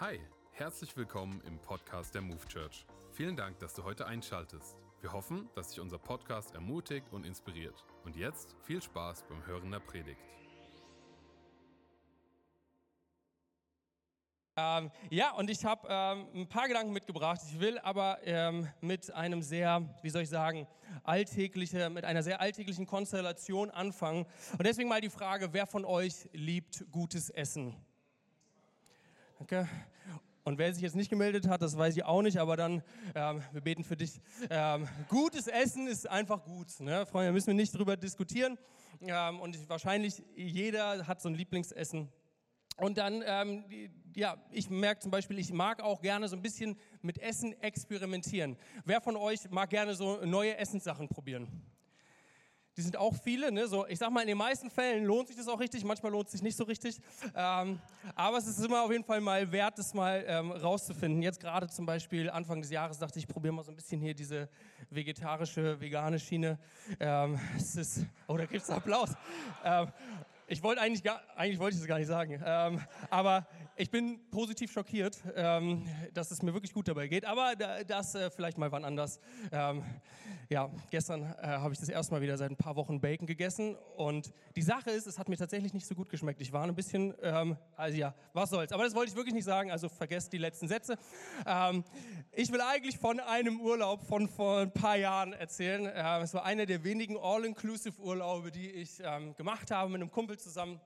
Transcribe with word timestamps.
Hi, 0.00 0.20
herzlich 0.52 0.96
willkommen 0.96 1.42
im 1.44 1.58
Podcast 1.58 2.14
der 2.14 2.22
Move 2.22 2.46
Church. 2.46 2.86
Vielen 3.10 3.34
Dank, 3.34 3.58
dass 3.58 3.74
du 3.74 3.82
heute 3.82 4.06
einschaltest. 4.06 4.78
Wir 5.00 5.12
hoffen, 5.12 5.50
dass 5.56 5.70
dich 5.70 5.80
unser 5.80 5.98
Podcast 5.98 6.54
ermutigt 6.54 7.08
und 7.10 7.26
inspiriert. 7.26 7.84
Und 8.04 8.14
jetzt 8.14 8.54
viel 8.62 8.80
Spaß 8.80 9.24
beim 9.28 9.44
Hören 9.44 9.72
der 9.72 9.80
Predigt. 9.80 10.20
Ähm, 14.56 14.92
ja, 15.10 15.32
und 15.32 15.50
ich 15.50 15.64
habe 15.64 15.88
ähm, 15.90 16.28
ein 16.32 16.48
paar 16.48 16.68
Gedanken 16.68 16.92
mitgebracht. 16.92 17.40
Ich 17.48 17.58
will 17.58 17.80
aber 17.80 18.20
ähm, 18.22 18.68
mit 18.80 19.12
einem 19.12 19.42
sehr, 19.42 19.82
wie 20.02 20.10
soll 20.10 20.22
ich 20.22 20.28
sagen, 20.28 20.68
alltägliche, 21.02 21.90
mit 21.90 22.04
einer 22.04 22.22
sehr 22.22 22.40
alltäglichen 22.40 22.86
Konstellation 22.86 23.68
anfangen. 23.72 24.26
Und 24.52 24.64
deswegen 24.64 24.88
mal 24.88 25.00
die 25.00 25.10
Frage, 25.10 25.52
wer 25.52 25.66
von 25.66 25.84
euch 25.84 26.28
liebt 26.32 26.84
gutes 26.92 27.30
Essen? 27.30 27.74
Danke. 29.48 29.66
Und 30.44 30.58
wer 30.58 30.70
sich 30.74 30.82
jetzt 30.82 30.94
nicht 30.94 31.08
gemeldet 31.08 31.48
hat, 31.48 31.62
das 31.62 31.78
weiß 31.78 31.96
ich 31.96 32.04
auch 32.04 32.20
nicht, 32.20 32.36
aber 32.36 32.54
dann, 32.54 32.82
ähm, 33.14 33.42
wir 33.52 33.62
beten 33.62 33.82
für 33.82 33.96
dich. 33.96 34.20
Ähm, 34.50 34.86
gutes 35.08 35.46
Essen 35.46 35.86
ist 35.86 36.06
einfach 36.06 36.44
gut. 36.44 36.68
Ne? 36.80 37.06
Freunde, 37.06 37.28
da 37.28 37.32
müssen 37.32 37.46
wir 37.46 37.54
nicht 37.54 37.74
drüber 37.74 37.96
diskutieren. 37.96 38.58
Ähm, 39.00 39.40
und 39.40 39.56
ich, 39.56 39.66
wahrscheinlich 39.66 40.22
jeder 40.34 41.06
hat 41.06 41.22
so 41.22 41.30
ein 41.30 41.34
Lieblingsessen. 41.34 42.12
Und 42.76 42.98
dann, 42.98 43.22
ähm, 43.24 43.64
ja, 44.14 44.36
ich 44.50 44.68
merke 44.68 45.00
zum 45.00 45.10
Beispiel, 45.10 45.38
ich 45.38 45.50
mag 45.50 45.82
auch 45.82 46.02
gerne 46.02 46.28
so 46.28 46.36
ein 46.36 46.42
bisschen 46.42 46.78
mit 47.00 47.16
Essen 47.16 47.58
experimentieren. 47.62 48.58
Wer 48.84 49.00
von 49.00 49.16
euch 49.16 49.48
mag 49.48 49.70
gerne 49.70 49.94
so 49.94 50.22
neue 50.26 50.58
Essenssachen 50.58 51.08
probieren? 51.08 51.48
Die 52.78 52.82
sind 52.82 52.96
auch 52.96 53.12
viele. 53.12 53.50
Ne? 53.50 53.66
So, 53.66 53.86
ich 53.88 53.98
sag 53.98 54.10
mal, 54.10 54.20
in 54.20 54.28
den 54.28 54.38
meisten 54.38 54.70
Fällen 54.70 55.04
lohnt 55.04 55.26
sich 55.26 55.36
das 55.36 55.48
auch 55.48 55.58
richtig, 55.58 55.84
manchmal 55.84 56.12
lohnt 56.12 56.26
es 56.26 56.32
sich 56.32 56.42
nicht 56.42 56.56
so 56.56 56.62
richtig. 56.62 57.00
Ähm, 57.34 57.80
aber 58.14 58.38
es 58.38 58.46
ist 58.46 58.64
immer 58.64 58.84
auf 58.84 58.92
jeden 58.92 59.02
Fall 59.02 59.20
mal 59.20 59.50
wert, 59.50 59.76
das 59.78 59.92
mal 59.94 60.24
ähm, 60.28 60.52
rauszufinden. 60.52 61.20
Jetzt 61.20 61.40
gerade 61.40 61.68
zum 61.68 61.86
Beispiel 61.86 62.30
Anfang 62.30 62.62
des 62.62 62.70
Jahres 62.70 62.98
dachte 62.98 63.18
ich, 63.18 63.24
ich 63.24 63.28
probiere 63.28 63.52
mal 63.52 63.64
so 63.64 63.72
ein 63.72 63.76
bisschen 63.76 64.00
hier 64.00 64.14
diese 64.14 64.48
vegetarische, 64.90 65.80
vegane 65.80 66.20
Schiene. 66.20 66.56
Ähm, 67.00 67.40
es 67.56 67.74
ist, 67.74 68.06
oh, 68.28 68.36
da 68.36 68.46
gibt's 68.46 68.70
Applaus. 68.70 69.10
Ähm, 69.64 69.88
ich 70.46 70.62
wollte 70.62 70.80
eigentlich 70.80 71.02
gar, 71.02 71.20
eigentlich 71.34 71.58
wollte 71.58 71.74
ich 71.74 71.80
das 71.80 71.88
gar 71.88 71.98
nicht 71.98 72.06
sagen, 72.06 72.40
ähm, 72.46 72.80
aber 73.10 73.46
ich 73.78 73.90
bin 73.90 74.18
positiv 74.32 74.72
schockiert, 74.72 75.22
ähm, 75.36 75.86
dass 76.12 76.32
es 76.32 76.42
mir 76.42 76.52
wirklich 76.52 76.72
gut 76.72 76.88
dabei 76.88 77.06
geht. 77.06 77.24
Aber 77.24 77.54
das 77.54 78.14
äh, 78.16 78.28
vielleicht 78.28 78.58
mal 78.58 78.72
wann 78.72 78.84
anders. 78.84 79.20
Ähm, 79.52 79.84
ja, 80.48 80.68
gestern 80.90 81.22
äh, 81.22 81.46
habe 81.46 81.72
ich 81.72 81.78
das 81.78 81.88
erste 81.88 82.12
Mal 82.12 82.20
wieder 82.20 82.36
seit 82.36 82.50
ein 82.50 82.56
paar 82.56 82.74
Wochen 82.74 83.00
Bacon 83.00 83.26
gegessen 83.26 83.76
und 83.96 84.32
die 84.56 84.62
Sache 84.62 84.90
ist, 84.90 85.06
es 85.06 85.18
hat 85.18 85.28
mir 85.28 85.36
tatsächlich 85.36 85.74
nicht 85.74 85.86
so 85.86 85.94
gut 85.94 86.08
geschmeckt. 86.08 86.40
Ich 86.40 86.52
war 86.52 86.64
ein 86.64 86.74
bisschen, 86.74 87.14
ähm, 87.22 87.56
also 87.76 87.96
ja, 87.96 88.14
was 88.32 88.50
soll's. 88.50 88.72
Aber 88.72 88.82
das 88.82 88.96
wollte 88.96 89.10
ich 89.10 89.16
wirklich 89.16 89.34
nicht 89.34 89.44
sagen. 89.44 89.70
Also 89.70 89.88
vergesst 89.88 90.32
die 90.32 90.38
letzten 90.38 90.66
Sätze. 90.66 90.96
Ähm, 91.46 91.84
ich 92.32 92.50
will 92.50 92.60
eigentlich 92.60 92.98
von 92.98 93.20
einem 93.20 93.60
Urlaub 93.60 94.02
von 94.02 94.28
vor 94.28 94.58
ein 94.58 94.72
paar 94.72 94.96
Jahren 94.96 95.34
erzählen. 95.34 95.86
Äh, 95.86 96.22
es 96.22 96.34
war 96.34 96.44
einer 96.44 96.66
der 96.66 96.82
wenigen 96.82 97.16
All-Inclusive-Urlaube, 97.16 98.50
die 98.50 98.70
ich 98.70 99.00
ähm, 99.04 99.36
gemacht 99.36 99.70
habe 99.70 99.92
mit 99.92 100.00
einem 100.00 100.10
Kumpel 100.10 100.36
zusammen 100.36 100.80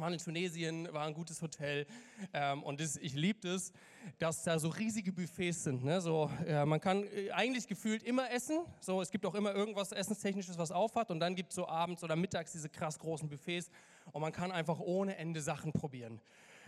waren 0.00 0.12
in 0.12 0.18
Tunesien, 0.18 0.88
war 0.92 1.06
ein 1.06 1.14
gutes 1.14 1.42
Hotel 1.42 1.86
ähm, 2.32 2.62
und 2.62 2.80
das, 2.80 2.96
ich 2.96 3.14
liebe 3.14 3.48
es, 3.48 3.72
dass 4.18 4.42
da 4.42 4.58
so 4.58 4.68
riesige 4.68 5.12
Buffets 5.12 5.64
sind. 5.64 5.84
Ne? 5.84 6.00
So, 6.00 6.30
äh, 6.46 6.64
man 6.64 6.80
kann 6.80 7.04
äh, 7.04 7.30
eigentlich 7.32 7.66
gefühlt 7.66 8.02
immer 8.02 8.30
essen. 8.30 8.60
So, 8.80 9.00
es 9.00 9.10
gibt 9.10 9.26
auch 9.26 9.34
immer 9.34 9.54
irgendwas 9.54 9.92
Essenstechnisches, 9.92 10.58
was 10.58 10.72
aufhat 10.72 11.10
und 11.10 11.20
dann 11.20 11.34
gibt 11.34 11.50
es 11.50 11.56
so 11.56 11.68
abends 11.68 12.02
oder 12.02 12.16
mittags 12.16 12.52
diese 12.52 12.68
krass 12.68 12.98
großen 12.98 13.28
Buffets 13.28 13.70
und 14.12 14.20
man 14.20 14.32
kann 14.32 14.50
einfach 14.50 14.80
ohne 14.80 15.16
Ende 15.16 15.40
Sachen 15.40 15.72
probieren. 15.72 16.20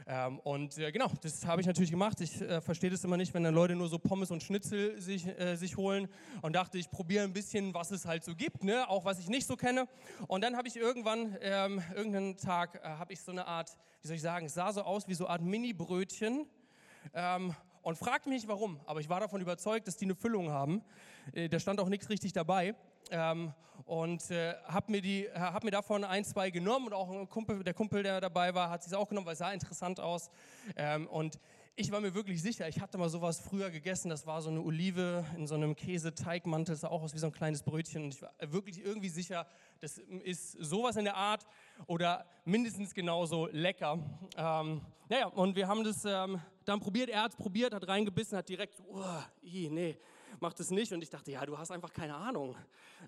Ähm, 0.06 0.38
und 0.40 0.78
äh, 0.78 0.90
genau, 0.92 1.10
das 1.20 1.46
habe 1.46 1.60
ich 1.60 1.66
natürlich 1.66 1.90
gemacht. 1.90 2.20
Ich 2.20 2.40
äh, 2.40 2.60
verstehe 2.60 2.90
das 2.90 3.04
immer 3.04 3.16
nicht, 3.16 3.32
wenn 3.34 3.44
dann 3.44 3.54
Leute 3.54 3.74
nur 3.74 3.88
so 3.88 3.98
Pommes 3.98 4.30
und 4.30 4.42
Schnitzel 4.42 5.00
sich, 5.00 5.26
äh, 5.26 5.56
sich 5.56 5.76
holen 5.76 6.08
und 6.40 6.54
dachte, 6.54 6.78
ich 6.78 6.90
probiere 6.90 7.24
ein 7.24 7.32
bisschen, 7.32 7.74
was 7.74 7.90
es 7.90 8.04
halt 8.04 8.24
so 8.24 8.34
gibt, 8.34 8.64
ne? 8.64 8.88
auch 8.88 9.04
was 9.04 9.18
ich 9.18 9.28
nicht 9.28 9.46
so 9.46 9.56
kenne. 9.56 9.86
Und 10.26 10.42
dann 10.42 10.56
habe 10.56 10.68
ich 10.68 10.76
irgendwann, 10.76 11.36
ähm, 11.40 11.82
irgendeinen 11.94 12.36
Tag, 12.36 12.80
äh, 12.82 12.88
habe 12.88 13.12
ich 13.12 13.20
so 13.20 13.32
eine 13.32 13.46
Art, 13.46 13.76
wie 14.02 14.08
soll 14.08 14.16
ich 14.16 14.22
sagen, 14.22 14.46
es 14.46 14.54
sah 14.54 14.72
so 14.72 14.82
aus 14.82 15.08
wie 15.08 15.14
so 15.14 15.26
eine 15.26 15.34
Art 15.34 15.42
Mini-Brötchen. 15.42 16.46
Ähm, 17.14 17.54
und 17.82 17.98
fragt 17.98 18.26
mich 18.26 18.42
nicht 18.42 18.48
warum, 18.48 18.78
aber 18.86 19.00
ich 19.00 19.08
war 19.08 19.18
davon 19.18 19.40
überzeugt, 19.40 19.88
dass 19.88 19.96
die 19.96 20.04
eine 20.04 20.14
Füllung 20.14 20.50
haben. 20.50 20.82
Äh, 21.32 21.48
da 21.48 21.58
stand 21.58 21.80
auch 21.80 21.88
nichts 21.88 22.08
richtig 22.08 22.32
dabei. 22.32 22.76
Ähm, 23.12 23.52
und 23.84 24.30
äh, 24.30 24.54
habe 24.64 24.90
mir, 24.90 25.02
die, 25.02 25.28
hab 25.34 25.64
mir 25.64 25.70
davon 25.70 26.04
ein, 26.04 26.24
zwei 26.24 26.50
genommen 26.50 26.86
und 26.86 26.94
auch 26.94 27.28
Kumpel, 27.28 27.62
der 27.62 27.74
Kumpel, 27.74 28.02
der 28.02 28.20
dabei 28.20 28.54
war, 28.54 28.70
hat 28.70 28.82
sich 28.82 28.94
auch 28.94 29.08
genommen, 29.08 29.26
weil 29.26 29.34
es 29.34 29.40
sah 29.40 29.52
interessant 29.52 30.00
aus. 30.00 30.30
Ähm, 30.76 31.06
und 31.08 31.38
ich 31.74 31.90
war 31.90 32.00
mir 32.00 32.14
wirklich 32.14 32.42
sicher, 32.42 32.68
ich 32.68 32.80
hatte 32.80 32.98
mal 32.98 33.08
sowas 33.08 33.40
früher 33.40 33.70
gegessen, 33.70 34.08
das 34.10 34.26
war 34.26 34.40
so 34.42 34.50
eine 34.50 34.60
Olive 34.60 35.24
in 35.36 35.46
so 35.46 35.54
einem 35.54 35.74
Käseteigmantel, 35.74 36.76
sah 36.76 36.88
auch 36.88 37.02
aus 37.02 37.14
wie 37.14 37.18
so 37.18 37.26
ein 37.26 37.32
kleines 37.32 37.62
Brötchen 37.62 38.04
und 38.04 38.14
ich 38.14 38.22
war 38.22 38.32
wirklich 38.40 38.84
irgendwie 38.84 39.08
sicher, 39.08 39.46
das 39.80 39.98
ist 39.98 40.52
sowas 40.52 40.96
in 40.96 41.04
der 41.04 41.16
Art 41.16 41.46
oder 41.86 42.26
mindestens 42.44 42.94
genauso 42.94 43.48
lecker. 43.52 43.98
Ähm, 44.36 44.82
naja, 45.08 45.26
und 45.26 45.56
wir 45.56 45.66
haben 45.66 45.82
das 45.82 46.04
ähm, 46.04 46.40
dann 46.64 46.80
probiert, 46.80 47.08
er 47.08 47.22
hat 47.22 47.32
es 47.32 47.36
probiert, 47.36 47.74
hat 47.74 47.88
reingebissen, 47.88 48.36
hat 48.36 48.48
direkt, 48.48 48.80
oh, 48.88 49.02
nee, 49.42 49.98
macht 50.40 50.60
es 50.60 50.70
nicht 50.70 50.92
und 50.92 51.02
ich 51.02 51.10
dachte, 51.10 51.30
ja, 51.30 51.44
du 51.46 51.58
hast 51.58 51.70
einfach 51.70 51.92
keine 51.92 52.14
Ahnung. 52.14 52.56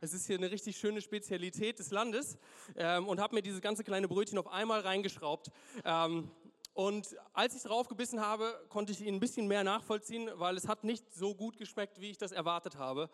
Es 0.01 0.13
ist 0.13 0.27
hier 0.27 0.37
eine 0.37 0.51
richtig 0.51 0.77
schöne 0.77 1.01
Spezialität 1.01 1.79
des 1.79 1.91
Landes 1.91 2.39
ähm, 2.77 3.09
und 3.09 3.21
habe 3.21 3.35
mir 3.35 3.43
dieses 3.43 3.61
ganze 3.61 3.85
kleine 3.85 4.09
Brötchen 4.09 4.39
auf 4.39 4.49
einmal 4.49 4.81
reingeschraubt. 4.81 5.51
Ähm, 5.85 6.31
und 6.75 7.17
als 7.33 7.55
ich 7.55 7.63
drauf 7.63 7.87
gebissen 7.87 8.21
habe, 8.21 8.61
konnte 8.69 8.93
ich 8.93 9.01
ihn 9.01 9.15
ein 9.15 9.21
bisschen 9.21 9.47
mehr 9.47 9.63
nachvollziehen, 9.63 10.29
weil 10.35 10.57
es 10.57 10.67
hat 10.67 10.83
nicht 10.83 11.13
so 11.15 11.35
gut 11.35 11.57
geschmeckt, 11.57 12.01
wie 12.01 12.11
ich 12.11 12.19
das 12.19 12.33
erwartet 12.33 12.77
habe. 12.77 13.09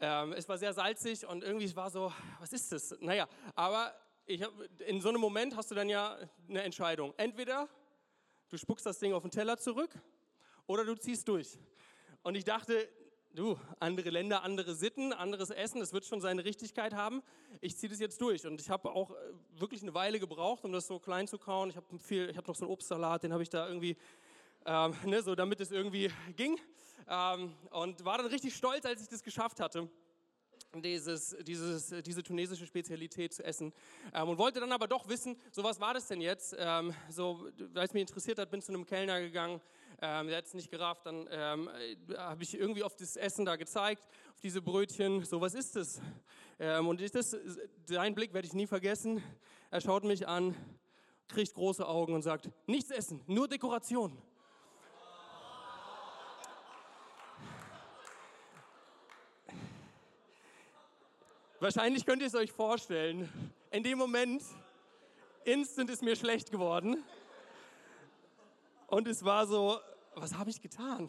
Ähm, 0.00 0.32
es 0.34 0.48
war 0.48 0.58
sehr 0.58 0.72
salzig 0.74 1.26
und 1.26 1.42
irgendwie 1.42 1.74
war 1.74 1.90
so, 1.90 2.12
was 2.38 2.52
ist 2.52 2.70
das? 2.70 2.94
Naja, 3.00 3.26
aber 3.54 3.94
hab, 4.28 4.52
in 4.86 5.00
so 5.00 5.08
einem 5.08 5.20
Moment 5.20 5.56
hast 5.56 5.70
du 5.70 5.74
dann 5.74 5.88
ja 5.88 6.18
eine 6.48 6.62
Entscheidung. 6.62 7.14
Entweder 7.16 7.68
du 8.50 8.58
spuckst 8.58 8.84
das 8.84 8.98
Ding 8.98 9.14
auf 9.14 9.22
den 9.22 9.30
Teller 9.30 9.56
zurück 9.56 9.90
oder 10.66 10.84
du 10.84 10.94
ziehst 10.94 11.26
durch. 11.26 11.58
Und 12.22 12.34
ich 12.34 12.44
dachte, 12.44 12.88
du, 13.34 13.58
andere 13.80 14.10
Länder, 14.10 14.42
andere 14.42 14.74
Sitten, 14.74 15.12
anderes 15.12 15.50
Essen, 15.50 15.80
das 15.80 15.92
wird 15.92 16.04
schon 16.04 16.20
seine 16.20 16.44
Richtigkeit 16.44 16.94
haben. 16.94 17.22
Ich 17.60 17.76
ziehe 17.76 17.90
das 17.90 18.00
jetzt 18.00 18.20
durch 18.20 18.46
und 18.46 18.60
ich 18.60 18.70
habe 18.70 18.90
auch 18.90 19.10
äh, 19.10 19.14
wirklich 19.58 19.82
eine 19.82 19.94
Weile 19.94 20.18
gebraucht, 20.18 20.64
um 20.64 20.72
das 20.72 20.86
so 20.86 20.98
klein 20.98 21.28
zu 21.28 21.38
kauen. 21.38 21.70
Ich 21.70 21.76
habe 21.76 21.86
viel, 21.98 22.32
noch 22.32 22.54
so 22.54 22.64
einen 22.64 22.72
Obstsalat, 22.72 23.22
den 23.22 23.32
habe 23.32 23.42
ich 23.42 23.50
da 23.50 23.66
irgendwie 23.66 23.96
ähm, 24.66 24.94
ne, 25.04 25.22
so 25.22 25.34
damit 25.34 25.60
es 25.60 25.70
irgendwie 25.70 26.10
ging 26.36 26.58
ähm, 27.08 27.54
und 27.70 28.04
war 28.04 28.18
dann 28.18 28.26
richtig 28.26 28.54
stolz, 28.54 28.84
als 28.84 29.02
ich 29.02 29.08
das 29.08 29.22
geschafft 29.22 29.60
hatte 29.60 29.88
dieses, 30.74 31.36
dieses, 31.42 31.94
diese 32.04 32.22
tunesische 32.22 32.66
Spezialität 32.66 33.32
zu 33.32 33.44
essen. 33.44 33.72
Ähm, 34.12 34.28
und 34.28 34.38
wollte 34.38 34.60
dann 34.60 34.72
aber 34.72 34.86
doch 34.86 35.08
wissen, 35.08 35.36
so 35.50 35.64
was 35.64 35.80
war 35.80 35.94
das 35.94 36.06
denn 36.06 36.20
jetzt? 36.20 36.54
Ähm, 36.58 36.94
so, 37.08 37.48
weil 37.72 37.86
es 37.86 37.92
mich 37.92 38.02
interessiert 38.02 38.38
hat, 38.38 38.50
bin 38.50 38.60
zu 38.60 38.72
einem 38.72 38.84
Kellner 38.84 39.20
gegangen, 39.20 39.60
ähm, 40.00 40.28
der 40.28 40.38
hat 40.38 40.46
es 40.46 40.54
nicht 40.54 40.70
gerafft, 40.70 41.06
dann 41.06 41.28
ähm, 41.30 41.68
habe 42.16 42.42
ich 42.42 42.56
irgendwie 42.56 42.84
auf 42.84 42.94
das 42.94 43.16
Essen 43.16 43.44
da 43.44 43.56
gezeigt, 43.56 44.06
auf 44.32 44.40
diese 44.40 44.62
Brötchen, 44.62 45.24
so 45.24 45.40
was 45.40 45.54
ist 45.54 45.74
das? 45.74 46.00
Ähm, 46.60 46.86
und 46.86 47.00
ich, 47.00 47.10
das, 47.10 47.36
seinen 47.86 48.14
Blick 48.14 48.32
werde 48.32 48.46
ich 48.46 48.54
nie 48.54 48.66
vergessen. 48.66 49.22
Er 49.70 49.80
schaut 49.80 50.04
mich 50.04 50.28
an, 50.28 50.54
kriegt 51.28 51.54
große 51.54 51.86
Augen 51.86 52.14
und 52.14 52.22
sagt, 52.22 52.50
nichts 52.66 52.90
essen, 52.90 53.22
nur 53.26 53.48
Dekoration. 53.48 54.16
Wahrscheinlich 61.60 62.06
könnt 62.06 62.22
ihr 62.22 62.28
es 62.28 62.36
euch 62.36 62.52
vorstellen. 62.52 63.28
In 63.72 63.82
dem 63.82 63.98
Moment, 63.98 64.42
instant 65.44 65.90
ist 65.90 66.04
mir 66.04 66.14
schlecht 66.14 66.52
geworden. 66.52 67.02
Und 68.86 69.08
es 69.08 69.24
war 69.24 69.44
so, 69.44 69.80
was 70.14 70.34
habe 70.34 70.50
ich 70.50 70.62
getan? 70.62 71.08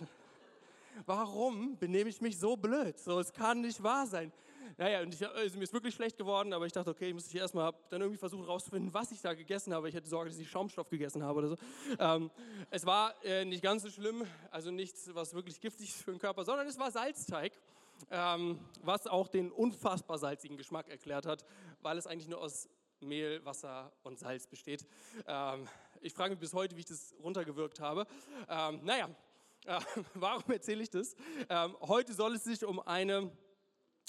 Warum 1.05 1.77
benehme 1.77 2.09
ich 2.09 2.19
mich 2.19 2.39
so 2.39 2.57
blöd? 2.57 2.97
So, 2.97 3.19
es 3.19 3.31
kann 3.31 3.61
nicht 3.61 3.83
wahr 3.83 4.07
sein. 4.07 4.31
Naja, 4.77 5.01
und 5.01 5.13
ich, 5.13 5.27
also 5.27 5.55
mir 5.55 5.65
ist 5.65 5.73
wirklich 5.73 5.93
schlecht 5.93 6.17
geworden, 6.17 6.51
aber 6.51 6.65
ich 6.65 6.73
dachte, 6.73 6.89
okay, 6.89 7.09
ich 7.09 7.13
muss 7.13 7.27
ich 7.27 7.35
erstmal 7.35 7.71
dann 7.89 8.01
irgendwie 8.01 8.17
versuchen 8.17 8.45
rauszufinden, 8.45 8.91
was 8.91 9.11
ich 9.11 9.21
da 9.21 9.35
gegessen 9.35 9.71
habe. 9.71 9.87
Ich 9.87 9.95
hatte 9.95 10.07
Sorge, 10.07 10.31
dass 10.31 10.39
ich 10.39 10.49
Schaumstoff 10.49 10.89
gegessen 10.89 11.21
habe 11.21 11.37
oder 11.37 11.49
so. 11.49 11.57
Ähm, 11.99 12.31
es 12.71 12.87
war 12.87 13.13
äh, 13.23 13.45
nicht 13.45 13.61
ganz 13.61 13.83
so 13.83 13.89
schlimm, 13.89 14.25
also 14.49 14.71
nichts, 14.71 15.11
was 15.13 15.35
wirklich 15.35 15.61
giftig 15.61 15.89
ist 15.89 16.01
für 16.01 16.11
den 16.11 16.19
Körper, 16.19 16.43
sondern 16.43 16.65
es 16.65 16.79
war 16.79 16.89
Salzteig 16.89 17.53
ähm, 18.11 18.59
was 18.81 19.07
auch 19.07 19.27
den 19.27 19.51
unfassbar 19.51 20.17
salzigen 20.17 20.57
Geschmack 20.57 20.89
erklärt 20.89 21.25
hat, 21.25 21.45
weil 21.81 21.97
es 21.97 22.07
eigentlich 22.07 22.27
nur 22.27 22.41
aus 22.41 22.69
Mehl, 22.99 23.43
Wasser 23.45 23.91
und 24.03 24.19
Salz 24.19 24.47
besteht. 24.47 24.85
Ähm, 25.27 25.67
ich 26.01 26.13
frage 26.13 26.31
mich 26.31 26.39
bis 26.39 26.53
heute, 26.53 26.75
wie 26.75 26.81
ich 26.81 26.85
das 26.85 27.15
runtergewirkt 27.23 27.79
habe. 27.79 28.05
Ähm, 28.49 28.81
naja, 28.83 29.09
äh, 29.65 29.79
warum 30.13 30.51
erzähle 30.51 30.83
ich 30.83 30.89
das? 30.89 31.15
Ähm, 31.49 31.75
heute 31.81 32.13
soll 32.13 32.35
es 32.35 32.43
sich 32.43 32.63
um 32.65 32.79
eine 32.79 33.31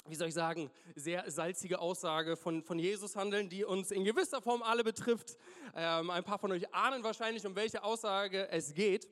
wie 0.07 0.15
soll 0.15 0.29
ich 0.29 0.33
sagen, 0.33 0.71
sehr 0.95 1.29
salzige 1.29 1.79
Aussage 1.79 2.35
von, 2.35 2.63
von 2.63 2.79
Jesus 2.79 3.15
handeln, 3.15 3.49
die 3.49 3.63
uns 3.63 3.91
in 3.91 4.03
gewisser 4.03 4.41
Form 4.41 4.63
alle 4.63 4.83
betrifft. 4.83 5.37
Ähm, 5.75 6.09
ein 6.09 6.23
paar 6.23 6.39
von 6.39 6.51
euch 6.51 6.73
ahnen 6.73 7.03
wahrscheinlich, 7.03 7.45
um 7.45 7.55
welche 7.55 7.83
Aussage 7.83 8.49
es 8.49 8.73
geht. 8.73 9.07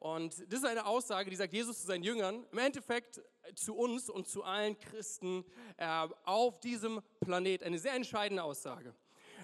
Und 0.00 0.50
das 0.50 0.60
ist 0.60 0.64
eine 0.64 0.86
Aussage, 0.86 1.28
die 1.28 1.36
sagt 1.36 1.52
Jesus 1.52 1.82
zu 1.82 1.86
seinen 1.86 2.02
Jüngern, 2.02 2.46
im 2.50 2.58
Endeffekt 2.58 3.20
zu 3.54 3.76
uns 3.76 4.08
und 4.08 4.26
zu 4.26 4.42
allen 4.42 4.78
Christen 4.78 5.44
äh, 5.76 6.08
auf 6.24 6.58
diesem 6.58 7.02
Planet. 7.20 7.62
Eine 7.62 7.78
sehr 7.78 7.92
entscheidende 7.92 8.42
Aussage. 8.42 8.94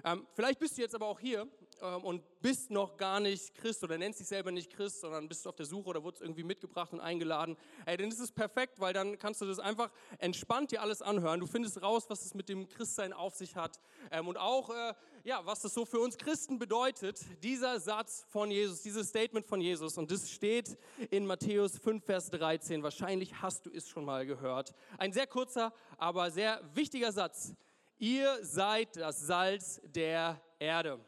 Ähm, 0.02 0.26
vielleicht 0.32 0.58
bist 0.58 0.78
du 0.78 0.82
jetzt 0.82 0.94
aber 0.94 1.08
auch 1.08 1.20
hier 1.20 1.46
ähm, 1.82 2.04
und 2.04 2.40
bist 2.40 2.70
noch 2.70 2.96
gar 2.96 3.20
nicht 3.20 3.54
Christ 3.54 3.84
oder 3.84 3.98
nennst 3.98 4.20
dich 4.20 4.28
selber 4.28 4.50
nicht 4.50 4.72
Christ, 4.72 5.00
sondern 5.00 5.28
bist 5.28 5.46
auf 5.46 5.56
der 5.56 5.66
Suche 5.66 5.90
oder 5.90 6.02
wurdest 6.02 6.22
irgendwie 6.22 6.42
mitgebracht 6.42 6.92
und 6.92 7.00
eingeladen. 7.00 7.56
Ey, 7.84 7.98
dann 7.98 8.08
ist 8.08 8.20
es 8.20 8.32
perfekt, 8.32 8.80
weil 8.80 8.94
dann 8.94 9.18
kannst 9.18 9.42
du 9.42 9.46
das 9.46 9.58
einfach 9.58 9.90
entspannt 10.18 10.70
dir 10.70 10.80
alles 10.80 11.02
anhören. 11.02 11.40
Du 11.40 11.46
findest 11.46 11.82
raus, 11.82 12.06
was 12.08 12.24
es 12.24 12.34
mit 12.34 12.48
dem 12.48 12.68
Christsein 12.68 13.12
auf 13.12 13.34
sich 13.34 13.56
hat 13.56 13.78
ähm, 14.10 14.28
und 14.28 14.38
auch, 14.38 14.70
äh, 14.70 14.94
ja, 15.26 15.44
was 15.44 15.60
das 15.60 15.74
so 15.74 15.84
für 15.84 15.98
uns 15.98 16.16
Christen 16.16 16.56
bedeutet. 16.56 17.18
Dieser 17.42 17.80
Satz 17.80 18.24
von 18.28 18.48
Jesus, 18.48 18.82
dieses 18.82 19.08
Statement 19.08 19.44
von 19.44 19.60
Jesus 19.60 19.98
und 19.98 20.08
das 20.08 20.30
steht 20.30 20.78
in 21.10 21.26
Matthäus 21.26 21.78
5, 21.78 22.04
Vers 22.04 22.30
13. 22.30 22.80
Wahrscheinlich 22.84 23.42
hast 23.42 23.66
du 23.66 23.70
es 23.70 23.88
schon 23.88 24.04
mal 24.04 24.24
gehört. 24.24 24.72
Ein 24.98 25.12
sehr 25.12 25.26
kurzer, 25.26 25.72
aber 25.98 26.30
sehr 26.30 26.60
wichtiger 26.74 27.10
Satz. 27.10 27.54
Ihr 27.98 28.38
seid 28.44 28.94
das 28.94 29.20
Salz 29.20 29.80
der 29.84 30.40
Erde. 30.60 31.04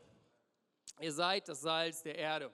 Ihr 0.98 1.12
seid 1.12 1.48
das 1.48 1.60
Salz 1.60 2.02
der 2.02 2.18
Erde. 2.18 2.52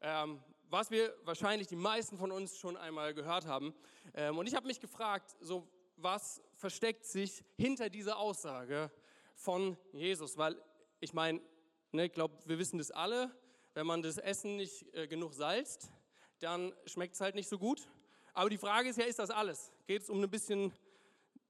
Ähm, 0.00 0.42
was 0.68 0.90
wir 0.90 1.14
wahrscheinlich 1.22 1.68
die 1.68 1.76
meisten 1.76 2.18
von 2.18 2.32
uns 2.32 2.58
schon 2.58 2.76
einmal 2.76 3.14
gehört 3.14 3.46
haben. 3.46 3.72
Ähm, 4.14 4.36
und 4.36 4.48
ich 4.48 4.56
habe 4.56 4.66
mich 4.66 4.80
gefragt, 4.80 5.36
so 5.38 5.64
was 5.96 6.42
versteckt 6.54 7.04
sich 7.04 7.44
hinter 7.56 7.88
dieser 7.88 8.16
Aussage 8.18 8.90
von 9.36 9.76
Jesus? 9.92 10.36
Weil 10.36 10.60
ich 11.02 11.12
meine, 11.12 11.40
ne, 11.90 12.06
ich 12.06 12.12
glaube, 12.12 12.38
wir 12.46 12.60
wissen 12.60 12.78
das 12.78 12.92
alle. 12.92 13.30
Wenn 13.74 13.86
man 13.86 14.02
das 14.02 14.18
Essen 14.18 14.56
nicht 14.56 14.86
äh, 14.94 15.08
genug 15.08 15.34
salzt, 15.34 15.90
dann 16.38 16.72
schmeckt 16.86 17.14
es 17.14 17.20
halt 17.20 17.34
nicht 17.34 17.48
so 17.48 17.58
gut. 17.58 17.88
Aber 18.34 18.48
die 18.48 18.56
Frage 18.56 18.88
ist 18.88 18.98
ja, 18.98 19.04
ist 19.04 19.18
das 19.18 19.30
alles? 19.30 19.72
Geht 19.86 20.02
es 20.02 20.10
um 20.10 20.22
ein 20.22 20.30
bisschen 20.30 20.72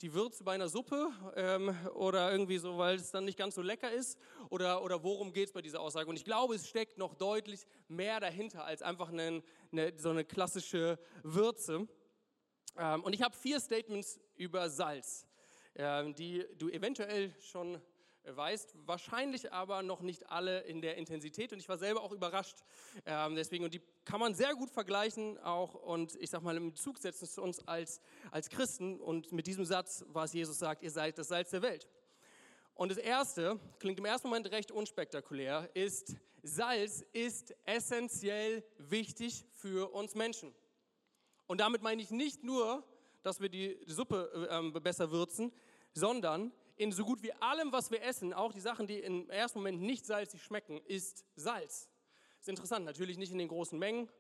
die 0.00 0.14
Würze 0.14 0.42
bei 0.42 0.54
einer 0.54 0.70
Suppe 0.70 1.12
ähm, 1.36 1.76
oder 1.94 2.32
irgendwie 2.32 2.56
so, 2.56 2.78
weil 2.78 2.96
es 2.96 3.10
dann 3.10 3.26
nicht 3.26 3.36
ganz 3.36 3.54
so 3.54 3.60
lecker 3.60 3.92
ist? 3.92 4.18
Oder, 4.48 4.82
oder 4.82 5.02
worum 5.02 5.34
geht 5.34 5.48
es 5.48 5.52
bei 5.52 5.60
dieser 5.60 5.80
Aussage? 5.80 6.08
Und 6.08 6.16
ich 6.16 6.24
glaube, 6.24 6.54
es 6.54 6.66
steckt 6.66 6.96
noch 6.96 7.14
deutlich 7.14 7.66
mehr 7.88 8.18
dahinter 8.18 8.64
als 8.64 8.80
einfach 8.80 9.10
eine, 9.10 9.42
eine, 9.70 9.92
so 9.98 10.08
eine 10.08 10.24
klassische 10.24 10.98
Würze. 11.22 11.86
Ähm, 12.78 13.04
und 13.04 13.12
ich 13.12 13.20
habe 13.20 13.36
vier 13.36 13.60
Statements 13.60 14.18
über 14.34 14.70
Salz, 14.70 15.26
ähm, 15.74 16.14
die 16.14 16.46
du 16.56 16.70
eventuell 16.70 17.34
schon 17.40 17.78
weißt, 18.24 18.76
wahrscheinlich 18.86 19.52
aber 19.52 19.82
noch 19.82 20.00
nicht 20.00 20.30
alle 20.30 20.60
in 20.60 20.80
der 20.80 20.96
Intensität. 20.96 21.52
Und 21.52 21.58
ich 21.58 21.68
war 21.68 21.78
selber 21.78 22.02
auch 22.02 22.12
überrascht. 22.12 22.58
Ähm, 23.06 23.34
deswegen, 23.34 23.64
und 23.64 23.74
die 23.74 23.82
kann 24.04 24.20
man 24.20 24.34
sehr 24.34 24.54
gut 24.54 24.70
vergleichen 24.70 25.38
auch 25.38 25.74
und 25.74 26.14
ich 26.16 26.30
sag 26.30 26.42
mal 26.42 26.56
im 26.56 26.70
Bezug 26.70 26.98
setzen 26.98 27.26
zu 27.26 27.42
uns 27.42 27.66
als, 27.66 28.00
als 28.30 28.48
Christen. 28.48 29.00
Und 29.00 29.32
mit 29.32 29.46
diesem 29.46 29.64
Satz, 29.64 30.04
was 30.08 30.32
Jesus 30.32 30.58
sagt, 30.58 30.82
ihr 30.82 30.90
seid 30.90 31.18
das 31.18 31.28
Salz 31.28 31.50
der 31.50 31.62
Welt. 31.62 31.88
Und 32.74 32.90
das 32.90 32.98
erste, 32.98 33.60
klingt 33.78 33.98
im 33.98 34.04
ersten 34.04 34.28
Moment 34.28 34.50
recht 34.50 34.72
unspektakulär, 34.72 35.70
ist, 35.74 36.16
Salz 36.42 37.04
ist 37.12 37.54
essentiell 37.64 38.64
wichtig 38.78 39.44
für 39.52 39.92
uns 39.92 40.14
Menschen. 40.14 40.54
Und 41.46 41.60
damit 41.60 41.82
meine 41.82 42.02
ich 42.02 42.10
nicht 42.10 42.42
nur, 42.42 42.82
dass 43.22 43.40
wir 43.40 43.48
die 43.48 43.78
Suppe 43.86 44.48
äh, 44.50 44.80
besser 44.80 45.10
würzen, 45.10 45.52
sondern 45.92 46.52
in 46.82 46.90
so 46.90 47.04
gut 47.04 47.22
wie 47.22 47.32
allem, 47.34 47.70
was 47.70 47.92
wir 47.92 48.02
essen, 48.02 48.32
auch 48.32 48.52
die 48.52 48.60
Sachen, 48.60 48.88
die 48.88 48.98
im 48.98 49.30
ersten 49.30 49.60
Moment 49.60 49.80
nicht 49.80 50.04
salzig 50.04 50.42
schmecken, 50.42 50.80
ist 50.86 51.24
Salz. 51.36 51.88
Ist 52.40 52.48
interessant, 52.48 52.84
natürlich 52.84 53.18
nicht 53.18 53.30
in 53.30 53.38
den 53.38 53.46
großen 53.46 53.78
Mengen. 53.78 54.10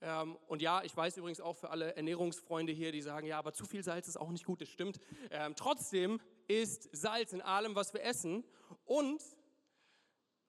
Ähm, 0.00 0.36
und 0.46 0.62
ja, 0.62 0.84
ich 0.84 0.96
weiß 0.96 1.16
übrigens 1.16 1.40
auch 1.40 1.56
für 1.56 1.70
alle 1.70 1.96
Ernährungsfreunde 1.96 2.72
hier, 2.72 2.92
die 2.92 3.02
sagen, 3.02 3.26
ja, 3.26 3.36
aber 3.36 3.52
zu 3.52 3.66
viel 3.66 3.82
Salz 3.82 4.06
ist 4.06 4.16
auch 4.16 4.30
nicht 4.30 4.44
gut, 4.44 4.60
das 4.60 4.68
stimmt. 4.68 5.00
Ähm, 5.32 5.56
trotzdem 5.56 6.20
ist 6.46 6.88
Salz 6.92 7.32
in 7.32 7.42
allem, 7.42 7.74
was 7.74 7.92
wir 7.94 8.04
essen. 8.04 8.44
Und 8.84 9.20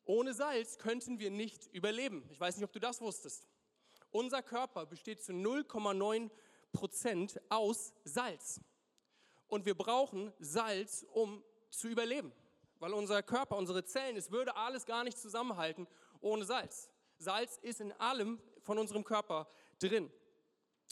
ohne 0.04 0.36
Salz 0.36 0.78
könnten 0.78 1.18
wir 1.18 1.32
nicht 1.32 1.66
überleben. 1.74 2.28
Ich 2.30 2.40
weiß 2.40 2.58
nicht, 2.58 2.66
ob 2.66 2.74
du 2.74 2.80
das 2.80 3.02
wusstest. 3.02 3.48
Unser 4.12 4.44
Körper 4.44 4.86
besteht 4.86 5.24
zu 5.24 5.32
0,9 5.32 6.30
Prozent 6.74 7.42
aus 7.50 7.92
Salz. 8.04 8.62
Und 9.48 9.66
wir 9.66 9.76
brauchen 9.76 10.32
Salz, 10.40 11.04
um 11.12 11.44
zu 11.80 11.88
überleben. 11.88 12.32
Weil 12.80 12.94
unser 12.94 13.24
Körper, 13.24 13.58
unsere 13.58 13.84
Zellen, 13.86 14.18
es 14.18 14.32
würde 14.32 14.56
alles 14.56 14.86
gar 14.86 15.04
nicht 15.04 15.18
zusammenhalten 15.18 15.88
ohne 16.22 16.46
Salz. 16.46 16.90
Salz 17.18 17.58
ist 17.62 17.82
in 17.82 17.92
allem 17.94 18.40
von 18.62 18.78
unserem 18.78 19.04
Körper 19.04 19.48
drin. 19.80 20.12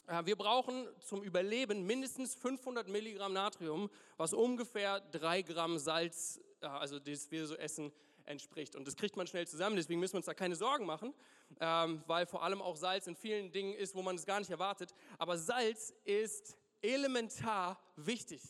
Äh, 0.08 0.26
wir 0.26 0.36
brauchen 0.36 0.88
zum 1.00 1.24
Überleben 1.24 1.86
mindestens 1.86 2.36
500 2.36 2.88
Milligramm 2.88 3.34
Natrium, 3.34 3.90
was 4.18 4.34
ungefähr 4.34 5.00
drei 5.00 5.42
Gramm 5.42 5.78
Salz, 5.78 6.40
äh, 6.62 6.68
also 6.68 7.00
das 7.00 7.32
wir 7.32 7.46
so 7.48 7.56
essen, 7.56 7.92
entspricht. 8.26 8.76
Und 8.76 8.88
das 8.88 8.96
kriegt 8.96 9.18
man 9.18 9.28
schnell 9.28 9.48
zusammen, 9.48 9.76
deswegen 9.76 10.00
müssen 10.00 10.14
wir 10.14 10.18
uns 10.18 10.26
da 10.26 10.34
keine 10.34 10.56
Sorgen 10.56 10.86
machen, 10.86 11.14
ähm, 11.60 12.04
weil 12.08 12.26
vor 12.26 12.44
allem 12.44 12.62
auch 12.62 12.78
Salz 12.78 13.08
in 13.08 13.16
vielen 13.16 13.52
Dingen 13.52 13.74
ist, 13.74 13.96
wo 13.96 14.02
man 14.02 14.16
es 14.16 14.26
gar 14.26 14.40
nicht 14.40 14.50
erwartet. 14.50 14.94
Aber 15.18 15.38
Salz 15.38 15.94
ist 16.06 16.58
elementar 16.82 17.80
wichtig. 17.96 18.42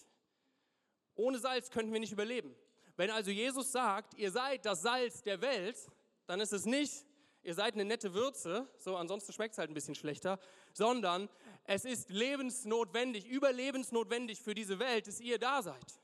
Ohne 1.15 1.39
Salz 1.39 1.69
könnten 1.69 1.93
wir 1.93 1.99
nicht 1.99 2.11
überleben. 2.11 2.55
Wenn 2.95 3.09
also 3.09 3.31
Jesus 3.31 3.71
sagt, 3.71 4.13
ihr 4.15 4.31
seid 4.31 4.65
das 4.65 4.81
Salz 4.81 5.23
der 5.23 5.41
Welt, 5.41 5.77
dann 6.25 6.39
ist 6.39 6.53
es 6.53 6.65
nicht, 6.65 7.05
ihr 7.41 7.53
seid 7.53 7.73
eine 7.73 7.85
nette 7.85 8.13
Würze, 8.13 8.67
so 8.77 8.95
ansonsten 8.95 9.33
schmeckt 9.33 9.53
es 9.53 9.57
halt 9.57 9.69
ein 9.69 9.73
bisschen 9.73 9.95
schlechter, 9.95 10.39
sondern 10.73 11.29
es 11.65 11.85
ist 11.85 12.09
lebensnotwendig, 12.09 13.27
überlebensnotwendig 13.27 14.39
für 14.41 14.53
diese 14.53 14.79
Welt, 14.79 15.07
dass 15.07 15.19
ihr 15.19 15.39
da 15.39 15.61
seid. 15.61 15.99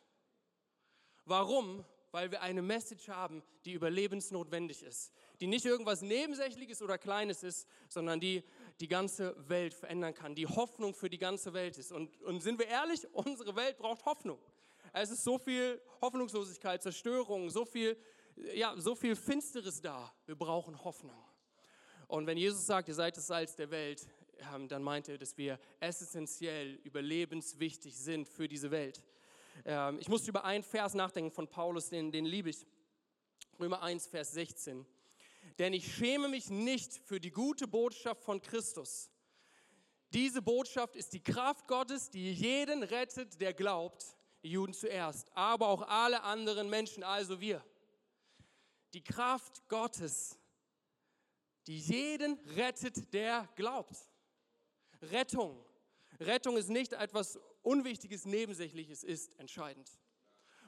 Warum? 1.26 1.86
Weil 2.12 2.32
wir 2.32 2.42
eine 2.42 2.64
Message 2.64 3.08
haben, 3.08 3.44
die 3.66 3.74
überlebensnotwendig 3.74 4.82
ist, 4.82 5.14
die 5.42 5.48
nicht 5.48 5.66
irgendwas 5.66 6.02
Nebensächliches 6.02 6.82
oder 6.82 6.98
Kleines 6.98 7.44
ist, 7.44 7.68
sondern 7.88 8.20
die 8.20 8.44
die 8.80 8.88
ganze 8.88 9.36
Welt 9.48 9.76
verändern 9.76 10.16
kann, 10.16 10.34
die 10.34 10.48
Hoffnung 10.48 10.96
für 10.96 11.10
die 11.10 11.20
ganze 11.20 11.54
Welt 11.54 11.78
ist. 11.78 11.92
Und, 11.92 12.20
und 12.24 12.42
sind 12.42 12.58
wir 12.58 12.68
ehrlich, 12.68 13.08
unsere 13.14 13.56
Welt 13.56 13.78
braucht 13.78 14.06
Hoffnung. 14.06 14.40
Es 14.94 15.12
ist 15.12 15.24
so 15.24 15.38
viel 15.38 15.82
Hoffnungslosigkeit, 16.02 16.82
Zerstörung, 16.82 17.50
so 17.50 17.66
viel, 17.66 17.98
ja, 18.54 18.74
so 18.78 18.96
viel 18.96 19.16
Finsteres 19.16 19.82
da. 19.82 20.14
Wir 20.26 20.36
brauchen 20.36 20.84
Hoffnung. 20.84 21.24
Und 22.08 22.26
wenn 22.26 22.38
Jesus 22.38 22.66
sagt, 22.66 22.88
ihr 22.88 22.96
seid 22.96 23.18
das 23.18 23.28
Salz 23.28 23.56
der 23.56 23.70
Welt, 23.70 24.08
ähm, 24.54 24.68
dann 24.68 24.82
meint 24.82 25.10
er, 25.10 25.18
dass 25.18 25.38
wir 25.38 25.60
essentiell, 25.80 26.76
überlebenswichtig 26.84 27.96
sind 27.96 28.28
für 28.28 28.48
diese 28.48 28.72
Welt. 28.72 29.04
Ähm, 29.66 29.98
ich 30.00 30.08
musste 30.08 30.30
über 30.30 30.44
einen 30.44 30.64
Vers 30.64 30.94
nachdenken 30.94 31.32
von 31.32 31.48
Paulus, 31.48 31.90
den, 31.90 32.12
den 32.12 32.26
liebe 32.26 32.50
ich. 32.50 32.66
Römer 33.60 33.84
1, 33.84 34.08
Vers 34.08 34.32
16. 34.32 34.86
Denn 35.60 35.74
ich 35.74 35.94
schäme 35.94 36.30
mich 36.30 36.50
nicht 36.50 36.94
für 36.94 37.20
die 37.20 37.32
gute 37.32 37.68
Botschaft 37.68 38.24
von 38.24 38.42
Christus. 38.42 39.12
Diese 40.14 40.42
Botschaft 40.42 40.96
ist 40.96 41.14
die 41.14 41.22
Kraft 41.22 41.68
Gottes, 41.68 42.10
die 42.10 42.32
jeden 42.32 42.82
rettet, 42.82 43.40
der 43.40 43.54
glaubt 43.54 44.16
Juden 44.42 44.74
zuerst, 44.74 45.30
aber 45.36 45.68
auch 45.68 45.82
alle 45.88 46.24
anderen 46.24 46.70
Menschen, 46.70 47.04
also 47.04 47.40
wir. 47.42 47.64
Die 48.94 49.04
Kraft 49.04 49.68
Gottes, 49.68 50.38
die 51.68 51.78
jeden 51.78 52.40
rettet, 52.56 53.14
der 53.14 53.48
glaubt. 53.56 53.98
Rettung. 55.02 55.64
Rettung 56.20 56.58
ist 56.58 56.70
nicht 56.70 56.94
etwas 56.94 57.40
Unwichtiges, 57.62 58.26
Nebensächliches, 58.26 59.04
ist 59.04 59.38
entscheidend. 59.40 59.92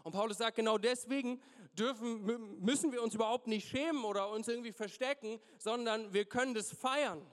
Und 0.03 0.13
Paulus 0.13 0.37
sagt, 0.37 0.57
genau 0.57 0.77
deswegen 0.77 1.41
dürfen, 1.73 2.59
müssen 2.59 2.91
wir 2.91 3.01
uns 3.01 3.15
überhaupt 3.15 3.47
nicht 3.47 3.67
schämen 3.69 4.03
oder 4.03 4.29
uns 4.29 4.47
irgendwie 4.47 4.71
verstecken, 4.71 5.39
sondern 5.57 6.13
wir 6.13 6.25
können 6.25 6.53
das 6.53 6.71
feiern 6.71 7.25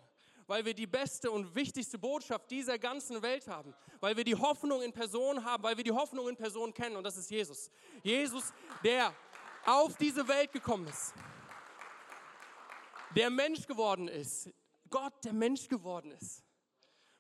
weil 0.49 0.65
wir 0.65 0.75
die 0.75 0.87
beste 0.87 1.31
und 1.31 1.55
wichtigste 1.55 1.99
Botschaft 1.99 2.51
dieser 2.51 2.79
ganzen 2.79 3.23
Welt 3.23 3.47
haben, 3.47 3.75
weil 4.01 4.17
wir 4.17 4.25
die 4.25 4.35
Hoffnung 4.35 4.83
in 4.83 4.93
Person 4.93 5.45
haben, 5.45 5.63
weil 5.63 5.77
wir 5.77 5.85
die 5.85 5.93
Hoffnung 5.93 6.29
in 6.29 6.37
Person 6.37 6.75
kennen 6.75 6.97
und 6.97 7.05
das 7.05 7.17
ist 7.17 7.31
Jesus. 7.31 7.71
Jesus, 8.03 8.53
der 8.83 9.15
auf 9.67 9.97
diese 9.99 10.27
Welt 10.27 10.51
gekommen 10.51 10.89
ist, 10.89 11.13
der 13.15 13.31
Mensch 13.31 13.67
geworden 13.67 14.09
ist, 14.09 14.51
Gott, 14.91 15.13
der 15.23 15.35
Mensch 15.35 15.69
geworden 15.69 16.11
ist, 16.13 16.43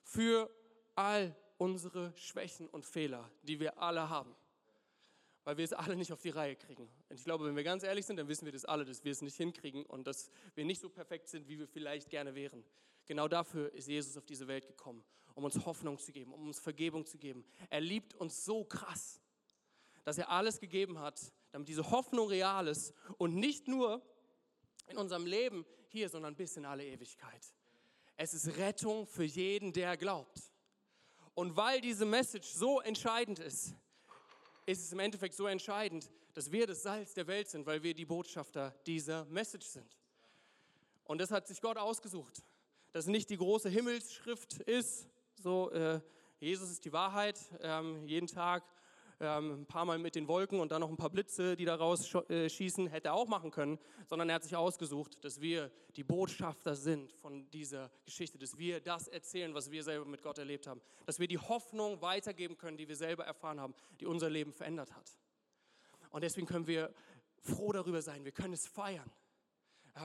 für 0.02 0.50
all 0.94 1.36
unsere 1.58 2.14
Schwächen 2.16 2.66
und 2.68 2.86
Fehler, 2.86 3.30
die 3.42 3.60
wir 3.60 3.78
alle 3.78 4.08
haben 4.08 4.34
weil 5.48 5.56
wir 5.56 5.64
es 5.64 5.72
alle 5.72 5.96
nicht 5.96 6.12
auf 6.12 6.20
die 6.20 6.28
Reihe 6.28 6.56
kriegen. 6.56 6.90
Und 7.08 7.16
ich 7.16 7.24
glaube, 7.24 7.46
wenn 7.46 7.56
wir 7.56 7.64
ganz 7.64 7.82
ehrlich 7.82 8.04
sind, 8.04 8.18
dann 8.18 8.28
wissen 8.28 8.44
wir 8.44 8.52
das 8.52 8.66
alle, 8.66 8.84
dass 8.84 9.02
wir 9.02 9.12
es 9.12 9.22
nicht 9.22 9.38
hinkriegen 9.38 9.86
und 9.86 10.06
dass 10.06 10.30
wir 10.54 10.66
nicht 10.66 10.78
so 10.78 10.90
perfekt 10.90 11.26
sind, 11.26 11.48
wie 11.48 11.58
wir 11.58 11.66
vielleicht 11.66 12.10
gerne 12.10 12.34
wären. 12.34 12.62
Genau 13.06 13.28
dafür 13.28 13.72
ist 13.72 13.88
Jesus 13.88 14.18
auf 14.18 14.26
diese 14.26 14.46
Welt 14.46 14.66
gekommen, 14.66 15.02
um 15.34 15.44
uns 15.44 15.64
Hoffnung 15.64 15.98
zu 15.98 16.12
geben, 16.12 16.34
um 16.34 16.48
uns 16.48 16.60
Vergebung 16.60 17.06
zu 17.06 17.16
geben. 17.16 17.46
Er 17.70 17.80
liebt 17.80 18.12
uns 18.12 18.44
so 18.44 18.62
krass, 18.62 19.22
dass 20.04 20.18
er 20.18 20.28
alles 20.28 20.60
gegeben 20.60 20.98
hat, 20.98 21.18
damit 21.50 21.66
diese 21.66 21.90
Hoffnung 21.90 22.28
real 22.28 22.68
ist 22.68 22.92
und 23.16 23.34
nicht 23.34 23.68
nur 23.68 24.02
in 24.86 24.98
unserem 24.98 25.24
Leben 25.24 25.64
hier, 25.86 26.10
sondern 26.10 26.36
bis 26.36 26.58
in 26.58 26.66
alle 26.66 26.84
Ewigkeit. 26.84 27.54
Es 28.18 28.34
ist 28.34 28.58
Rettung 28.58 29.06
für 29.06 29.24
jeden, 29.24 29.72
der 29.72 29.96
glaubt. 29.96 30.52
Und 31.32 31.56
weil 31.56 31.80
diese 31.80 32.04
Message 32.04 32.50
so 32.50 32.82
entscheidend 32.82 33.38
ist, 33.38 33.74
ist 34.68 34.84
es 34.84 34.92
im 34.92 34.98
Endeffekt 34.98 35.34
so 35.34 35.46
entscheidend, 35.46 36.10
dass 36.34 36.52
wir 36.52 36.66
das 36.66 36.82
Salz 36.82 37.14
der 37.14 37.26
Welt 37.26 37.48
sind, 37.48 37.64
weil 37.64 37.82
wir 37.82 37.94
die 37.94 38.04
Botschafter 38.04 38.74
dieser 38.86 39.24
Message 39.24 39.66
sind. 39.66 39.96
Und 41.04 41.22
das 41.22 41.30
hat 41.30 41.48
sich 41.48 41.62
Gott 41.62 41.78
ausgesucht. 41.78 42.42
Dass 42.92 43.06
nicht 43.06 43.30
die 43.30 43.38
große 43.38 43.70
Himmelsschrift 43.70 44.60
ist, 44.60 45.08
so 45.42 45.70
äh, 45.70 46.00
Jesus 46.38 46.70
ist 46.70 46.84
die 46.84 46.92
Wahrheit, 46.92 47.40
ähm, 47.62 48.06
jeden 48.06 48.26
Tag 48.26 48.62
ähm, 49.20 49.62
ein 49.62 49.66
paar 49.66 49.84
Mal 49.84 49.98
mit 49.98 50.14
den 50.14 50.28
Wolken 50.28 50.60
und 50.60 50.70
dann 50.72 50.80
noch 50.80 50.90
ein 50.90 50.96
paar 50.96 51.10
Blitze, 51.10 51.56
die 51.56 51.64
da 51.64 51.74
rausschießen, 51.74 52.86
äh, 52.86 52.90
hätte 52.90 53.08
er 53.08 53.14
auch 53.14 53.26
machen 53.26 53.50
können, 53.50 53.78
sondern 54.06 54.28
er 54.28 54.36
hat 54.36 54.44
sich 54.44 54.54
ausgesucht, 54.54 55.24
dass 55.24 55.40
wir 55.40 55.70
die 55.96 56.04
Botschafter 56.04 56.74
sind 56.76 57.12
von 57.12 57.50
dieser 57.50 57.90
Geschichte, 58.04 58.38
dass 58.38 58.58
wir 58.58 58.80
das 58.80 59.08
erzählen, 59.08 59.54
was 59.54 59.70
wir 59.70 59.82
selber 59.82 60.04
mit 60.04 60.22
Gott 60.22 60.38
erlebt 60.38 60.66
haben, 60.66 60.80
dass 61.06 61.18
wir 61.18 61.26
die 61.26 61.38
Hoffnung 61.38 62.00
weitergeben 62.00 62.56
können, 62.56 62.76
die 62.76 62.88
wir 62.88 62.96
selber 62.96 63.24
erfahren 63.24 63.60
haben, 63.60 63.74
die 64.00 64.06
unser 64.06 64.30
Leben 64.30 64.52
verändert 64.52 64.94
hat. 64.94 65.18
Und 66.10 66.22
deswegen 66.22 66.46
können 66.46 66.66
wir 66.66 66.92
froh 67.40 67.72
darüber 67.72 68.02
sein, 68.02 68.24
wir 68.24 68.32
können 68.32 68.54
es 68.54 68.66
feiern. 68.66 69.10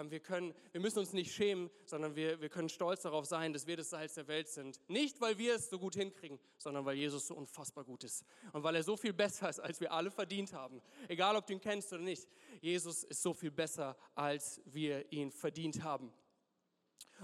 Wir, 0.09 0.19
können, 0.19 0.53
wir 0.71 0.81
müssen 0.81 0.99
uns 0.99 1.13
nicht 1.13 1.33
schämen, 1.33 1.69
sondern 1.85 2.15
wir, 2.15 2.41
wir 2.41 2.49
können 2.49 2.69
stolz 2.69 3.03
darauf 3.03 3.25
sein, 3.25 3.53
dass 3.53 3.67
wir 3.67 3.77
das 3.77 3.91
Salz 3.91 4.15
der 4.15 4.27
Welt 4.27 4.47
sind. 4.47 4.79
Nicht, 4.89 5.21
weil 5.21 5.37
wir 5.37 5.55
es 5.55 5.69
so 5.69 5.77
gut 5.77 5.95
hinkriegen, 5.95 6.39
sondern 6.57 6.85
weil 6.85 6.95
Jesus 6.95 7.27
so 7.27 7.35
unfassbar 7.35 7.83
gut 7.83 8.03
ist. 8.03 8.25
Und 8.53 8.63
weil 8.63 8.75
er 8.75 8.83
so 8.83 8.97
viel 8.97 9.13
besser 9.13 9.49
ist, 9.49 9.59
als 9.59 9.79
wir 9.79 9.91
alle 9.91 10.09
verdient 10.09 10.53
haben. 10.53 10.81
Egal, 11.07 11.35
ob 11.35 11.45
du 11.45 11.53
ihn 11.53 11.61
kennst 11.61 11.93
oder 11.93 12.01
nicht. 12.01 12.27
Jesus 12.61 13.03
ist 13.03 13.21
so 13.21 13.33
viel 13.33 13.51
besser, 13.51 13.95
als 14.15 14.61
wir 14.65 15.11
ihn 15.11 15.31
verdient 15.31 15.83
haben. 15.83 16.11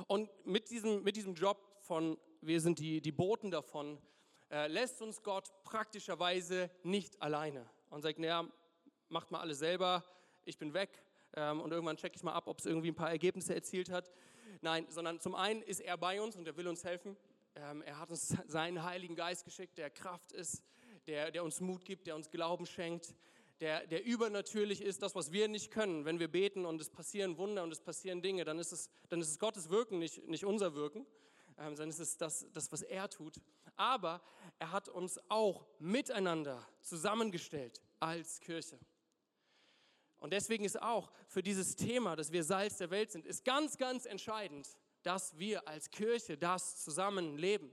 Und 0.08 0.30
mit 0.46 0.70
diesem, 0.70 1.04
mit 1.04 1.16
diesem 1.16 1.34
Job 1.34 1.58
von, 1.82 2.18
wir 2.42 2.62
sind 2.62 2.80
die, 2.80 3.01
die 3.01 3.12
Boten 3.12 3.51
davon, 3.51 4.00
äh, 4.51 4.68
lässt 4.68 5.01
uns 5.01 5.24
Gott 5.24 5.51
praktischerweise 5.63 6.70
nicht 6.84 7.22
alleine. 7.22 7.70
Und 7.89 8.04
sagt, 8.04 8.20
naja, 8.20 8.48
macht 9.10 9.32
mal 9.32 9.39
alles 9.39 9.60
selber, 9.60 10.04
ich 10.46 10.58
bin 10.58 10.74
weg 10.74 11.04
ähm, 11.39 11.62
und 11.62 11.72
irgendwann 11.72 11.96
checke 11.96 12.17
ich 12.17 12.24
mal 12.24 12.34
ab, 12.34 12.48
ob 12.48 12.60
es 12.60 12.65
irgendwie 12.65 12.89
ein 12.89 12.96
paar 12.96 13.10
Ergebnisse 13.10 13.55
erzielt 13.55 13.89
hat. 13.89 14.12
Nein, 14.62 14.86
sondern 14.89 15.22
zum 15.22 15.36
einen 15.36 15.62
ist 15.62 15.79
er 15.79 15.98
bei 15.98 16.22
uns 16.22 16.36
und 16.36 16.46
er 16.46 16.58
will 16.58 16.67
uns 16.67 16.84
helfen. 16.84 17.15
Ähm, 17.55 17.81
er 17.81 17.98
hat 17.98 18.10
uns 18.10 18.36
seinen 18.48 18.84
Heiligen 18.84 19.15
Geist 19.15 19.46
geschickt, 19.46 19.77
der 19.77 19.89
Kraft 19.89 20.34
ist, 20.34 20.62
der, 21.08 21.31
der 21.31 21.43
uns 21.43 21.62
Mut 21.62 21.86
gibt, 21.86 22.08
der 22.08 22.15
uns 22.15 22.29
Glauben 22.29 22.65
schenkt, 22.65 23.15
der, 23.62 23.88
der 23.88 24.05
übernatürlich 24.05 24.81
ist, 24.81 25.01
das, 25.01 25.15
was 25.15 25.31
wir 25.31 25.48
nicht 25.48 25.72
können. 25.72 26.05
Wenn 26.05 26.19
wir 26.19 26.29
beten 26.29 26.65
und 26.65 26.79
es 26.81 26.89
passieren 26.89 27.38
Wunder 27.38 27.63
und 27.63 27.72
es 27.72 27.81
passieren 27.81 28.22
Dinge, 28.22 28.43
dann 28.43 28.60
ist 28.60 28.72
es, 28.72 28.89
dann 29.08 29.22
ist 29.22 29.29
es 29.29 29.39
Gottes 29.39 29.69
Wirken, 29.69 30.00
nicht, 30.00 30.27
nicht 30.27 30.46
unser 30.46 30.75
Wirken, 30.75 31.05
ähm, 31.58 31.75
sondern 31.75 31.89
es 31.89 32.00
ist 32.00 32.22
das, 32.22 32.48
das, 32.51 32.72
was 32.72 32.81
er 32.81 33.10
tut. 33.10 33.41
Aber 33.75 34.22
er 34.60 34.72
hat 34.74 34.89
uns 34.89 35.19
auch 35.29 35.65
miteinander 35.79 36.67
zusammengestellt 36.81 37.81
als 38.00 38.41
Kirche. 38.41 38.77
Und 40.20 40.34
deswegen 40.34 40.66
ist 40.66 40.82
auch 40.82 41.12
für 41.28 41.42
dieses 41.42 41.76
Thema, 41.76 42.16
dass 42.16 42.32
wir 42.32 42.44
Salz 42.44 42.78
der 42.78 42.90
Welt 42.90 43.12
sind, 43.12 43.26
ist 43.26 43.46
ganz, 43.46 43.78
ganz 43.78 44.06
entscheidend, 44.06 44.68
dass 45.04 45.38
wir 45.38 45.68
als 45.68 45.90
Kirche 45.90 46.38
das 46.38 46.84
zusammenleben. 46.84 47.72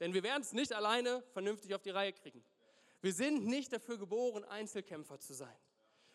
Denn 0.00 0.14
wir 0.14 0.22
werden 0.22 0.42
es 0.42 0.52
nicht 0.52 0.72
alleine 0.72 1.22
vernünftig 1.32 1.74
auf 1.74 1.82
die 1.82 1.90
Reihe 1.90 2.12
kriegen. 2.12 2.42
Wir 3.02 3.12
sind 3.12 3.46
nicht 3.46 3.72
dafür 3.72 3.98
geboren, 3.98 4.44
Einzelkämpfer 4.44 5.18
zu 5.18 5.34
sein. 5.34 5.56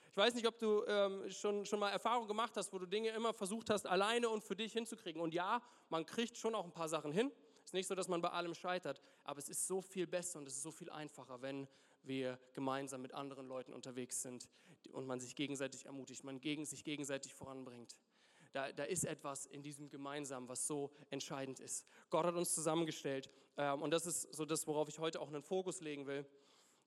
Ich 0.10 0.18
weiß 0.18 0.34
nicht, 0.34 0.46
ob 0.46 0.58
du 0.58 0.84
ähm, 0.88 1.30
schon, 1.30 1.66
schon 1.66 1.80
mal 1.80 1.90
Erfahrung 1.90 2.28
gemacht 2.28 2.58
hast, 2.58 2.74
wo 2.74 2.80
du 2.80 2.86
Dinge 2.86 3.10
immer 3.12 3.34
versucht 3.34 3.70
hast, 3.70 3.88
alleine 3.88 4.28
und 4.30 4.44
für 4.44 4.56
dich 4.56 4.74
hinzukriegen. 4.74 5.22
Und 5.22 5.34
ja, 5.34 5.62
man 5.90 6.06
kriegt 6.06 6.38
schon 6.38 6.54
auch 6.54 6.66
ein 6.66 6.74
paar 6.74 6.90
Sachen 6.90 7.14
hin. 7.14 7.32
Es 7.60 7.68
ist 7.68 7.74
nicht 7.74 7.88
so, 7.88 7.96
dass 7.96 8.10
man 8.10 8.22
bei 8.22 8.30
allem 8.30 8.54
scheitert, 8.54 9.02
aber 9.24 9.40
es 9.40 9.48
ist 9.48 9.68
so 9.68 9.82
viel 9.82 10.08
besser 10.08 10.40
und 10.40 10.48
es 10.48 10.56
ist 10.58 10.64
so 10.64 10.72
viel 10.72 10.90
einfacher, 10.90 11.42
wenn 11.42 11.68
wir 12.04 12.40
gemeinsam 12.54 13.02
mit 13.02 13.14
anderen 13.14 13.48
Leuten 13.48 13.74
unterwegs 13.74 14.22
sind 14.22 14.50
und 14.92 15.06
man 15.06 15.20
sich 15.20 15.36
gegenseitig 15.36 15.86
ermutigt, 15.86 16.24
man 16.24 16.40
gegen 16.40 16.66
sich 16.66 16.84
gegenseitig 16.84 17.34
voranbringt. 17.34 17.96
Da, 18.54 18.72
da 18.72 18.84
ist 18.84 19.06
etwas 19.06 19.46
in 19.46 19.64
diesem 19.64 19.90
Gemeinsamen, 19.90 20.50
was 20.50 20.68
so 20.68 20.92
entscheidend 21.10 21.60
ist. 21.60 21.86
Gott 22.10 22.26
hat 22.26 22.36
uns 22.36 22.54
zusammengestellt 22.54 23.30
ähm, 23.58 23.82
und 23.82 23.92
das 23.92 24.06
ist 24.06 24.34
so 24.34 24.46
das, 24.46 24.68
worauf 24.68 24.90
ich 24.90 25.00
heute 25.00 25.22
auch 25.22 25.30
einen 25.30 25.44
Fokus 25.44 25.82
legen 25.82 26.06
will. 26.06 26.26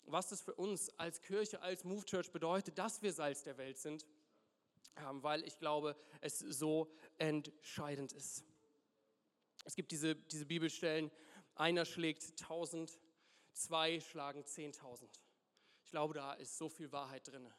Was 0.07 0.29
das 0.29 0.43
für 0.43 0.55
uns 0.55 0.91
als 0.99 1.23
Kirche, 1.23 1.63
als 1.63 1.85
Move 1.85 2.05
Church 2.05 2.31
bedeutet, 2.31 2.79
dass 2.79 3.01
wir 3.01 3.13
Salz 3.13 3.43
der 3.43 3.57
Welt 3.57 3.79
sind, 3.79 4.07
ähm, 4.97 5.23
weil 5.23 5.43
ich 5.45 5.59
glaube, 5.59 5.97
es 6.21 6.39
so 6.39 6.93
entscheidend 7.17 8.13
ist. 8.13 8.45
Es 9.65 9.75
gibt 9.75 9.93
diese, 9.93 10.15
diese 10.15 10.45
Bibelstellen, 10.45 11.11
einer 11.55 11.85
schlägt 11.85 12.39
tausend, 12.39 12.99
zwei 13.55 14.01
schlagen 14.01 14.43
10.000. 14.43 15.09
Ich 15.83 15.91
glaube, 15.91 16.15
da 16.15 16.35
ist 16.35 16.59
so 16.59 16.69
viel 16.69 16.93
Wahrheit 16.93 17.29
drin. 17.29 17.53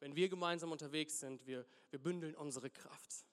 Wenn 0.00 0.16
wir 0.16 0.28
gemeinsam 0.28 0.72
unterwegs 0.72 1.20
sind, 1.20 1.46
wir, 1.46 1.66
wir 1.90 1.98
bündeln 1.98 2.34
unsere 2.34 2.70
Kraft. 2.70 3.24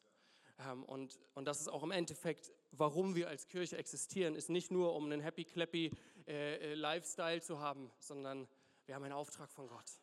Ähm, 0.60 0.84
und, 0.84 1.20
und 1.34 1.46
das 1.46 1.60
ist 1.60 1.67
auch 1.67 1.84
im 1.84 1.91
Endeffekt, 1.91 2.53
warum 2.72 3.15
wir 3.15 3.27
als 3.27 3.48
Kirche 3.48 3.77
existieren, 3.77 4.36
ist 4.36 4.50
nicht 4.50 4.72
nur, 4.72 4.96
um 4.96 5.05
einen 5.05 5.22
happy, 5.22 5.46
clappy 5.46 5.91
äh, 6.27 6.55
äh, 6.55 6.74
Lifestyle 6.75 7.41
zu 7.41 7.60
haben, 7.60 7.91
sondern 8.00 8.48
wir 8.86 8.96
haben 8.96 9.03
einen 9.03 9.13
Auftrag 9.13 9.51
von 9.51 9.67
Gott. 9.67 10.00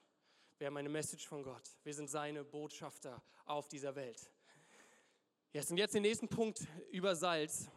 Wir 0.58 0.66
haben 0.66 0.76
eine 0.76 0.88
Message 0.88 1.26
von 1.26 1.42
Gott. 1.42 1.78
Wir 1.84 1.94
sind 1.94 2.10
seine 2.10 2.44
Botschafter 2.44 3.22
auf 3.46 3.68
dieser 3.68 3.94
Welt. 3.94 4.30
Jetzt 5.52 5.70
und 5.70 5.78
jetzt 5.78 5.94
den 5.94 6.02
nächsten 6.02 6.28
Punkt 6.28 6.66
über 6.90 7.16
Salz. 7.16 7.68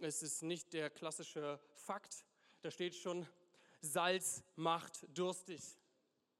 Es 0.00 0.22
ist 0.22 0.42
nicht 0.42 0.72
der 0.72 0.88
klassische 0.90 1.60
Fakt. 1.74 2.24
Da 2.62 2.70
steht 2.70 2.94
schon, 2.94 3.26
Salz 3.82 4.44
macht 4.54 5.06
durstig. 5.16 5.60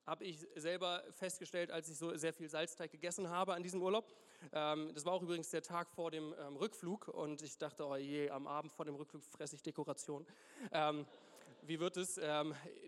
Habe 0.06 0.24
ich 0.24 0.46
selber 0.56 1.02
festgestellt, 1.10 1.70
als 1.70 1.88
ich 1.88 1.96
so 1.96 2.16
sehr 2.16 2.32
viel 2.32 2.48
Salzteig 2.48 2.90
gegessen 2.90 3.28
habe 3.28 3.54
an 3.54 3.62
diesem 3.62 3.82
Urlaub. 3.82 4.12
Ähm, 4.52 4.90
das 4.94 5.04
war 5.04 5.12
auch 5.12 5.22
übrigens 5.22 5.50
der 5.50 5.62
Tag 5.62 5.90
vor 5.90 6.10
dem 6.10 6.34
ähm, 6.38 6.56
Rückflug 6.56 7.08
und 7.08 7.42
ich 7.42 7.58
dachte, 7.58 7.86
oh 7.86 7.96
je, 7.96 8.30
am 8.30 8.46
Abend 8.46 8.72
vor 8.72 8.84
dem 8.84 8.94
Rückflug 8.94 9.24
fresse 9.24 9.56
ich 9.56 9.62
Dekoration. 9.62 10.26
Ähm, 10.70 11.06
wie 11.64 11.78
wird 11.78 11.96
es? 11.96 12.16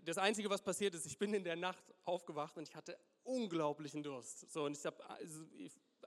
das 0.03 0.17
Einzige, 0.17 0.49
was 0.49 0.61
passiert 0.61 0.95
ist, 0.95 1.05
ich 1.05 1.17
bin 1.17 1.33
in 1.33 1.45
der 1.45 1.55
Nacht 1.55 1.85
aufgewacht 2.03 2.57
und 2.57 2.67
ich 2.67 2.75
hatte 2.75 2.97
unglaublichen 3.23 4.03
Durst. 4.03 4.51
So, 4.51 4.65
und 4.65 4.75
ich 4.77 4.85
habe 4.85 4.97
also, 5.09 5.45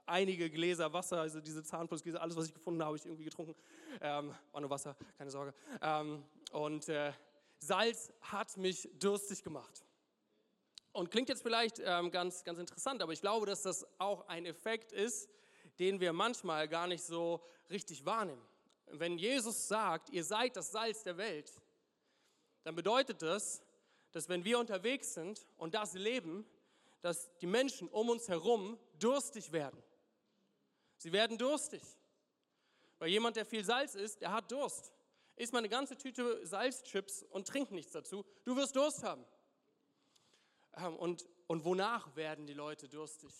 einige 0.05 0.51
Gläser 0.51 0.93
Wasser, 0.93 1.19
also 1.19 1.41
diese 1.41 1.63
Zahnpustgläser, 1.63 2.21
alles, 2.21 2.37
was 2.37 2.45
ich 2.45 2.53
gefunden 2.53 2.79
habe, 2.81 2.89
habe 2.89 2.97
ich 2.97 3.05
irgendwie 3.07 3.23
getrunken. 3.23 3.55
War 3.99 4.61
nur 4.61 4.69
Wasser, 4.69 4.95
keine 5.17 5.31
Sorge. 5.31 5.55
Und 6.51 6.89
äh, 6.89 7.11
Salz 7.59 8.11
hat 8.21 8.57
mich 8.57 8.89
durstig 8.99 9.43
gemacht. 9.43 9.83
Und 10.91 11.11
klingt 11.11 11.29
jetzt 11.29 11.43
vielleicht 11.43 11.79
ähm, 11.79 12.09
ganz, 12.09 12.43
ganz 12.43 12.57
interessant, 12.57 13.01
aber 13.01 13.13
ich 13.13 13.21
glaube, 13.21 13.45
dass 13.45 13.61
das 13.61 13.85
auch 13.99 14.27
ein 14.27 14.45
Effekt 14.45 14.91
ist, 14.91 15.29
den 15.77 15.99
wir 15.99 16.13
manchmal 16.13 16.67
gar 16.67 16.87
nicht 16.87 17.03
so 17.03 17.41
richtig 17.69 18.05
wahrnehmen. 18.05 18.41
Wenn 18.87 19.17
Jesus 19.17 19.67
sagt, 19.67 20.09
ihr 20.09 20.23
seid 20.23 20.55
das 20.55 20.71
Salz 20.71 21.03
der 21.03 21.17
Welt, 21.17 21.53
dann 22.63 22.75
bedeutet 22.75 23.21
das, 23.21 23.61
dass 24.11 24.27
wenn 24.29 24.43
wir 24.43 24.57
unterwegs 24.57 25.13
sind 25.13 25.45
und 25.57 25.75
das 25.75 25.93
leben, 25.93 26.45
dass 27.01 27.29
die 27.37 27.47
Menschen 27.47 27.87
um 27.89 28.09
uns 28.09 28.27
herum 28.27 28.77
durstig 28.97 29.51
werden. 29.51 29.81
Sie 30.97 31.11
werden 31.11 31.37
durstig. 31.37 31.81
Weil 32.97 33.09
jemand, 33.09 33.37
der 33.37 33.45
viel 33.45 33.63
Salz 33.63 33.95
isst, 33.95 34.21
der 34.21 34.31
hat 34.31 34.51
Durst 34.51 34.91
isst 35.39 35.53
mal 35.53 35.59
eine 35.59 35.69
ganze 35.69 35.97
Tüte 35.97 36.45
Salzchips 36.45 37.23
und 37.23 37.47
trink 37.47 37.71
nichts 37.71 37.93
dazu. 37.93 38.25
Du 38.43 38.55
wirst 38.55 38.75
Durst 38.75 39.03
haben. 39.03 39.25
Ähm, 40.75 40.95
und, 40.97 41.27
und 41.47 41.63
wonach 41.63 42.15
werden 42.15 42.45
die 42.45 42.53
Leute 42.53 42.87
durstig? 42.87 43.33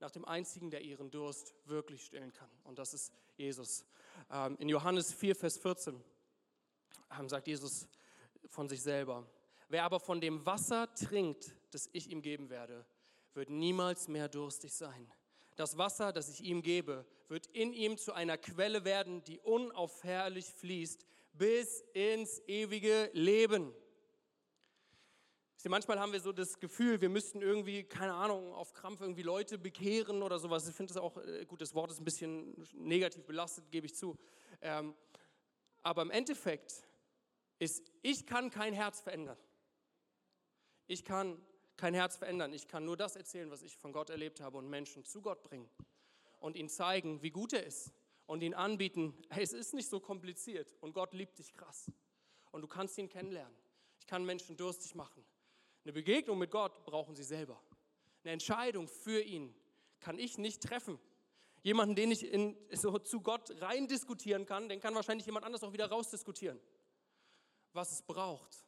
Nach 0.00 0.10
dem 0.10 0.24
einzigen, 0.24 0.70
der 0.70 0.80
ihren 0.80 1.10
Durst 1.10 1.54
wirklich 1.66 2.04
stillen 2.04 2.32
kann. 2.32 2.50
Und 2.64 2.78
das 2.78 2.94
ist 2.94 3.12
Jesus. 3.36 3.84
Ähm, 4.30 4.56
in 4.58 4.68
Johannes 4.70 5.12
4, 5.12 5.36
Vers 5.36 5.58
14 5.58 6.02
ähm, 7.18 7.28
sagt 7.28 7.46
Jesus 7.46 7.86
von 8.46 8.68
sich 8.68 8.82
selber, 8.82 9.26
wer 9.68 9.84
aber 9.84 10.00
von 10.00 10.22
dem 10.22 10.44
Wasser 10.46 10.92
trinkt, 10.94 11.54
das 11.70 11.90
ich 11.92 12.10
ihm 12.10 12.22
geben 12.22 12.48
werde, 12.48 12.86
wird 13.34 13.50
niemals 13.50 14.08
mehr 14.08 14.28
durstig 14.28 14.72
sein. 14.72 15.12
Das 15.60 15.76
Wasser, 15.76 16.10
das 16.10 16.30
ich 16.30 16.42
ihm 16.42 16.62
gebe, 16.62 17.04
wird 17.28 17.46
in 17.48 17.74
ihm 17.74 17.98
zu 17.98 18.14
einer 18.14 18.38
Quelle 18.38 18.86
werden, 18.86 19.22
die 19.24 19.38
unaufhörlich 19.40 20.46
fließt 20.46 21.04
bis 21.34 21.84
ins 21.92 22.40
ewige 22.46 23.10
Leben. 23.12 23.74
Manchmal 25.68 26.00
haben 26.00 26.14
wir 26.14 26.20
so 26.20 26.32
das 26.32 26.60
Gefühl, 26.60 27.02
wir 27.02 27.10
müssten 27.10 27.42
irgendwie, 27.42 27.84
keine 27.84 28.14
Ahnung, 28.14 28.54
auf 28.54 28.72
Krampf 28.72 29.02
irgendwie 29.02 29.20
Leute 29.20 29.58
bekehren 29.58 30.22
oder 30.22 30.38
sowas. 30.38 30.66
Ich 30.66 30.74
finde 30.74 30.94
das 30.94 31.02
auch, 31.02 31.18
äh, 31.18 31.44
gut, 31.44 31.60
das 31.60 31.74
Wort 31.74 31.90
ist 31.90 32.00
ein 32.00 32.06
bisschen 32.06 32.66
negativ 32.72 33.26
belastet, 33.26 33.70
gebe 33.70 33.84
ich 33.84 33.94
zu. 33.94 34.16
Ähm, 34.62 34.94
aber 35.82 36.00
im 36.00 36.10
Endeffekt 36.10 36.88
ist, 37.58 37.92
ich 38.00 38.26
kann 38.26 38.48
kein 38.48 38.72
Herz 38.72 39.02
verändern. 39.02 39.36
Ich 40.86 41.04
kann 41.04 41.38
kein 41.80 41.94
Herz 41.94 42.16
verändern. 42.16 42.52
Ich 42.52 42.68
kann 42.68 42.84
nur 42.84 42.96
das 42.98 43.16
erzählen, 43.16 43.50
was 43.50 43.62
ich 43.62 43.78
von 43.78 43.92
Gott 43.92 44.10
erlebt 44.10 44.40
habe 44.40 44.58
und 44.58 44.68
Menschen 44.68 45.02
zu 45.02 45.22
Gott 45.22 45.42
bringen 45.42 45.68
und 46.38 46.54
ihnen 46.54 46.68
zeigen, 46.68 47.22
wie 47.22 47.30
gut 47.30 47.54
er 47.54 47.64
ist 47.64 47.90
und 48.26 48.42
ihn 48.42 48.52
anbieten, 48.52 49.14
hey, 49.30 49.42
es 49.42 49.54
ist 49.54 49.72
nicht 49.72 49.88
so 49.88 49.98
kompliziert 49.98 50.76
und 50.80 50.92
Gott 50.92 51.14
liebt 51.14 51.38
dich 51.38 51.54
krass 51.54 51.90
und 52.50 52.60
du 52.60 52.68
kannst 52.68 52.98
ihn 52.98 53.08
kennenlernen. 53.08 53.56
Ich 53.98 54.06
kann 54.06 54.26
Menschen 54.26 54.58
durstig 54.58 54.94
machen. 54.94 55.24
Eine 55.84 55.94
Begegnung 55.94 56.38
mit 56.38 56.50
Gott 56.50 56.84
brauchen 56.84 57.16
sie 57.16 57.24
selber. 57.24 57.58
Eine 58.24 58.34
Entscheidung 58.34 58.86
für 58.86 59.22
ihn 59.22 59.54
kann 60.00 60.18
ich 60.18 60.36
nicht 60.36 60.62
treffen. 60.62 60.98
Jemanden, 61.62 61.94
den 61.94 62.10
ich 62.10 62.30
in, 62.30 62.58
so 62.72 62.98
zu 62.98 63.22
Gott 63.22 63.50
rein 63.62 63.88
diskutieren 63.88 64.44
kann, 64.44 64.68
den 64.68 64.80
kann 64.80 64.94
wahrscheinlich 64.94 65.24
jemand 65.24 65.46
anders 65.46 65.62
auch 65.62 65.72
wieder 65.72 65.88
rausdiskutieren. 65.88 66.60
Was 67.72 67.90
es 67.90 68.02
braucht, 68.02 68.66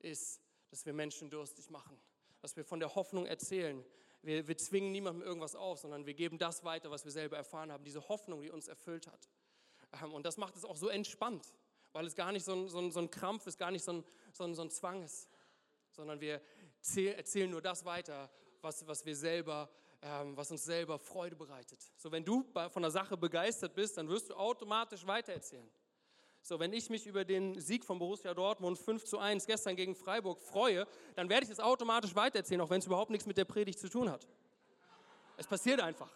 ist, 0.00 0.42
dass 0.68 0.84
wir 0.84 0.92
Menschen 0.92 1.30
durstig 1.30 1.70
machen, 1.70 1.98
dass 2.42 2.56
wir 2.56 2.64
von 2.64 2.80
der 2.80 2.94
Hoffnung 2.94 3.24
erzählen. 3.26 3.84
Wir, 4.20 4.46
wir 4.46 4.56
zwingen 4.56 4.92
niemandem 4.92 5.22
irgendwas 5.22 5.54
auf, 5.54 5.78
sondern 5.78 6.04
wir 6.06 6.14
geben 6.14 6.38
das 6.38 6.62
weiter, 6.64 6.90
was 6.90 7.04
wir 7.04 7.12
selber 7.12 7.36
erfahren 7.36 7.72
haben, 7.72 7.84
diese 7.84 8.08
Hoffnung, 8.08 8.42
die 8.42 8.50
uns 8.50 8.68
erfüllt 8.68 9.06
hat. 9.06 9.30
Ähm, 10.02 10.12
und 10.12 10.26
das 10.26 10.36
macht 10.36 10.56
es 10.56 10.64
auch 10.64 10.76
so 10.76 10.88
entspannt, 10.88 11.54
weil 11.92 12.06
es 12.06 12.14
gar 12.14 12.32
nicht 12.32 12.44
so 12.44 12.52
ein, 12.52 12.68
so 12.68 12.78
ein, 12.78 12.90
so 12.90 13.00
ein 13.00 13.10
Krampf 13.10 13.46
ist, 13.46 13.58
gar 13.58 13.70
nicht 13.70 13.84
so 13.84 13.92
ein, 13.92 14.04
so 14.32 14.44
ein, 14.44 14.54
so 14.54 14.62
ein 14.62 14.70
Zwang 14.70 15.02
ist, 15.02 15.28
sondern 15.90 16.20
wir 16.20 16.42
erzählen 17.16 17.50
nur 17.50 17.62
das 17.62 17.84
weiter, 17.84 18.30
was, 18.60 18.86
was 18.86 19.04
wir 19.06 19.16
selber 19.16 19.70
ähm, 20.02 20.36
was 20.36 20.50
uns 20.50 20.64
selber 20.64 20.98
Freude 20.98 21.36
bereitet. 21.36 21.78
So, 21.96 22.10
wenn 22.10 22.24
du 22.24 22.44
von 22.70 22.82
der 22.82 22.90
Sache 22.90 23.16
begeistert 23.16 23.72
bist, 23.74 23.96
dann 23.96 24.08
wirst 24.08 24.30
du 24.30 24.34
automatisch 24.34 25.06
weitererzählen. 25.06 25.70
So, 26.44 26.58
wenn 26.58 26.72
ich 26.72 26.90
mich 26.90 27.06
über 27.06 27.24
den 27.24 27.60
Sieg 27.60 27.84
von 27.84 28.00
Borussia 28.00 28.34
Dortmund 28.34 28.76
5 28.76 29.04
zu 29.04 29.18
1 29.18 29.46
gestern 29.46 29.76
gegen 29.76 29.94
Freiburg 29.94 30.40
freue, 30.40 30.88
dann 31.14 31.28
werde 31.28 31.44
ich 31.44 31.50
das 31.50 31.60
automatisch 31.60 32.16
weitererzählen, 32.16 32.60
auch 32.60 32.70
wenn 32.70 32.80
es 32.80 32.86
überhaupt 32.86 33.12
nichts 33.12 33.26
mit 33.26 33.36
der 33.36 33.44
Predigt 33.44 33.78
zu 33.78 33.88
tun 33.88 34.10
hat. 34.10 34.26
Es 35.36 35.46
passiert 35.46 35.80
einfach. 35.80 36.10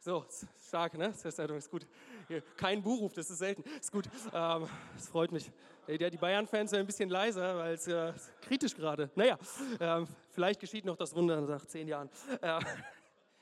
So, 0.00 0.24
stark, 0.66 0.98
ne? 0.98 1.14
Das 1.22 1.38
ist 1.38 1.70
gut. 1.70 1.86
Kein 2.56 2.82
Buchruf, 2.82 3.12
das 3.12 3.30
ist 3.30 3.38
selten. 3.38 3.62
Ist 3.80 3.92
gut. 3.92 4.08
Ähm, 4.32 4.68
das 4.96 5.08
freut 5.08 5.30
mich. 5.30 5.50
Die 5.88 6.16
Bayern-Fans 6.16 6.70
sind 6.70 6.80
ein 6.80 6.86
bisschen 6.86 7.08
leiser, 7.08 7.56
weil 7.56 7.74
es 7.74 7.86
äh, 7.86 8.12
kritisch 8.40 8.74
gerade. 8.74 9.10
Naja, 9.14 9.38
ähm, 9.78 10.08
vielleicht 10.30 10.58
geschieht 10.58 10.84
noch 10.84 10.96
das 10.96 11.14
Wunder 11.14 11.40
nach 11.40 11.64
zehn 11.66 11.86
Jahren. 11.86 12.10
Äh, 12.40 12.40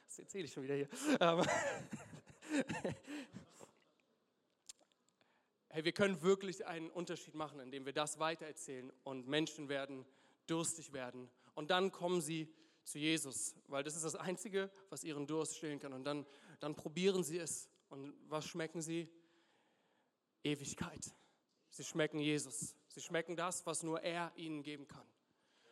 das 0.06 0.18
erzähle 0.18 0.44
ich 0.44 0.52
schon 0.52 0.62
wieder 0.62 0.74
hier. 0.74 0.88
Ähm, 1.20 1.42
hey, 5.74 5.84
wir 5.84 5.92
können 5.92 6.22
wirklich 6.22 6.66
einen 6.66 6.88
Unterschied 6.88 7.34
machen, 7.34 7.58
indem 7.58 7.84
wir 7.84 7.92
das 7.92 8.20
weitererzählen 8.20 8.92
und 9.02 9.26
Menschen 9.26 9.68
werden 9.68 10.06
durstig 10.46 10.92
werden. 10.92 11.28
Und 11.54 11.72
dann 11.72 11.90
kommen 11.90 12.20
sie 12.20 12.48
zu 12.84 13.00
Jesus, 13.00 13.56
weil 13.66 13.82
das 13.82 13.96
ist 13.96 14.04
das 14.04 14.14
Einzige, 14.14 14.70
was 14.90 15.02
ihren 15.02 15.26
Durst 15.26 15.56
stillen 15.56 15.80
kann. 15.80 15.92
Und 15.92 16.04
dann, 16.04 16.26
dann 16.60 16.76
probieren 16.76 17.24
sie 17.24 17.38
es. 17.38 17.68
Und 17.88 18.14
was 18.28 18.46
schmecken 18.46 18.82
sie? 18.82 19.10
Ewigkeit. 20.44 21.12
Sie 21.70 21.82
schmecken 21.82 22.20
Jesus. 22.20 22.76
Sie 22.86 23.00
schmecken 23.00 23.34
das, 23.34 23.66
was 23.66 23.82
nur 23.82 24.00
er 24.00 24.30
ihnen 24.36 24.62
geben 24.62 24.86
kann. 24.86 25.08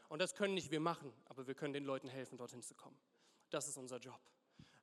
Und 0.08 0.18
das 0.18 0.34
können 0.34 0.54
nicht 0.54 0.72
wir 0.72 0.80
machen, 0.80 1.12
aber 1.26 1.46
wir 1.46 1.54
können 1.54 1.74
den 1.74 1.84
Leuten 1.84 2.08
helfen, 2.08 2.36
dorthin 2.36 2.62
zu 2.62 2.74
kommen. 2.74 2.98
Das 3.50 3.68
ist 3.68 3.76
unser 3.76 3.98
Job. 3.98 4.20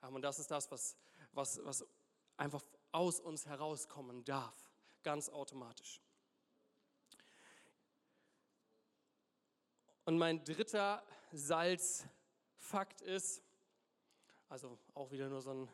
Ähm, 0.01 0.15
und 0.15 0.21
das 0.21 0.39
ist 0.39 0.49
das, 0.49 0.71
was, 0.71 0.95
was, 1.33 1.59
was 1.65 1.85
einfach 2.37 2.63
aus 2.93 3.19
uns 3.19 3.45
herauskommen 3.47 4.23
darf, 4.23 4.68
ganz 5.03 5.29
automatisch. 5.29 6.01
Und 10.05 10.17
mein 10.17 10.43
dritter 10.43 11.03
Salzfakt 11.31 13.01
ist, 13.01 13.43
also 14.47 14.79
auch 14.95 15.11
wieder 15.11 15.29
nur 15.29 15.41
so 15.41 15.51
ein, 15.51 15.69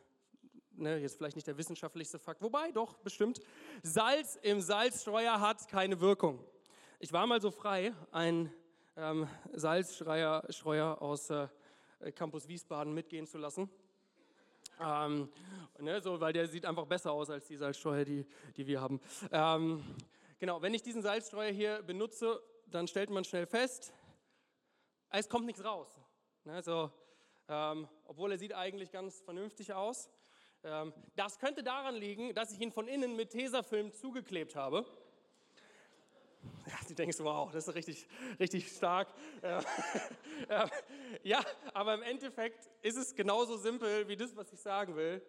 ne, 0.72 0.98
jetzt 0.98 1.16
vielleicht 1.16 1.36
nicht 1.36 1.46
der 1.46 1.56
wissenschaftlichste 1.56 2.18
Fakt, 2.18 2.42
wobei 2.42 2.70
doch 2.72 2.98
bestimmt, 2.98 3.40
Salz 3.82 4.36
im 4.42 4.60
Salzstreuer 4.60 5.40
hat 5.40 5.68
keine 5.68 6.00
Wirkung. 6.00 6.44
Ich 6.98 7.12
war 7.12 7.26
mal 7.26 7.40
so 7.40 7.50
frei, 7.50 7.94
ein 8.10 8.52
ähm, 8.96 9.28
Salzstreuer 9.52 11.00
aus 11.00 11.30
äh, 11.30 11.48
Campus 12.14 12.48
Wiesbaden 12.48 12.92
mitgehen 12.92 13.26
zu 13.26 13.38
lassen. 13.38 13.70
Ähm, 14.80 15.30
ne, 15.80 16.00
so, 16.00 16.20
weil 16.20 16.32
der 16.32 16.48
sieht 16.48 16.64
einfach 16.64 16.86
besser 16.86 17.12
aus 17.12 17.30
als 17.30 17.46
die 17.46 17.56
Salzstreuer, 17.56 18.04
die, 18.04 18.26
die 18.56 18.66
wir 18.66 18.80
haben. 18.80 19.00
Ähm, 19.30 19.84
genau, 20.38 20.62
wenn 20.62 20.74
ich 20.74 20.82
diesen 20.82 21.02
Salzstreuer 21.02 21.52
hier 21.52 21.82
benutze, 21.82 22.42
dann 22.66 22.88
stellt 22.88 23.10
man 23.10 23.24
schnell 23.24 23.46
fest, 23.46 23.92
es 25.10 25.28
kommt 25.28 25.46
nichts 25.46 25.64
raus. 25.64 25.88
Ne, 26.44 26.62
so, 26.62 26.90
ähm, 27.48 27.88
obwohl 28.04 28.32
er 28.32 28.38
sieht 28.38 28.54
eigentlich 28.54 28.90
ganz 28.90 29.20
vernünftig 29.20 29.72
aus. 29.72 30.10
Ähm, 30.62 30.92
das 31.14 31.38
könnte 31.38 31.62
daran 31.62 31.94
liegen, 31.94 32.34
dass 32.34 32.52
ich 32.52 32.60
ihn 32.60 32.72
von 32.72 32.88
innen 32.88 33.14
mit 33.16 33.30
Tesafilm 33.30 33.92
zugeklebt 33.92 34.56
habe. 34.56 34.84
Ja, 36.66 36.74
du 36.86 36.94
denkst, 36.94 37.18
wow, 37.20 37.50
das 37.50 37.66
ist 37.66 37.74
richtig, 37.74 38.06
richtig 38.38 38.68
stark. 38.68 39.08
ja, 41.22 41.44
aber 41.74 41.94
im 41.94 42.02
Endeffekt 42.02 42.70
ist 42.82 42.96
es 42.96 43.14
genauso 43.14 43.56
simpel 43.56 44.06
wie 44.06 44.16
das, 44.16 44.36
was 44.36 44.52
ich 44.52 44.60
sagen 44.60 44.94
will. 44.94 45.22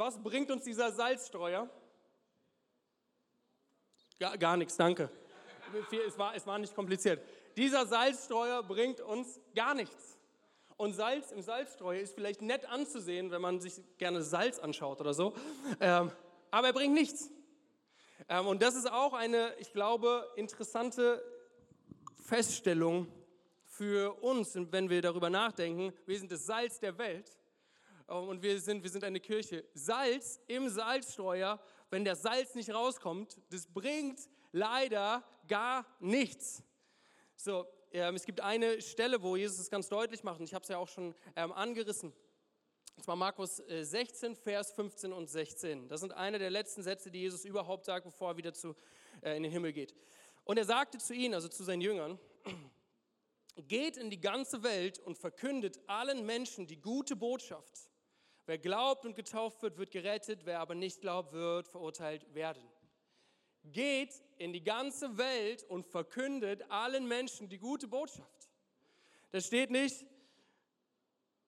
Was 0.00 0.18
bringt 0.18 0.50
uns 0.50 0.64
dieser 0.64 0.90
Salzstreuer? 0.90 1.68
Gar, 4.18 4.38
gar 4.38 4.56
nichts, 4.56 4.74
danke. 4.74 5.10
Es 6.06 6.16
war, 6.16 6.34
es 6.34 6.46
war 6.46 6.58
nicht 6.58 6.74
kompliziert. 6.74 7.22
Dieser 7.54 7.84
Salzstreuer 7.84 8.62
bringt 8.62 9.02
uns 9.02 9.38
gar 9.54 9.74
nichts. 9.74 10.16
Und 10.78 10.94
Salz 10.94 11.32
im 11.32 11.42
Salzstreuer 11.42 12.00
ist 12.00 12.14
vielleicht 12.14 12.40
nett 12.40 12.64
anzusehen, 12.64 13.30
wenn 13.30 13.42
man 13.42 13.60
sich 13.60 13.74
gerne 13.98 14.22
Salz 14.22 14.58
anschaut 14.58 15.02
oder 15.02 15.12
so, 15.12 15.34
ähm, 15.80 16.10
aber 16.50 16.68
er 16.68 16.72
bringt 16.72 16.94
nichts. 16.94 17.28
Ähm, 18.26 18.46
und 18.46 18.62
das 18.62 18.76
ist 18.76 18.90
auch 18.90 19.12
eine, 19.12 19.54
ich 19.58 19.70
glaube, 19.70 20.26
interessante 20.34 21.22
Feststellung 22.24 23.06
für 23.66 24.14
uns, 24.22 24.54
wenn 24.54 24.88
wir 24.88 25.02
darüber 25.02 25.28
nachdenken. 25.28 25.92
Wir 26.06 26.18
sind 26.18 26.32
das 26.32 26.46
Salz 26.46 26.80
der 26.80 26.96
Welt 26.96 27.30
und 28.10 28.42
wir 28.42 28.60
sind, 28.60 28.82
wir 28.82 28.90
sind 28.90 29.04
eine 29.04 29.20
Kirche. 29.20 29.64
Salz 29.74 30.40
im 30.46 30.68
Salzstreuer, 30.68 31.60
wenn 31.90 32.04
der 32.04 32.16
Salz 32.16 32.54
nicht 32.54 32.72
rauskommt, 32.72 33.40
das 33.50 33.66
bringt 33.66 34.28
leider 34.52 35.24
gar 35.46 35.86
nichts. 36.00 36.62
So, 37.36 37.66
ähm, 37.92 38.14
es 38.16 38.24
gibt 38.24 38.40
eine 38.40 38.82
Stelle, 38.82 39.22
wo 39.22 39.36
Jesus 39.36 39.58
es 39.58 39.70
ganz 39.70 39.88
deutlich 39.88 40.22
macht, 40.22 40.40
und 40.40 40.46
ich 40.46 40.54
habe 40.54 40.62
es 40.62 40.68
ja 40.68 40.78
auch 40.78 40.88
schon 40.88 41.14
ähm, 41.36 41.52
angerissen. 41.52 42.12
Und 42.96 43.04
zwar 43.04 43.16
Markus 43.16 43.56
16, 43.56 44.32
äh, 44.32 44.34
Vers 44.34 44.72
15 44.72 45.12
und 45.12 45.30
16. 45.30 45.88
Das 45.88 46.00
sind 46.00 46.12
eine 46.12 46.38
der 46.38 46.50
letzten 46.50 46.82
Sätze, 46.82 47.10
die 47.10 47.20
Jesus 47.20 47.44
überhaupt 47.44 47.86
sagt, 47.86 48.04
bevor 48.04 48.32
er 48.32 48.36
wieder 48.36 48.52
zu, 48.52 48.74
äh, 49.22 49.36
in 49.36 49.42
den 49.42 49.52
Himmel 49.52 49.72
geht. 49.72 49.94
Und 50.44 50.58
er 50.58 50.64
sagte 50.64 50.98
zu 50.98 51.14
ihnen, 51.14 51.34
also 51.34 51.48
zu 51.48 51.64
seinen 51.64 51.80
Jüngern, 51.80 52.18
geht 53.56 53.96
in 53.96 54.10
die 54.10 54.20
ganze 54.20 54.62
Welt 54.62 54.98
und 54.98 55.16
verkündet 55.16 55.80
allen 55.86 56.26
Menschen 56.26 56.66
die 56.66 56.80
gute 56.80 57.16
Botschaft. 57.16 57.89
Wer 58.50 58.58
glaubt 58.58 59.06
und 59.06 59.14
getauft 59.14 59.62
wird, 59.62 59.78
wird 59.78 59.92
gerettet, 59.92 60.40
wer 60.44 60.58
aber 60.58 60.74
nicht 60.74 61.02
glaubt, 61.02 61.32
wird 61.32 61.68
verurteilt 61.68 62.34
werden. 62.34 62.60
Geht 63.62 64.24
in 64.38 64.52
die 64.52 64.64
ganze 64.64 65.16
Welt 65.18 65.62
und 65.68 65.86
verkündet 65.86 66.68
allen 66.68 67.06
Menschen 67.06 67.48
die 67.48 67.58
gute 67.58 67.86
Botschaft. 67.86 68.50
Da 69.30 69.40
steht 69.40 69.70
nicht, 69.70 70.04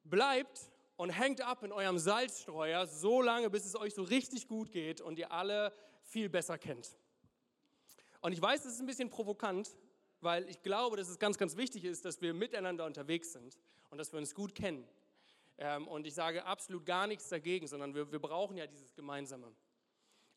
bleibt 0.04 0.70
und 0.94 1.10
hängt 1.10 1.40
ab 1.40 1.64
in 1.64 1.72
eurem 1.72 1.98
Salzstreuer 1.98 2.86
so 2.86 3.20
lange, 3.20 3.50
bis 3.50 3.64
es 3.64 3.74
euch 3.74 3.94
so 3.94 4.04
richtig 4.04 4.46
gut 4.46 4.70
geht 4.70 5.00
und 5.00 5.18
ihr 5.18 5.32
alle 5.32 5.74
viel 6.04 6.28
besser 6.28 6.56
kennt. 6.56 6.96
Und 8.20 8.30
ich 8.30 8.40
weiß, 8.40 8.62
das 8.62 8.74
ist 8.74 8.80
ein 8.80 8.86
bisschen 8.86 9.10
provokant, 9.10 9.76
weil 10.20 10.48
ich 10.48 10.62
glaube, 10.62 10.96
dass 10.98 11.08
es 11.08 11.18
ganz, 11.18 11.36
ganz 11.36 11.56
wichtig 11.56 11.82
ist, 11.84 12.04
dass 12.04 12.22
wir 12.22 12.32
miteinander 12.32 12.86
unterwegs 12.86 13.32
sind 13.32 13.58
und 13.90 13.98
dass 13.98 14.12
wir 14.12 14.20
uns 14.20 14.36
gut 14.36 14.54
kennen. 14.54 14.86
Ähm, 15.58 15.86
und 15.88 16.06
ich 16.06 16.14
sage 16.14 16.44
absolut 16.44 16.84
gar 16.86 17.06
nichts 17.06 17.28
dagegen, 17.28 17.66
sondern 17.66 17.94
wir, 17.94 18.10
wir 18.10 18.18
brauchen 18.18 18.56
ja 18.56 18.66
dieses 18.66 18.94
Gemeinsame. 18.94 19.52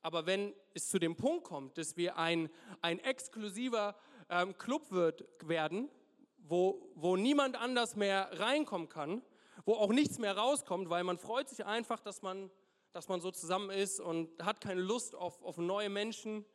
Aber 0.02 0.26
wenn 0.26 0.54
es 0.74 0.88
zu 0.90 1.00
dem 1.00 1.16
Punkt 1.16 1.46
kommt, 1.46 1.78
dass 1.78 1.98
wir 1.98 2.18
ein, 2.18 2.50
ein 2.82 3.00
exklusiver 3.00 3.96
ähm, 4.30 4.56
Club 4.58 4.92
wird, 4.92 5.26
werden, 5.42 5.90
wo, 6.38 6.92
wo 6.94 7.16
niemand 7.16 7.56
anders 7.56 7.96
mehr 7.96 8.30
reinkommen 8.40 8.88
kann, 8.88 9.24
wo 9.66 9.74
auch 9.74 9.90
nichts 9.90 10.20
mehr 10.20 10.38
rauskommt, 10.38 10.90
weil 10.90 11.04
man 11.04 11.18
freut 11.18 11.50
sich 11.50 11.66
einfach, 11.66 12.00
dass 12.00 12.22
man, 12.22 12.52
dass 12.92 13.08
man 13.08 13.20
so 13.20 13.32
zusammen 13.32 13.72
ist 13.72 14.00
und 14.00 14.30
hat 14.44 14.62
keine 14.62 14.82
Lust 14.82 15.16
auf, 15.16 15.42
auf 15.42 15.58
neue 15.58 15.90
Menschen, 15.90 16.46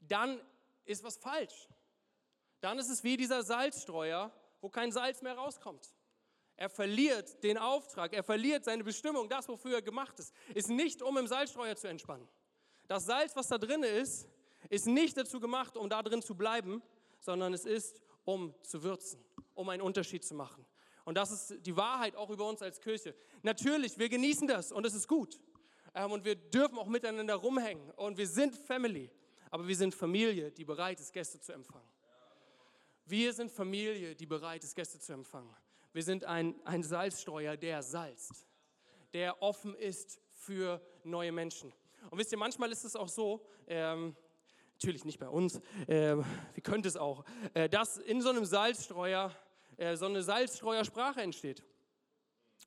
dann 0.00 0.40
ist 0.84 1.04
was 1.04 1.18
falsch. 1.18 1.68
Dann 2.60 2.78
ist 2.78 2.88
es 2.88 3.04
wie 3.04 3.16
dieser 3.16 3.44
Salzstreuer, 3.44 4.32
wo 4.60 4.68
kein 4.68 4.90
Salz 4.90 5.22
mehr 5.22 5.36
rauskommt. 5.36 5.94
Er 6.58 6.68
verliert 6.68 7.40
den 7.44 7.56
Auftrag, 7.56 8.12
er 8.12 8.24
verliert 8.24 8.64
seine 8.64 8.82
Bestimmung, 8.82 9.28
das, 9.28 9.46
wofür 9.46 9.76
er 9.76 9.82
gemacht 9.82 10.18
ist. 10.18 10.34
Ist 10.54 10.68
nicht, 10.68 11.02
um 11.02 11.16
im 11.16 11.28
Salzstreuer 11.28 11.76
zu 11.76 11.86
entspannen. 11.86 12.28
Das 12.88 13.06
Salz, 13.06 13.36
was 13.36 13.46
da 13.46 13.58
drin 13.58 13.84
ist, 13.84 14.28
ist 14.68 14.88
nicht 14.88 15.16
dazu 15.16 15.38
gemacht, 15.38 15.76
um 15.76 15.88
da 15.88 16.02
drin 16.02 16.20
zu 16.20 16.34
bleiben, 16.34 16.82
sondern 17.20 17.54
es 17.54 17.64
ist, 17.64 18.02
um 18.24 18.52
zu 18.64 18.82
würzen, 18.82 19.24
um 19.54 19.68
einen 19.68 19.82
Unterschied 19.82 20.24
zu 20.24 20.34
machen. 20.34 20.66
Und 21.04 21.14
das 21.14 21.30
ist 21.30 21.64
die 21.64 21.76
Wahrheit 21.76 22.16
auch 22.16 22.28
über 22.28 22.48
uns 22.48 22.60
als 22.60 22.80
Kirche. 22.80 23.14
Natürlich, 23.42 23.96
wir 23.96 24.08
genießen 24.08 24.48
das 24.48 24.72
und 24.72 24.84
es 24.84 24.94
ist 24.94 25.06
gut. 25.06 25.38
ähm, 25.94 26.10
und 26.10 26.24
wir 26.24 26.34
dürfen 26.34 26.76
auch 26.76 26.88
miteinander 26.88 27.36
rumhängen 27.36 27.88
und 27.92 28.18
wir 28.18 28.26
sind 28.26 28.56
Family, 28.56 29.12
aber 29.48 29.68
wir 29.68 29.76
sind 29.76 29.94
Familie, 29.94 30.50
die 30.50 30.64
bereit 30.64 30.98
ist, 30.98 31.12
Gäste 31.12 31.38
zu 31.38 31.52
empfangen. 31.52 31.88
Wir 33.04 33.32
sind 33.32 33.52
Familie, 33.52 34.16
die 34.16 34.26
bereit 34.26 34.64
ist, 34.64 34.74
Gäste 34.74 34.98
zu 34.98 35.12
empfangen. 35.12 35.54
Wir 35.92 36.02
sind 36.02 36.24
ein, 36.24 36.54
ein 36.64 36.82
Salzstreuer, 36.82 37.56
der 37.56 37.82
salzt, 37.82 38.46
der 39.14 39.42
offen 39.42 39.74
ist 39.74 40.20
für 40.32 40.80
neue 41.04 41.32
Menschen. 41.32 41.72
Und 42.10 42.18
wisst 42.18 42.32
ihr, 42.32 42.38
manchmal 42.38 42.70
ist 42.70 42.84
es 42.84 42.94
auch 42.94 43.08
so, 43.08 43.46
ähm, 43.66 44.14
natürlich 44.74 45.04
nicht 45.04 45.18
bei 45.18 45.28
uns, 45.28 45.60
äh, 45.86 46.16
wie 46.54 46.60
könnte 46.60 46.88
es 46.88 46.96
auch, 46.96 47.24
äh, 47.54 47.68
dass 47.68 47.96
in 47.96 48.20
so 48.20 48.28
einem 48.28 48.44
Salzstreuer 48.44 49.34
äh, 49.76 49.96
so 49.96 50.06
eine 50.06 50.22
Salzstreuersprache 50.22 51.20
entsteht. 51.20 51.64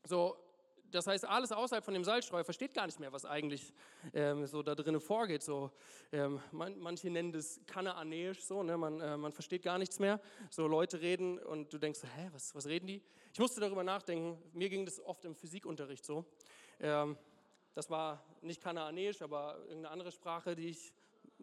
So, 0.06 0.38
das 0.92 1.08
heißt, 1.08 1.26
alles 1.26 1.52
außerhalb 1.52 1.84
von 1.84 1.94
dem 1.94 2.04
Salzstreuer 2.04 2.44
versteht 2.44 2.74
gar 2.74 2.86
nicht 2.86 3.00
mehr, 3.00 3.12
was 3.12 3.26
eigentlich 3.26 3.74
ähm, 4.14 4.46
so 4.46 4.62
da 4.62 4.76
drinnen 4.76 5.00
vorgeht. 5.00 5.44
So, 5.44 5.72
ähm, 6.12 6.40
man, 6.52 6.78
manche 6.80 7.10
nennen 7.10 7.32
das 7.32 7.60
kanaanäisch, 7.66 8.44
so, 8.44 8.64
ne? 8.64 8.78
man, 8.78 9.00
äh, 9.00 9.18
man 9.18 9.32
versteht 9.32 9.64
gar 9.64 9.78
nichts 9.78 10.00
mehr. 10.00 10.20
So 10.50 10.68
Leute 10.68 11.02
reden 11.02 11.40
und 11.40 11.74
du 11.74 11.78
denkst, 11.78 12.02
hä, 12.04 12.30
was, 12.34 12.54
was 12.56 12.66
reden 12.68 12.88
die? 12.88 13.02
Ich 13.34 13.40
musste 13.40 13.62
darüber 13.62 13.84
nachdenken. 13.84 14.38
Mir 14.54 14.70
ging 14.70 14.86
das 14.86 15.00
oft 15.00 15.26
im 15.26 15.36
Physikunterricht 15.36 16.06
so. 16.06 16.26
Ähm, 16.80 17.18
das 17.74 17.90
war 17.90 18.24
nicht 18.42 18.62
kanaanäisch, 18.62 19.22
aber 19.22 19.58
irgendeine 19.62 19.92
andere 19.92 20.12
Sprache, 20.12 20.56
die 20.56 20.70
ich 20.70 20.94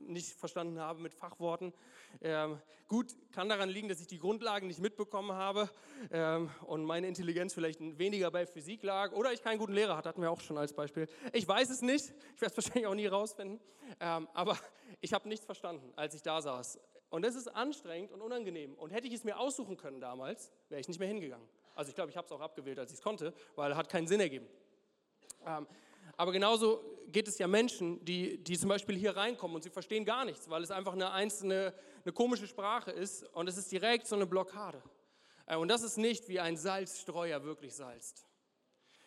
nicht 0.06 0.32
verstanden 0.32 0.78
habe 0.78 1.00
mit 1.00 1.14
Fachworten. 1.14 1.72
Ähm, 2.20 2.60
gut, 2.88 3.14
kann 3.32 3.48
daran 3.48 3.68
liegen, 3.68 3.88
dass 3.88 4.00
ich 4.00 4.06
die 4.06 4.18
Grundlagen 4.18 4.66
nicht 4.66 4.80
mitbekommen 4.80 5.32
habe 5.32 5.68
ähm, 6.10 6.50
und 6.66 6.84
meine 6.84 7.06
Intelligenz 7.06 7.54
vielleicht 7.54 7.80
weniger 7.98 8.30
bei 8.30 8.46
Physik 8.46 8.82
lag 8.82 9.12
oder 9.12 9.32
ich 9.32 9.42
keinen 9.42 9.58
guten 9.58 9.72
Lehrer 9.72 9.96
hatte, 9.96 10.08
hatten 10.08 10.22
wir 10.22 10.30
auch 10.30 10.40
schon 10.40 10.58
als 10.58 10.72
Beispiel. 10.72 11.08
Ich 11.32 11.46
weiß 11.46 11.70
es 11.70 11.82
nicht, 11.82 12.06
ich 12.34 12.40
werde 12.40 12.54
es 12.54 12.56
wahrscheinlich 12.56 12.86
auch 12.86 12.94
nie 12.94 13.06
rausfinden, 13.06 13.60
ähm, 14.00 14.28
aber 14.34 14.58
ich 15.00 15.12
habe 15.12 15.28
nichts 15.28 15.44
verstanden, 15.44 15.92
als 15.96 16.14
ich 16.14 16.22
da 16.22 16.40
saß. 16.40 16.78
Und 17.10 17.22
das 17.22 17.34
ist 17.34 17.48
anstrengend 17.48 18.12
und 18.12 18.20
unangenehm. 18.20 18.74
Und 18.74 18.90
hätte 18.90 19.06
ich 19.06 19.14
es 19.14 19.24
mir 19.24 19.38
aussuchen 19.38 19.76
können 19.76 20.00
damals, 20.00 20.52
wäre 20.68 20.80
ich 20.80 20.88
nicht 20.88 20.98
mehr 20.98 21.08
hingegangen. 21.08 21.48
Also 21.74 21.90
ich 21.90 21.94
glaube, 21.94 22.10
ich 22.10 22.16
habe 22.16 22.26
es 22.26 22.32
auch 22.32 22.40
abgewählt, 22.40 22.78
als 22.78 22.90
ich 22.90 22.98
es 22.98 23.02
konnte, 23.02 23.32
weil 23.54 23.76
hat 23.76 23.88
keinen 23.88 24.06
Sinn 24.06 24.20
ergeben. 24.20 24.46
Aber 26.18 26.32
genauso 26.32 26.84
geht 27.12 27.28
es 27.28 27.38
ja 27.38 27.46
Menschen, 27.46 28.04
die, 28.04 28.42
die 28.42 28.58
zum 28.58 28.68
Beispiel 28.68 28.96
hier 28.96 29.16
reinkommen 29.16 29.54
und 29.54 29.62
sie 29.62 29.70
verstehen 29.70 30.04
gar 30.04 30.24
nichts, 30.24 30.50
weil 30.50 30.62
es 30.64 30.70
einfach 30.72 30.92
eine 30.92 31.12
einzelne, 31.12 31.72
eine 32.04 32.12
komische 32.12 32.48
Sprache 32.48 32.90
ist 32.90 33.22
und 33.34 33.48
es 33.48 33.56
ist 33.56 33.70
direkt 33.70 34.08
so 34.08 34.16
eine 34.16 34.26
Blockade. 34.26 34.82
Äh, 35.46 35.56
und 35.56 35.68
das 35.68 35.82
ist 35.82 35.96
nicht 35.96 36.28
wie 36.28 36.40
ein 36.40 36.56
Salzstreuer 36.56 37.44
wirklich 37.44 37.72
salzt, 37.72 38.26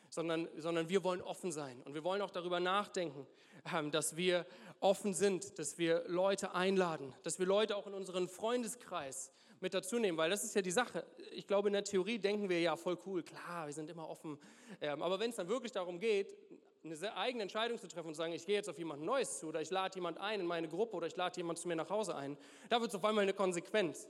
sondern, 0.09 0.47
sondern 0.55 0.87
wir 0.87 1.03
wollen 1.03 1.21
offen 1.21 1.51
sein 1.51 1.81
und 1.83 1.93
wir 1.93 2.05
wollen 2.05 2.21
auch 2.21 2.31
darüber 2.31 2.61
nachdenken, 2.61 3.27
ähm, 3.75 3.91
dass 3.91 4.15
wir 4.15 4.45
offen 4.79 5.13
sind, 5.13 5.59
dass 5.59 5.77
wir 5.77 6.05
Leute 6.07 6.55
einladen, 6.55 7.13
dass 7.23 7.39
wir 7.39 7.45
Leute 7.45 7.75
auch 7.75 7.87
in 7.87 7.93
unseren 7.93 8.29
Freundeskreis 8.29 9.33
mit 9.59 9.73
dazu 9.73 9.99
nehmen, 9.99 10.17
weil 10.17 10.29
das 10.29 10.45
ist 10.45 10.55
ja 10.55 10.61
die 10.61 10.71
Sache. 10.71 11.05
Ich 11.33 11.45
glaube, 11.45 11.67
in 11.67 11.73
der 11.73 11.83
Theorie 11.83 12.17
denken 12.19 12.47
wir 12.47 12.61
ja 12.61 12.77
voll 12.77 12.97
cool, 13.05 13.21
klar, 13.21 13.67
wir 13.67 13.73
sind 13.73 13.89
immer 13.89 14.07
offen. 14.07 14.39
Ähm, 14.79 15.03
aber 15.03 15.19
wenn 15.19 15.29
es 15.29 15.35
dann 15.35 15.49
wirklich 15.49 15.73
darum 15.73 15.99
geht, 15.99 16.35
eine 16.83 17.15
eigene 17.15 17.43
Entscheidung 17.43 17.77
zu 17.77 17.87
treffen 17.87 18.07
und 18.07 18.13
zu 18.15 18.19
sagen, 18.19 18.33
ich 18.33 18.45
gehe 18.45 18.55
jetzt 18.55 18.69
auf 18.69 18.77
jemand 18.77 19.03
Neues 19.03 19.39
zu 19.39 19.47
oder 19.47 19.61
ich 19.61 19.69
lade 19.69 19.95
jemand 19.95 20.17
ein 20.17 20.39
in 20.39 20.45
meine 20.45 20.67
Gruppe 20.67 20.95
oder 20.95 21.07
ich 21.07 21.15
lade 21.15 21.37
jemand 21.37 21.59
zu 21.59 21.67
mir 21.67 21.75
nach 21.75 21.89
Hause 21.89 22.15
ein, 22.15 22.37
da 22.69 22.79
wird 22.81 22.89
es 22.89 22.95
auf 22.95 23.05
einmal 23.05 23.23
eine 23.23 23.33
Konsequenz, 23.33 24.07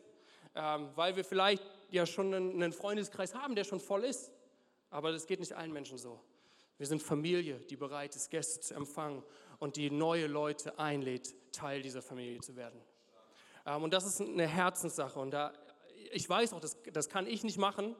ähm, 0.55 0.89
weil 0.95 1.15
wir 1.15 1.25
vielleicht 1.25 1.63
ja 1.89 2.05
schon 2.05 2.33
einen, 2.33 2.53
einen 2.53 2.73
Freundeskreis 2.73 3.35
haben, 3.35 3.55
der 3.55 3.63
schon 3.63 3.79
voll 3.79 4.03
ist. 4.03 4.31
Aber 4.89 5.11
das 5.11 5.25
geht 5.25 5.39
nicht 5.39 5.53
allen 5.53 5.71
Menschen 5.71 5.97
so. 5.97 6.19
Wir 6.77 6.87
sind 6.87 7.01
Familie, 7.01 7.59
die 7.59 7.75
bereit 7.75 8.15
ist, 8.15 8.29
Gäste 8.29 8.59
zu 8.59 8.73
empfangen 8.73 9.23
und 9.59 9.75
die 9.75 9.91
neue 9.91 10.27
Leute 10.27 10.79
einlädt, 10.79 11.33
Teil 11.51 11.81
dieser 11.81 12.01
Familie 12.01 12.39
zu 12.39 12.55
werden. 12.55 12.81
Ähm, 13.65 13.83
und 13.83 13.93
das 13.93 14.05
ist 14.05 14.21
eine 14.21 14.47
Herzenssache. 14.47 15.19
Und 15.19 15.31
da, 15.31 15.53
ich 16.11 16.27
weiß 16.27 16.53
auch, 16.53 16.59
das, 16.59 16.77
das 16.91 17.09
kann 17.09 17.27
ich 17.27 17.43
nicht 17.43 17.57
machen. 17.57 17.95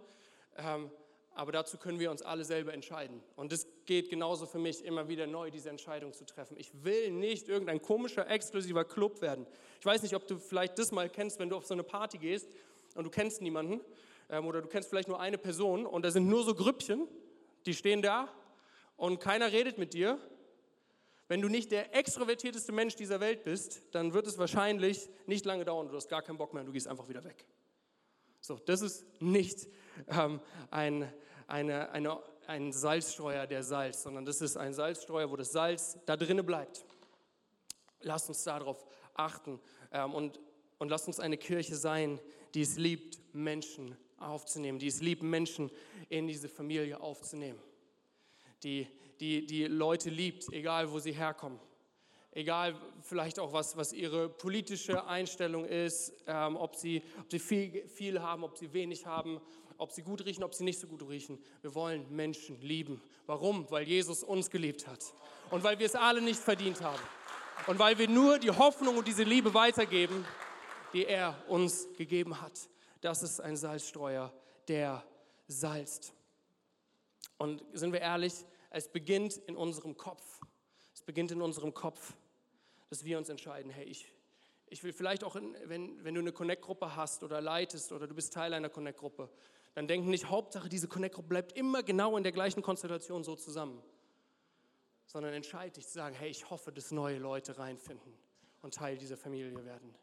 Ähm, 0.57 0.91
aber 1.34 1.51
dazu 1.51 1.77
können 1.77 1.99
wir 1.99 2.12
uns 2.12 2.21
alle 2.21 2.43
selber 2.43 2.73
entscheiden. 2.73 3.23
Und 3.36 3.53
es 3.53 3.67
geht 3.86 4.10
genauso 4.10 4.46
für 4.46 4.60
mich, 4.60 4.84
immer 4.86 5.08
wieder 5.08 5.28
neu 5.28 5.52
diese 5.52 5.70
Entscheidung 5.70 6.13
zu 6.13 6.26
treffen. 6.26 6.56
Ich 6.58 6.72
will 6.84 7.12
nicht 7.12 7.50
irgendein 7.50 7.82
komischer, 7.82 8.30
exklusiver 8.30 8.86
Club 8.86 9.22
werden. 9.22 9.46
Ich 9.80 9.86
weiß 9.86 10.04
nicht, 10.04 10.15
ob 10.15 10.28
du 10.28 10.38
vielleicht 10.38 10.78
das 10.80 10.91
mal 10.91 11.10
kennst, 11.10 11.39
wenn 11.39 11.50
du 11.50 11.56
auf 11.56 11.65
so 11.65 11.74
eine 11.74 11.84
Party 11.84 12.17
gehst 12.17 12.50
und 12.96 13.04
du 13.04 13.10
kennst 13.10 13.41
niemanden 13.41 13.82
ähm, 14.30 14.46
oder 14.46 14.62
du 14.62 14.67
kennst 14.67 14.89
vielleicht 14.89 15.08
nur 15.08 15.20
eine 15.20 15.38
Person 15.38 15.86
und 15.86 16.04
da 16.06 16.12
sind 16.12 16.28
nur 16.28 16.44
so 16.44 16.56
Grüppchen, 16.56 17.08
die 17.65 17.74
stehen 17.74 18.02
da 18.02 18.30
und 18.98 19.20
keiner 19.20 19.52
redet 19.52 19.78
mit 19.78 19.94
dir. 19.94 20.20
Wenn 21.28 21.41
du 21.41 21.48
nicht 21.48 21.72
der 21.72 21.96
extrovertierteste 21.96 22.74
Mensch 22.74 22.96
dieser 22.96 23.22
Welt 23.22 23.44
bist, 23.44 23.84
dann 23.91 24.13
wird 24.13 24.28
es 24.28 24.38
wahrscheinlich 24.38 25.10
nicht 25.28 25.46
lange 25.46 25.63
dauern. 25.63 25.88
Du 25.88 25.96
hast 25.96 26.10
gar 26.10 26.22
keinen 26.22 26.38
Bock 26.38 26.54
mehr 26.54 26.62
und 26.62 26.67
du 26.67 26.74
gehst 26.74 26.88
einfach 26.88 27.08
wieder 27.08 27.24
weg. 27.24 27.46
So, 28.41 28.58
das 28.58 28.82
ist 28.82 29.06
nicht 29.22 29.70
ähm, 30.08 30.41
ein, 30.72 31.12
eine, 31.48 31.91
eine, 31.91 32.22
ein 32.47 32.71
Salzstreuer, 32.71 33.47
der 33.47 33.63
Salz, 33.63 34.04
sondern 34.04 34.25
das 34.25 34.41
ist 34.41 34.58
ein 34.58 34.73
Salzstreuer, 34.73 35.30
wo 35.30 35.36
das 35.36 35.51
Salz 35.51 35.97
da 36.06 36.17
drinnen 36.17 36.45
bleibt. 36.45 36.86
Lasst 38.01 38.30
uns 38.30 38.43
darauf 38.43 38.86
achten 39.13 39.60
ähm, 39.91 40.13
und, 40.13 40.39
und 40.80 40.89
lasst 40.89 41.08
uns 41.08 41.19
eine 41.19 41.38
Kirche 41.38 41.75
sein, 41.75 42.19
die 42.54 42.62
es 42.62 42.77
liebt, 42.77 43.19
Menschen 43.34 43.95
aufzunehmen, 44.17 44.80
die 44.80 44.88
es 44.88 45.01
liebt, 45.01 45.23
Menschen 45.23 45.71
in 46.10 46.27
diese 46.27 46.49
Familie 46.49 46.99
aufzunehmen, 46.99 47.60
die, 48.63 48.88
die, 49.19 49.45
die 49.45 49.65
Leute 49.65 50.10
liebt, 50.10 50.51
egal 50.51 50.91
wo 50.91 50.99
sie 50.99 51.13
herkommen 51.13 51.60
egal 52.32 52.75
vielleicht 53.01 53.39
auch 53.39 53.54
was, 53.54 53.75
was 53.75 53.93
ihre 53.93 54.30
politische 54.30 55.06
Einstellung 55.06 55.65
ist, 55.65 56.13
ähm, 56.27 56.56
ob, 56.56 56.75
sie, 56.75 57.04
ob 57.19 57.32
sie 57.32 57.39
viel, 57.39 57.88
viel 57.88 58.21
haben, 58.21 58.43
ob 58.43 58.58
sie 58.58 58.71
wenig 58.73 59.06
haben, 59.06 59.41
ob 59.82 59.91
sie 59.91 60.02
gut 60.02 60.26
riechen, 60.26 60.44
ob 60.44 60.54
sie 60.54 60.63
nicht 60.63 60.80
so 60.80 60.88
gut 60.88 61.08
riechen. 61.08 61.44
Wir 61.62 61.74
wollen 61.76 62.06
Menschen 62.15 62.62
lieben. 62.62 63.02
Warum? 63.26 63.70
Weil 63.70 63.88
Jesus 63.88 64.24
uns 64.24 64.50
geliebt 64.50 64.88
hat 64.88 65.04
und 65.50 65.63
weil 65.63 65.80
wir 65.80 65.86
es 65.86 65.96
alle 65.96 66.22
nicht 66.22 66.39
verdient 66.39 66.82
haben 66.82 67.02
und 67.67 67.80
weil 67.80 67.98
wir 67.98 68.08
nur 68.08 68.39
die 68.39 68.52
Hoffnung 68.52 68.98
und 68.98 69.08
diese 69.08 69.24
Liebe 69.24 69.54
weitergeben, 69.54 70.26
die 70.94 71.06
er 71.06 71.36
uns 71.48 71.88
gegeben 71.98 72.41
hat. 72.41 72.70
Das 73.02 73.24
ist 73.24 73.39
ein 73.39 73.58
Salzstreuer, 73.58 74.32
der 74.67 75.04
salzt. 75.48 76.13
Und 77.38 77.63
sind 77.74 77.91
wir 77.91 78.02
ehrlich, 78.02 78.34
es 78.70 78.88
beginnt 78.88 79.38
in 79.48 79.56
unserem 79.56 79.98
Kopf. 79.98 80.39
Es 80.94 81.02
beginnt 81.02 81.32
in 81.32 81.41
unserem 81.41 81.74
Kopf 81.74 82.13
dass 82.91 83.06
wir 83.06 83.17
uns 83.17 83.30
entscheiden, 83.30 83.72
hey, 83.72 83.86
ich, 83.86 84.06
ich 84.67 84.84
will 84.84 84.91
vielleicht 84.91 85.24
auch, 85.24 85.38
in, 85.38 85.56
wenn, 85.63 86.04
wenn 86.04 86.13
du 86.13 86.20
eine 86.20 86.34
Connect-Gruppe 86.34 86.94
hast 86.94 87.24
oder 87.24 87.39
leitest 87.39 87.94
oder 87.94 88.06
du 88.06 88.13
bist 88.13 88.34
Teil 88.34 88.54
einer 88.54 88.67
Connect-Gruppe, 88.67 89.30
dann 89.73 89.88
denken 89.88 90.10
nicht, 90.10 90.29
Hauptsache, 90.29 90.69
diese 90.69 90.88
Connect-Gruppe 90.88 91.27
bleibt 91.27 91.51
immer 91.53 91.84
genau 91.84 92.17
in 92.17 92.23
der 92.23 92.31
gleichen 92.31 92.62
Konstellation 92.62 93.23
so 93.23 93.36
zusammen, 93.36 93.81
sondern 95.05 95.34
entscheide 95.34 95.71
dich 95.71 95.88
zu 95.88 95.93
sagen, 95.93 96.15
hey, 96.15 96.29
ich 96.29 96.49
hoffe, 96.49 96.71
dass 96.71 96.91
neue 96.91 97.17
Leute 97.17 97.57
reinfinden 97.57 98.13
und 98.62 98.73
Teil 98.73 98.97
dieser 98.97 99.17
Familie 99.17 99.63
werden. 99.65 99.95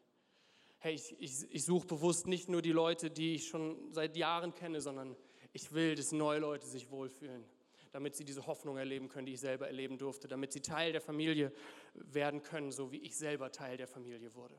Hey, 0.79 0.95
ich, 0.95 1.15
ich, 1.19 1.53
ich 1.53 1.65
suche 1.65 1.87
bewusst 1.87 2.25
nicht 2.25 2.49
nur 2.49 2.61
die 2.61 2.71
Leute, 2.71 3.11
die 3.11 3.35
ich 3.35 3.47
schon 3.47 3.93
seit 3.93 4.15
Jahren 4.15 4.55
kenne, 4.55 4.81
sondern 4.81 5.15
ich 5.53 5.71
will, 5.71 5.95
dass 5.95 6.11
neue 6.11 6.39
Leute 6.39 6.67
sich 6.67 6.89
wohlfühlen 6.89 7.43
damit 7.91 8.15
sie 8.15 8.25
diese 8.25 8.45
Hoffnung 8.45 8.77
erleben 8.77 9.09
können, 9.09 9.25
die 9.25 9.33
ich 9.33 9.39
selber 9.39 9.67
erleben 9.67 9.97
durfte, 9.97 10.27
damit 10.27 10.51
sie 10.51 10.61
Teil 10.61 10.91
der 10.91 11.01
Familie 11.01 11.51
werden 11.93 12.43
können, 12.43 12.71
so 12.71 12.91
wie 12.91 12.97
ich 12.97 13.15
selber 13.15 13.51
Teil 13.51 13.77
der 13.77 13.87
Familie 13.87 14.33
wurde. 14.35 14.55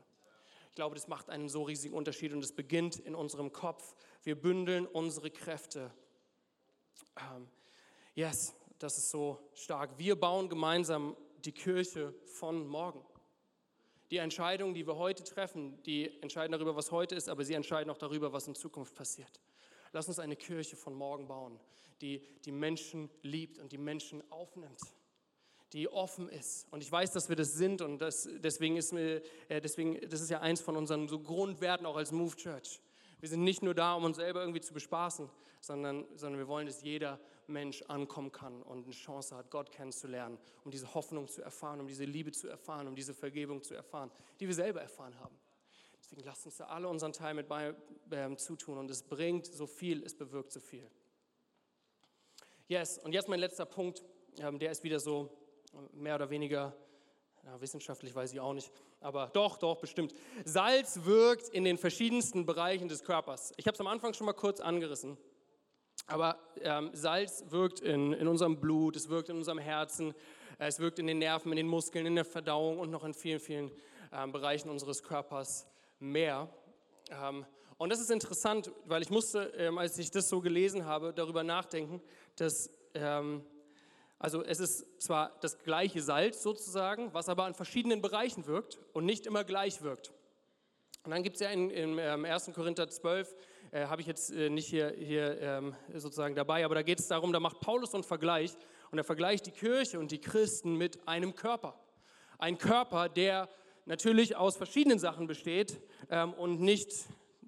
Ich 0.71 0.75
glaube, 0.75 0.95
das 0.95 1.09
macht 1.09 1.29
einen 1.29 1.49
so 1.49 1.63
riesigen 1.63 1.93
Unterschied 1.93 2.31
und 2.31 2.41
es 2.41 2.53
beginnt 2.53 2.95
in 2.95 3.13
unserem 3.13 3.51
Kopf. 3.51 3.93
Wir 4.23 4.39
bündeln 4.39 4.87
unsere 4.87 5.29
Kräfte. 5.29 5.91
Ähm, 7.17 7.49
yes, 8.15 8.55
das 8.79 8.97
ist 8.97 9.09
so 9.09 9.37
stark. 9.53 9.97
Wir 9.97 10.17
bauen 10.17 10.47
gemeinsam 10.47 11.17
die 11.43 11.51
Kirche 11.51 12.13
von 12.23 12.65
morgen. 12.65 13.05
Die 14.11 14.17
Entscheidungen, 14.17 14.73
die 14.73 14.87
wir 14.87 14.95
heute 14.95 15.25
treffen, 15.25 15.83
die 15.83 16.09
entscheiden 16.21 16.53
darüber, 16.53 16.73
was 16.73 16.89
heute 16.89 17.15
ist, 17.15 17.27
aber 17.27 17.43
sie 17.43 17.53
entscheiden 17.53 17.91
auch 17.91 17.97
darüber, 17.97 18.31
was 18.31 18.47
in 18.47 18.55
Zukunft 18.55 18.95
passiert. 18.95 19.41
Lass 19.91 20.07
uns 20.07 20.19
eine 20.19 20.37
Kirche 20.37 20.77
von 20.77 20.93
morgen 20.93 21.27
bauen, 21.27 21.59
die 21.99 22.25
die 22.45 22.53
Menschen 22.53 23.09
liebt 23.23 23.59
und 23.59 23.73
die 23.73 23.77
Menschen 23.77 24.23
aufnimmt, 24.31 24.79
die 25.73 25.87
offen 25.87 26.27
ist. 26.29 26.67
Und 26.71 26.83
ich 26.83 26.91
weiß, 26.91 27.11
dass 27.11 27.29
wir 27.29 27.35
das 27.35 27.53
sind 27.53 27.81
und 27.81 27.99
das, 27.99 28.27
deswegen 28.39 28.77
ist 28.77 28.91
mir, 28.91 29.21
äh, 29.47 29.61
deswegen, 29.61 29.99
das 30.09 30.21
ist 30.21 30.29
ja 30.29 30.41
eins 30.41 30.61
von 30.61 30.75
unseren 30.75 31.07
so 31.07 31.19
Grundwerten 31.19 31.85
auch 31.85 31.95
als 31.95 32.11
Move 32.11 32.35
Church. 32.35 32.81
Wir 33.19 33.29
sind 33.29 33.43
nicht 33.43 33.61
nur 33.61 33.73
da, 33.73 33.93
um 33.93 34.03
uns 34.03 34.17
selber 34.17 34.41
irgendwie 34.41 34.61
zu 34.61 34.73
bespaßen, 34.73 35.29
sondern, 35.61 36.05
sondern 36.15 36.39
wir 36.39 36.47
wollen, 36.47 36.65
dass 36.65 36.81
jeder 36.81 37.19
Mensch 37.47 37.83
ankommen 37.83 38.31
kann 38.31 38.61
und 38.63 38.85
eine 38.85 38.93
Chance 38.93 39.35
hat, 39.35 39.49
Gott 39.51 39.71
kennenzulernen, 39.71 40.37
um 40.63 40.71
diese 40.71 40.93
Hoffnung 40.93 41.27
zu 41.27 41.41
erfahren, 41.41 41.79
um 41.79 41.87
diese 41.87 42.05
Liebe 42.05 42.31
zu 42.31 42.47
erfahren, 42.47 42.87
um 42.87 42.95
diese 42.95 43.13
Vergebung 43.13 43.61
zu 43.61 43.75
erfahren, 43.75 44.11
die 44.39 44.47
wir 44.47 44.55
selber 44.55 44.81
erfahren 44.81 45.17
haben. 45.19 45.37
Deswegen 45.99 46.23
lasst 46.23 46.45
uns 46.45 46.57
da 46.57 46.65
alle 46.65 46.87
unseren 46.87 47.13
Teil 47.13 47.33
mit 47.33 47.47
bei, 47.47 47.75
äh, 48.09 48.35
zutun 48.35 48.77
und 48.77 48.89
es 48.89 49.03
bringt 49.03 49.45
so 49.45 49.67
viel, 49.67 50.03
es 50.03 50.15
bewirkt 50.15 50.51
so 50.51 50.59
viel. 50.59 50.89
Yes, 52.67 52.97
und 52.97 53.13
jetzt 53.13 53.29
mein 53.29 53.39
letzter 53.39 53.65
Punkt, 53.65 54.03
ähm, 54.39 54.57
der 54.57 54.71
ist 54.71 54.83
wieder 54.83 54.99
so 54.99 55.29
mehr 55.93 56.15
oder 56.15 56.29
weniger, 56.29 56.75
ja, 57.45 57.59
wissenschaftlich 57.59 58.13
weiß 58.13 58.33
ich 58.33 58.39
auch 58.39 58.53
nicht, 58.53 58.71
aber 58.99 59.29
doch, 59.33 59.57
doch, 59.57 59.77
bestimmt. 59.77 60.13
Salz 60.45 60.99
wirkt 61.03 61.49
in 61.49 61.63
den 61.63 61.77
verschiedensten 61.77 62.45
Bereichen 62.45 62.87
des 62.87 63.03
Körpers. 63.03 63.53
Ich 63.57 63.65
habe 63.65 63.73
es 63.73 63.81
am 63.81 63.87
Anfang 63.87 64.13
schon 64.13 64.25
mal 64.25 64.33
kurz 64.33 64.59
angerissen. 64.59 65.17
Aber 66.07 66.37
ähm, 66.61 66.89
Salz 66.93 67.45
wirkt 67.49 67.79
in, 67.79 68.13
in 68.13 68.27
unserem 68.27 68.59
Blut, 68.59 68.95
es 68.95 69.09
wirkt 69.09 69.29
in 69.29 69.37
unserem 69.37 69.59
Herzen, 69.59 70.13
es 70.57 70.79
wirkt 70.79 70.99
in 70.99 71.07
den 71.07 71.19
Nerven, 71.19 71.51
in 71.51 71.55
den 71.57 71.67
Muskeln, 71.67 72.05
in 72.05 72.15
der 72.15 72.25
Verdauung 72.25 72.79
und 72.79 72.91
noch 72.91 73.03
in 73.03 73.13
vielen, 73.13 73.39
vielen 73.39 73.71
ähm, 74.11 74.31
Bereichen 74.31 74.69
unseres 74.69 75.03
Körpers 75.03 75.67
mehr. 75.99 76.49
Ähm, 77.09 77.45
und 77.77 77.89
das 77.89 77.99
ist 77.99 78.11
interessant, 78.11 78.71
weil 78.85 79.01
ich 79.01 79.09
musste, 79.09 79.53
ähm, 79.57 79.77
als 79.77 79.97
ich 79.97 80.11
das 80.11 80.29
so 80.29 80.41
gelesen 80.41 80.85
habe, 80.85 81.13
darüber 81.13 81.43
nachdenken, 81.43 82.01
dass 82.35 82.69
ähm, 82.93 83.43
also 84.21 84.43
es 84.43 84.59
ist 84.59 85.01
zwar 85.01 85.35
das 85.41 85.57
gleiche 85.63 85.99
Salz 85.99 86.43
sozusagen, 86.43 87.11
was 87.11 87.27
aber 87.27 87.45
an 87.45 87.55
verschiedenen 87.55 88.03
Bereichen 88.03 88.45
wirkt 88.45 88.79
und 88.93 89.05
nicht 89.05 89.25
immer 89.25 89.43
gleich 89.43 89.81
wirkt. 89.81 90.11
Und 91.03 91.09
dann 91.09 91.23
gibt 91.23 91.37
es 91.37 91.41
ja 91.41 91.49
in, 91.49 91.71
in, 91.71 91.97
in 91.97 92.25
1. 92.25 92.51
Korinther 92.53 92.87
12 92.87 93.35
äh, 93.71 93.87
habe 93.87 94.01
ich 94.01 94.07
jetzt 94.07 94.31
äh, 94.31 94.51
nicht 94.51 94.67
hier, 94.67 94.93
hier 94.95 95.41
ähm, 95.41 95.75
sozusagen 95.95 96.35
dabei, 96.35 96.63
aber 96.63 96.75
da 96.75 96.83
geht 96.83 96.99
es 96.99 97.07
darum, 97.07 97.33
da 97.33 97.39
macht 97.39 97.61
Paulus 97.61 97.89
so 97.89 97.97
einen 97.97 98.03
Vergleich 98.03 98.55
und 98.91 98.99
er 98.99 99.03
vergleicht 99.03 99.47
die 99.47 99.51
Kirche 99.51 99.97
und 99.97 100.11
die 100.11 100.21
Christen 100.21 100.75
mit 100.75 101.07
einem 101.07 101.33
Körper. 101.33 101.79
Ein 102.37 102.59
Körper, 102.59 103.09
der 103.09 103.49
natürlich 103.85 104.35
aus 104.35 104.55
verschiedenen 104.55 104.99
Sachen 104.99 105.25
besteht 105.25 105.81
ähm, 106.11 106.35
und 106.35 106.61
nicht 106.61 106.93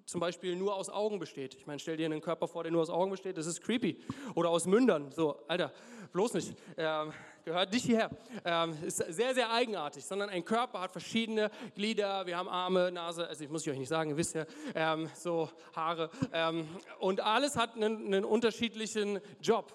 zum 0.06 0.20
Beispiel 0.20 0.56
nur 0.56 0.76
aus 0.76 0.90
Augen 0.90 1.20
besteht. 1.20 1.56
Ich 1.56 1.66
meine, 1.66 1.80
stell 1.80 1.98
dir 1.98 2.06
einen 2.06 2.22
Körper 2.22 2.48
vor, 2.48 2.64
der 2.64 2.72
nur 2.72 2.82
aus 2.82 2.90
Augen 2.90 3.12
besteht, 3.12 3.38
das 3.38 3.46
ist 3.46 3.62
creepy. 3.62 4.00
Oder 4.36 4.50
aus 4.50 4.66
Mündern, 4.66 5.12
so, 5.12 5.40
Alter, 5.48 5.72
bloß 6.12 6.34
nicht. 6.34 6.56
Ähm, 6.78 7.14
gehört 7.46 7.74
nicht 7.74 7.86
hierher. 7.86 8.10
Ähm, 8.46 8.78
ist 8.84 8.98
sehr, 8.98 9.34
sehr 9.34 9.52
eigenartig, 9.52 10.06
sondern 10.06 10.30
ein 10.30 10.46
Körper 10.46 10.82
hat 10.82 10.92
verschiedene 10.92 11.52
Glieder. 11.76 12.26
Wir 12.26 12.38
haben 12.38 12.50
Arme, 12.50 12.92
Nase, 12.92 13.28
also 13.28 13.44
ich 13.44 13.50
muss 13.50 13.66
ich 13.66 13.72
euch 13.72 13.80
nicht 13.80 13.90
sagen, 13.90 14.12
ihr 14.12 14.18
wisst 14.18 14.36
ja, 14.36 14.46
ähm, 14.76 15.10
so 15.16 15.50
Haare. 15.76 16.10
Ähm, 16.32 16.68
und 17.00 17.22
alles 17.22 17.56
hat 17.56 17.76
einen, 17.76 18.08
einen 18.08 18.26
unterschiedlichen 18.26 19.20
Job. 19.42 19.74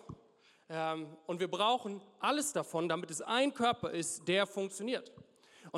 Ähm, 0.70 1.06
und 1.26 1.40
wir 1.40 1.48
brauchen 1.48 2.00
alles 2.20 2.52
davon, 2.52 2.88
damit 2.88 3.10
es 3.10 3.22
ein 3.22 3.54
Körper 3.54 3.90
ist, 3.90 4.28
der 4.28 4.46
funktioniert. 4.46 5.12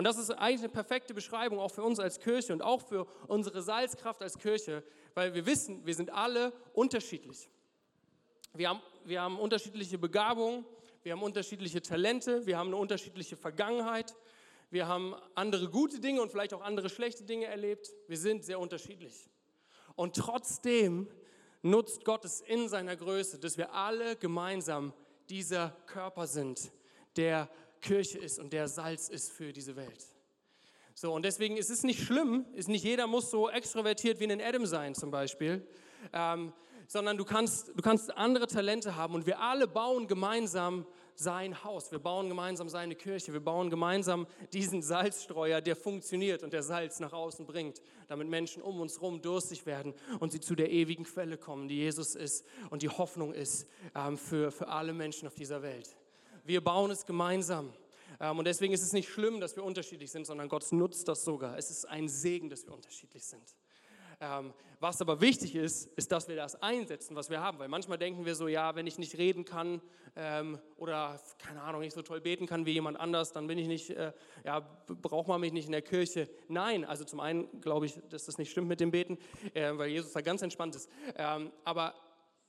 Und 0.01 0.05
das 0.05 0.17
ist 0.17 0.31
eigentlich 0.31 0.61
eine 0.61 0.71
perfekte 0.71 1.13
Beschreibung 1.13 1.59
auch 1.59 1.73
für 1.73 1.83
uns 1.83 2.01
als 2.01 2.21
Kirche 2.21 2.55
und 2.55 2.63
auch 2.63 2.81
für 2.81 3.07
unsere 3.29 3.61
Salzkraft 3.61 4.23
als 4.23 4.39
Kirche, 4.39 4.83
weil 5.13 5.35
wir 5.35 5.45
wissen, 5.45 5.85
wir 5.85 5.95
sind 5.95 6.09
alle 6.09 6.55
unterschiedlich. 6.73 7.51
Wir 8.55 8.71
haben, 8.71 8.81
wir 9.05 9.21
haben 9.21 9.39
unterschiedliche 9.39 9.99
Begabungen, 9.99 10.65
wir 11.03 11.13
haben 11.13 11.23
unterschiedliche 11.23 11.83
Talente, 11.83 12.47
wir 12.47 12.57
haben 12.57 12.69
eine 12.69 12.77
unterschiedliche 12.77 13.37
Vergangenheit, 13.37 14.15
wir 14.71 14.89
haben 14.89 15.15
andere 15.35 15.69
gute 15.69 16.01
Dinge 16.01 16.23
und 16.23 16.31
vielleicht 16.31 16.55
auch 16.55 16.63
andere 16.63 16.89
schlechte 16.89 17.25
Dinge 17.25 17.45
erlebt. 17.45 17.91
Wir 18.09 18.17
sind 18.17 18.43
sehr 18.43 18.59
unterschiedlich. 18.59 19.29
Und 19.97 20.17
trotzdem 20.17 21.09
nutzt 21.61 22.07
Gott 22.07 22.25
es 22.25 22.41
in 22.41 22.71
seiner 22.71 22.97
Größe, 22.97 23.39
dass 23.39 23.59
wir 23.59 23.75
alle 23.75 24.17
gemeinsam 24.17 24.95
dieser 25.29 25.77
Körper 25.85 26.27
sind, 26.27 26.73
der 27.17 27.51
Kirche 27.81 28.19
ist 28.19 28.39
und 28.39 28.53
der 28.53 28.69
Salz 28.69 29.09
ist 29.09 29.33
für 29.33 29.53
diese 29.53 29.77
Welt. 29.77 30.07
So, 30.95 31.15
und 31.15 31.25
deswegen 31.25 31.57
ist 31.57 31.71
es 31.71 31.83
nicht 31.83 32.03
schlimm, 32.03 32.45
ist 32.53 32.69
nicht 32.69 32.85
jeder 32.85 33.07
muss 33.07 33.31
so 33.31 33.49
extrovertiert 33.49 34.21
wie 34.21 34.31
ein 34.31 34.41
Adam 34.41 34.67
sein 34.67 34.95
zum 34.95 35.11
Beispiel, 35.11 35.67
ähm, 36.13 36.53
sondern 36.87 37.17
du 37.17 37.25
kannst, 37.25 37.69
du 37.69 37.83
kannst 37.83 38.17
andere 38.17 38.47
Talente 38.47 38.97
haben 38.97 39.15
und 39.15 39.25
wir 39.25 39.41
alle 39.41 39.67
bauen 39.67 40.09
gemeinsam 40.09 40.85
sein 41.15 41.65
Haus, 41.65 41.93
wir 41.93 42.01
bauen 42.01 42.29
gemeinsam 42.29 42.69
seine 42.69 42.97
Kirche, 42.97 43.33
wir 43.33 43.41
bauen 43.41 43.71
gemeinsam 43.71 44.27
diesen 44.53 44.83
Salzstreuer, 44.83 45.61
der 45.61 45.77
funktioniert 45.77 46.43
und 46.43 46.53
der 46.53 46.63
Salz 46.63 46.99
nach 46.99 47.13
außen 47.13 47.47
bringt, 47.47 47.81
damit 48.09 48.29
Menschen 48.29 48.63
um 48.63 48.81
uns 48.81 48.97
herum 48.97 49.23
durstig 49.23 49.67
werden 49.67 49.95
und 50.19 50.33
sie 50.33 50.41
zu 50.41 50.55
der 50.55 50.71
ewigen 50.71 51.05
Quelle 51.05 51.39
kommen, 51.39 51.69
die 51.69 51.77
Jesus 51.77 52.15
ist 52.15 52.45
und 52.71 52.83
die 52.83 52.89
Hoffnung 52.89 53.33
ist 53.33 53.67
ähm, 53.95 54.19
für, 54.19 54.51
für 54.51 54.69
alle 54.69 54.93
Menschen 54.93 55.29
auf 55.29 55.35
dieser 55.35 55.63
Welt. 55.63 55.97
Wir 56.51 56.65
bauen 56.65 56.91
es 56.91 57.07
gemeinsam. 57.07 57.73
Ähm, 58.19 58.41
und 58.41 58.45
deswegen 58.45 58.75
ist 58.75 58.83
es 58.83 58.93
nicht 58.93 59.09
schlimm, 59.09 59.41
dass 59.41 59.55
wir 59.55 59.63
unterschiedlich 59.63 60.11
sind, 60.11 60.27
sondern 60.27 60.49
Gott 60.49 60.67
nutzt 60.73 61.07
das 61.07 61.25
sogar. 61.25 61.57
Es 61.57 61.71
ist 61.71 61.85
ein 61.85 62.09
Segen, 62.09 62.51
dass 62.51 62.67
wir 62.67 62.75
unterschiedlich 62.75 63.25
sind. 63.25 63.55
Ähm, 64.21 64.53
was 64.81 65.01
aber 65.01 65.21
wichtig 65.21 65.55
ist, 65.55 65.87
ist, 65.97 66.11
dass 66.11 66.27
wir 66.27 66.35
das 66.35 66.61
einsetzen, 66.61 67.15
was 67.15 67.31
wir 67.31 67.41
haben. 67.41 67.61
Weil 67.61 67.69
manchmal 67.69 67.99
denken 67.99 68.27
wir 68.27 68.35
so, 68.35 68.49
ja, 68.49 68.75
wenn 68.75 68.89
ich 68.89 68.99
nicht 68.99 69.17
reden 69.17 69.45
kann 69.45 69.81
ähm, 70.17 70.59
oder, 70.77 71.21
keine 71.39 71.63
Ahnung, 71.63 71.83
nicht 71.83 71.95
so 71.95 72.03
toll 72.03 72.21
beten 72.21 72.47
kann 72.47 72.67
wie 72.67 72.73
jemand 72.73 72.99
anders, 72.99 73.31
dann 73.33 73.47
bin 73.47 73.57
ich 73.57 73.69
nicht, 73.69 73.91
äh, 73.91 74.13
ja, 74.45 74.59
braucht 74.89 75.29
man 75.29 75.41
mich 75.41 75.53
nicht 75.53 75.67
in 75.67 75.73
der 75.73 75.83
Kirche. 75.83 76.29
Nein, 76.49 76.85
also 76.85 77.05
zum 77.05 77.21
einen 77.21 77.61
glaube 77.61 77.87
ich, 77.87 77.95
dass 78.09 78.25
das 78.25 78.39
nicht 78.39 78.51
stimmt 78.51 78.67
mit 78.67 78.81
dem 78.81 78.91
Beten, 78.91 79.19
äh, 79.55 79.71
weil 79.79 79.91
Jesus 79.91 80.11
da 80.11 80.21
ganz 80.21 80.43
entspannt 80.43 80.75
ist. 80.75 80.91
Aber 81.63 81.95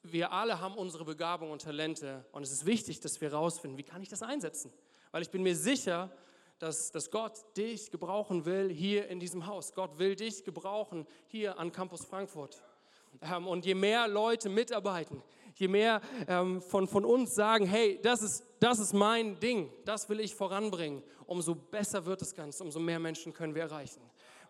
wir 0.04 0.32
alle 0.32 0.60
haben 0.60 0.76
unsere 0.76 1.06
Begabung 1.06 1.52
und 1.52 1.62
Talente 1.62 2.26
und 2.32 2.44
es 2.44 2.52
ist 2.52 2.66
wichtig, 2.66 3.00
dass 3.00 3.22
wir 3.22 3.30
herausfinden, 3.32 3.78
wie 3.78 3.84
kann 3.84 4.02
ich 4.02 4.10
das 4.10 4.24
einsetzen? 4.24 4.72
Weil 5.12 5.22
ich 5.22 5.30
bin 5.30 5.44
mir 5.44 5.56
sicher, 5.56 6.10
dass, 6.60 6.92
dass 6.92 7.10
Gott 7.10 7.34
dich 7.58 7.92
gebrauchen 7.92 8.46
will 8.46 8.70
hier 8.70 9.08
in 9.08 9.20
diesem 9.20 9.48
Haus. 9.48 9.74
Gott 9.74 9.98
will 9.98 10.16
dich 10.16 10.44
gebrauchen 10.44 11.08
hier 11.28 11.58
an 11.58 11.72
Campus 11.72 12.06
Frankfurt. 12.06 12.64
Ähm, 13.22 13.48
und 13.48 13.66
je 13.66 13.76
mehr 13.76 14.08
Leute 14.08 14.48
mitarbeiten, 14.48 15.22
je 15.56 15.68
mehr 15.68 16.02
ähm, 16.28 16.62
von, 16.62 16.88
von 16.88 17.04
uns 17.04 17.36
sagen, 17.36 17.66
hey, 17.66 18.00
das 18.02 18.22
ist, 18.22 18.46
das 18.60 18.80
ist 18.80 18.94
mein 18.94 19.40
Ding, 19.40 19.72
das 19.86 20.08
will 20.08 20.20
ich 20.20 20.36
voranbringen, 20.36 21.04
umso 21.26 21.56
besser 21.56 22.06
wird 22.06 22.22
das 22.22 22.34
Ganze, 22.34 22.64
umso 22.64 22.80
mehr 22.80 23.00
Menschen 23.00 23.34
können 23.34 23.56
wir 23.56 23.64
erreichen. 23.64 24.02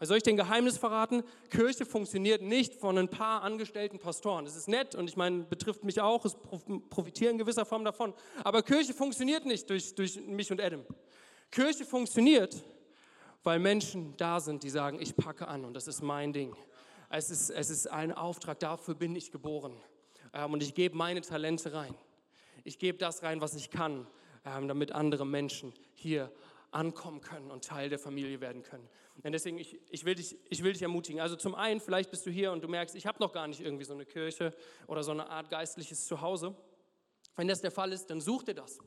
Soll 0.03 0.17
ich 0.17 0.23
den 0.23 0.35
Geheimnis 0.37 0.79
verraten? 0.79 1.23
Kirche 1.51 1.85
funktioniert 1.85 2.41
nicht 2.41 2.73
von 2.73 2.97
ein 2.97 3.07
paar 3.07 3.43
angestellten 3.43 3.99
Pastoren. 3.99 4.45
Das 4.45 4.55
ist 4.55 4.67
nett 4.67 4.95
und 4.95 5.07
ich 5.07 5.15
meine, 5.15 5.43
betrifft 5.43 5.83
mich 5.83 6.01
auch, 6.01 6.25
es 6.25 6.35
profitieren 6.89 7.33
in 7.33 7.37
gewisser 7.37 7.65
Form 7.65 7.85
davon. 7.85 8.13
Aber 8.43 8.63
Kirche 8.63 8.93
funktioniert 8.93 9.45
nicht 9.45 9.69
durch, 9.69 9.93
durch 9.93 10.19
mich 10.19 10.51
und 10.51 10.59
Adam. 10.59 10.83
Kirche 11.51 11.85
funktioniert, 11.85 12.63
weil 13.43 13.59
Menschen 13.59 14.15
da 14.17 14.39
sind, 14.39 14.63
die 14.63 14.71
sagen, 14.71 14.99
ich 14.99 15.15
packe 15.15 15.47
an 15.47 15.65
und 15.65 15.75
das 15.75 15.87
ist 15.87 16.01
mein 16.01 16.33
Ding. 16.33 16.55
Es 17.09 17.29
ist, 17.29 17.51
es 17.51 17.69
ist 17.69 17.87
ein 17.87 18.11
Auftrag, 18.11 18.59
dafür 18.59 18.95
bin 18.95 19.15
ich 19.15 19.31
geboren. 19.31 19.73
Ähm, 20.33 20.53
und 20.53 20.63
ich 20.63 20.73
gebe 20.73 20.95
meine 20.95 21.21
Talente 21.21 21.73
rein. 21.73 21.93
Ich 22.63 22.79
gebe 22.79 22.97
das 22.97 23.21
rein, 23.21 23.41
was 23.41 23.53
ich 23.53 23.69
kann, 23.69 24.07
ähm, 24.45 24.67
damit 24.67 24.93
andere 24.93 25.25
Menschen 25.27 25.73
hier 25.93 26.31
ankommen 26.71 27.21
können 27.21 27.51
und 27.51 27.65
Teil 27.65 27.89
der 27.89 27.99
Familie 27.99 28.39
werden 28.41 28.63
können. 28.63 28.87
Und 29.21 29.31
deswegen, 29.31 29.57
ich, 29.57 29.79
ich, 29.89 30.05
will 30.05 30.15
dich, 30.15 30.37
ich 30.49 30.63
will 30.63 30.73
dich 30.73 30.81
ermutigen. 30.81 31.21
Also 31.21 31.35
zum 31.35 31.53
einen, 31.53 31.79
vielleicht 31.79 32.09
bist 32.09 32.25
du 32.25 32.31
hier 32.31 32.51
und 32.51 32.63
du 32.63 32.67
merkst, 32.67 32.95
ich 32.95 33.05
habe 33.05 33.19
noch 33.19 33.33
gar 33.33 33.47
nicht 33.47 33.61
irgendwie 33.61 33.83
so 33.83 33.93
eine 33.93 34.05
Kirche 34.05 34.53
oder 34.87 35.03
so 35.03 35.11
eine 35.11 35.29
Art 35.29 35.49
geistliches 35.49 36.07
Zuhause. 36.07 36.55
Wenn 37.35 37.47
das 37.47 37.61
der 37.61 37.71
Fall 37.71 37.91
ist, 37.91 38.09
dann 38.09 38.21
such 38.21 38.43
dir 38.43 38.55
das. 38.55 38.79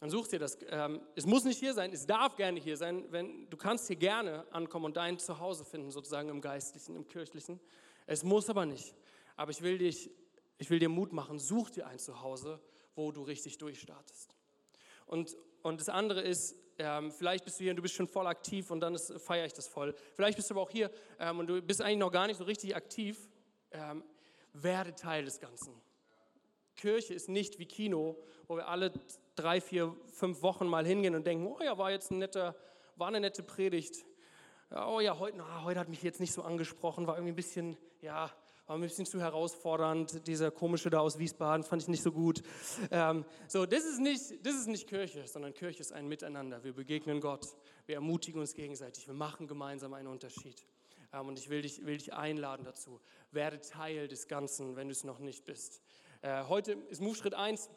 Dann 0.00 0.10
such 0.10 0.28
dir 0.28 0.38
das. 0.38 0.58
Ähm, 0.68 1.00
es 1.14 1.26
muss 1.26 1.44
nicht 1.44 1.58
hier 1.58 1.74
sein, 1.74 1.92
es 1.92 2.06
darf 2.06 2.36
gerne 2.36 2.60
hier 2.60 2.76
sein. 2.76 3.04
Wenn, 3.10 3.48
du 3.48 3.56
kannst 3.56 3.86
hier 3.86 3.96
gerne 3.96 4.46
ankommen 4.52 4.86
und 4.86 4.96
dein 4.96 5.18
Zuhause 5.18 5.64
finden, 5.64 5.90
sozusagen 5.90 6.28
im 6.28 6.40
Geistlichen, 6.40 6.96
im 6.96 7.06
Kirchlichen. 7.06 7.60
Es 8.06 8.22
muss 8.22 8.50
aber 8.50 8.66
nicht. 8.66 8.94
Aber 9.36 9.50
ich 9.50 9.62
will, 9.62 9.78
dich, 9.78 10.10
ich 10.58 10.70
will 10.70 10.78
dir 10.78 10.88
Mut 10.88 11.12
machen, 11.12 11.38
such 11.38 11.70
dir 11.70 11.86
ein 11.86 11.98
Zuhause, 11.98 12.60
wo 12.94 13.12
du 13.12 13.22
richtig 13.22 13.58
durchstartest. 13.58 14.35
Und, 15.06 15.36
und 15.62 15.80
das 15.80 15.88
andere 15.88 16.20
ist, 16.20 16.56
ähm, 16.78 17.10
vielleicht 17.10 17.44
bist 17.44 17.58
du 17.58 17.64
hier 17.64 17.72
und 17.72 17.76
du 17.76 17.82
bist 17.82 17.94
schon 17.94 18.08
voll 18.08 18.26
aktiv 18.26 18.70
und 18.70 18.80
dann 18.80 18.98
feiere 18.98 19.46
ich 19.46 19.54
das 19.54 19.66
voll. 19.66 19.94
Vielleicht 20.14 20.36
bist 20.36 20.50
du 20.50 20.54
aber 20.54 20.62
auch 20.62 20.70
hier 20.70 20.90
ähm, 21.18 21.38
und 21.38 21.46
du 21.46 21.62
bist 21.62 21.80
eigentlich 21.80 21.98
noch 21.98 22.12
gar 22.12 22.26
nicht 22.26 22.36
so 22.36 22.44
richtig 22.44 22.76
aktiv. 22.76 23.28
Ähm, 23.70 24.04
werde 24.52 24.94
Teil 24.94 25.24
des 25.24 25.40
Ganzen. 25.40 25.74
Kirche 26.76 27.14
ist 27.14 27.28
nicht 27.28 27.58
wie 27.58 27.66
Kino, 27.66 28.16
wo 28.48 28.56
wir 28.56 28.68
alle 28.68 28.92
drei, 29.34 29.60
vier, 29.60 29.94
fünf 30.12 30.42
Wochen 30.42 30.66
mal 30.66 30.86
hingehen 30.86 31.14
und 31.14 31.26
denken, 31.26 31.46
oh 31.46 31.62
ja, 31.62 31.76
war 31.78 31.90
jetzt 31.90 32.10
ein 32.10 32.18
netter, 32.18 32.54
war 32.96 33.08
eine 33.08 33.20
nette 33.20 33.42
Predigt. 33.42 34.04
Oh 34.70 35.00
ja, 35.00 35.18
heute, 35.18 35.38
na, 35.38 35.64
heute 35.64 35.80
hat 35.80 35.88
mich 35.88 36.02
jetzt 36.02 36.20
nicht 36.20 36.32
so 36.32 36.42
angesprochen, 36.42 37.06
war 37.06 37.16
irgendwie 37.16 37.32
ein 37.32 37.36
bisschen, 37.36 37.76
ja, 38.00 38.30
war 38.66 38.76
ein 38.76 38.80
bisschen 38.80 39.06
zu 39.06 39.20
herausfordernd. 39.20 40.26
Dieser 40.26 40.50
komische 40.50 40.90
da 40.90 40.98
aus 40.98 41.18
Wiesbaden 41.18 41.64
fand 41.64 41.82
ich 41.82 41.88
nicht 41.88 42.02
so 42.02 42.10
gut. 42.10 42.42
Ähm, 42.90 43.24
so, 43.46 43.64
das 43.64 43.84
ist, 43.84 44.00
nicht, 44.00 44.44
das 44.44 44.54
ist 44.54 44.66
nicht 44.66 44.88
Kirche, 44.88 45.26
sondern 45.28 45.54
Kirche 45.54 45.80
ist 45.80 45.92
ein 45.92 46.08
Miteinander. 46.08 46.64
Wir 46.64 46.72
begegnen 46.72 47.20
Gott, 47.20 47.46
wir 47.86 47.94
ermutigen 47.94 48.40
uns 48.40 48.54
gegenseitig, 48.54 49.06
wir 49.06 49.14
machen 49.14 49.46
gemeinsam 49.46 49.94
einen 49.94 50.08
Unterschied. 50.08 50.66
Ähm, 51.12 51.28
und 51.28 51.38
ich 51.38 51.48
will 51.48 51.62
dich, 51.62 51.86
will 51.86 51.96
dich 51.96 52.12
einladen 52.12 52.64
dazu. 52.64 53.00
Werde 53.30 53.60
Teil 53.60 54.08
des 54.08 54.26
Ganzen, 54.26 54.74
wenn 54.74 54.88
du 54.88 54.92
es 54.92 55.04
noch 55.04 55.20
nicht 55.20 55.44
bist. 55.44 55.80
Äh, 56.22 56.44
heute 56.44 56.72
ist 56.72 57.00
Move 57.00 57.14
Schritt 57.14 57.34
1, 57.34 57.70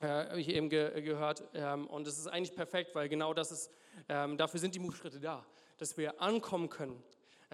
äh, 0.00 0.06
habe 0.06 0.40
ich 0.40 0.48
eben 0.48 0.68
ge 0.68 1.00
gehört. 1.00 1.42
Ähm, 1.54 1.86
und 1.86 2.06
es 2.06 2.18
ist 2.18 2.26
eigentlich 2.26 2.54
perfekt, 2.54 2.94
weil 2.94 3.08
genau 3.08 3.32
das 3.32 3.50
ist, 3.50 3.70
ähm, 4.10 4.36
dafür 4.36 4.60
sind 4.60 4.74
die 4.74 4.78
Move-Schritte 4.78 5.20
da, 5.20 5.46
dass 5.78 5.96
wir 5.96 6.20
ankommen 6.20 6.68
können 6.68 7.02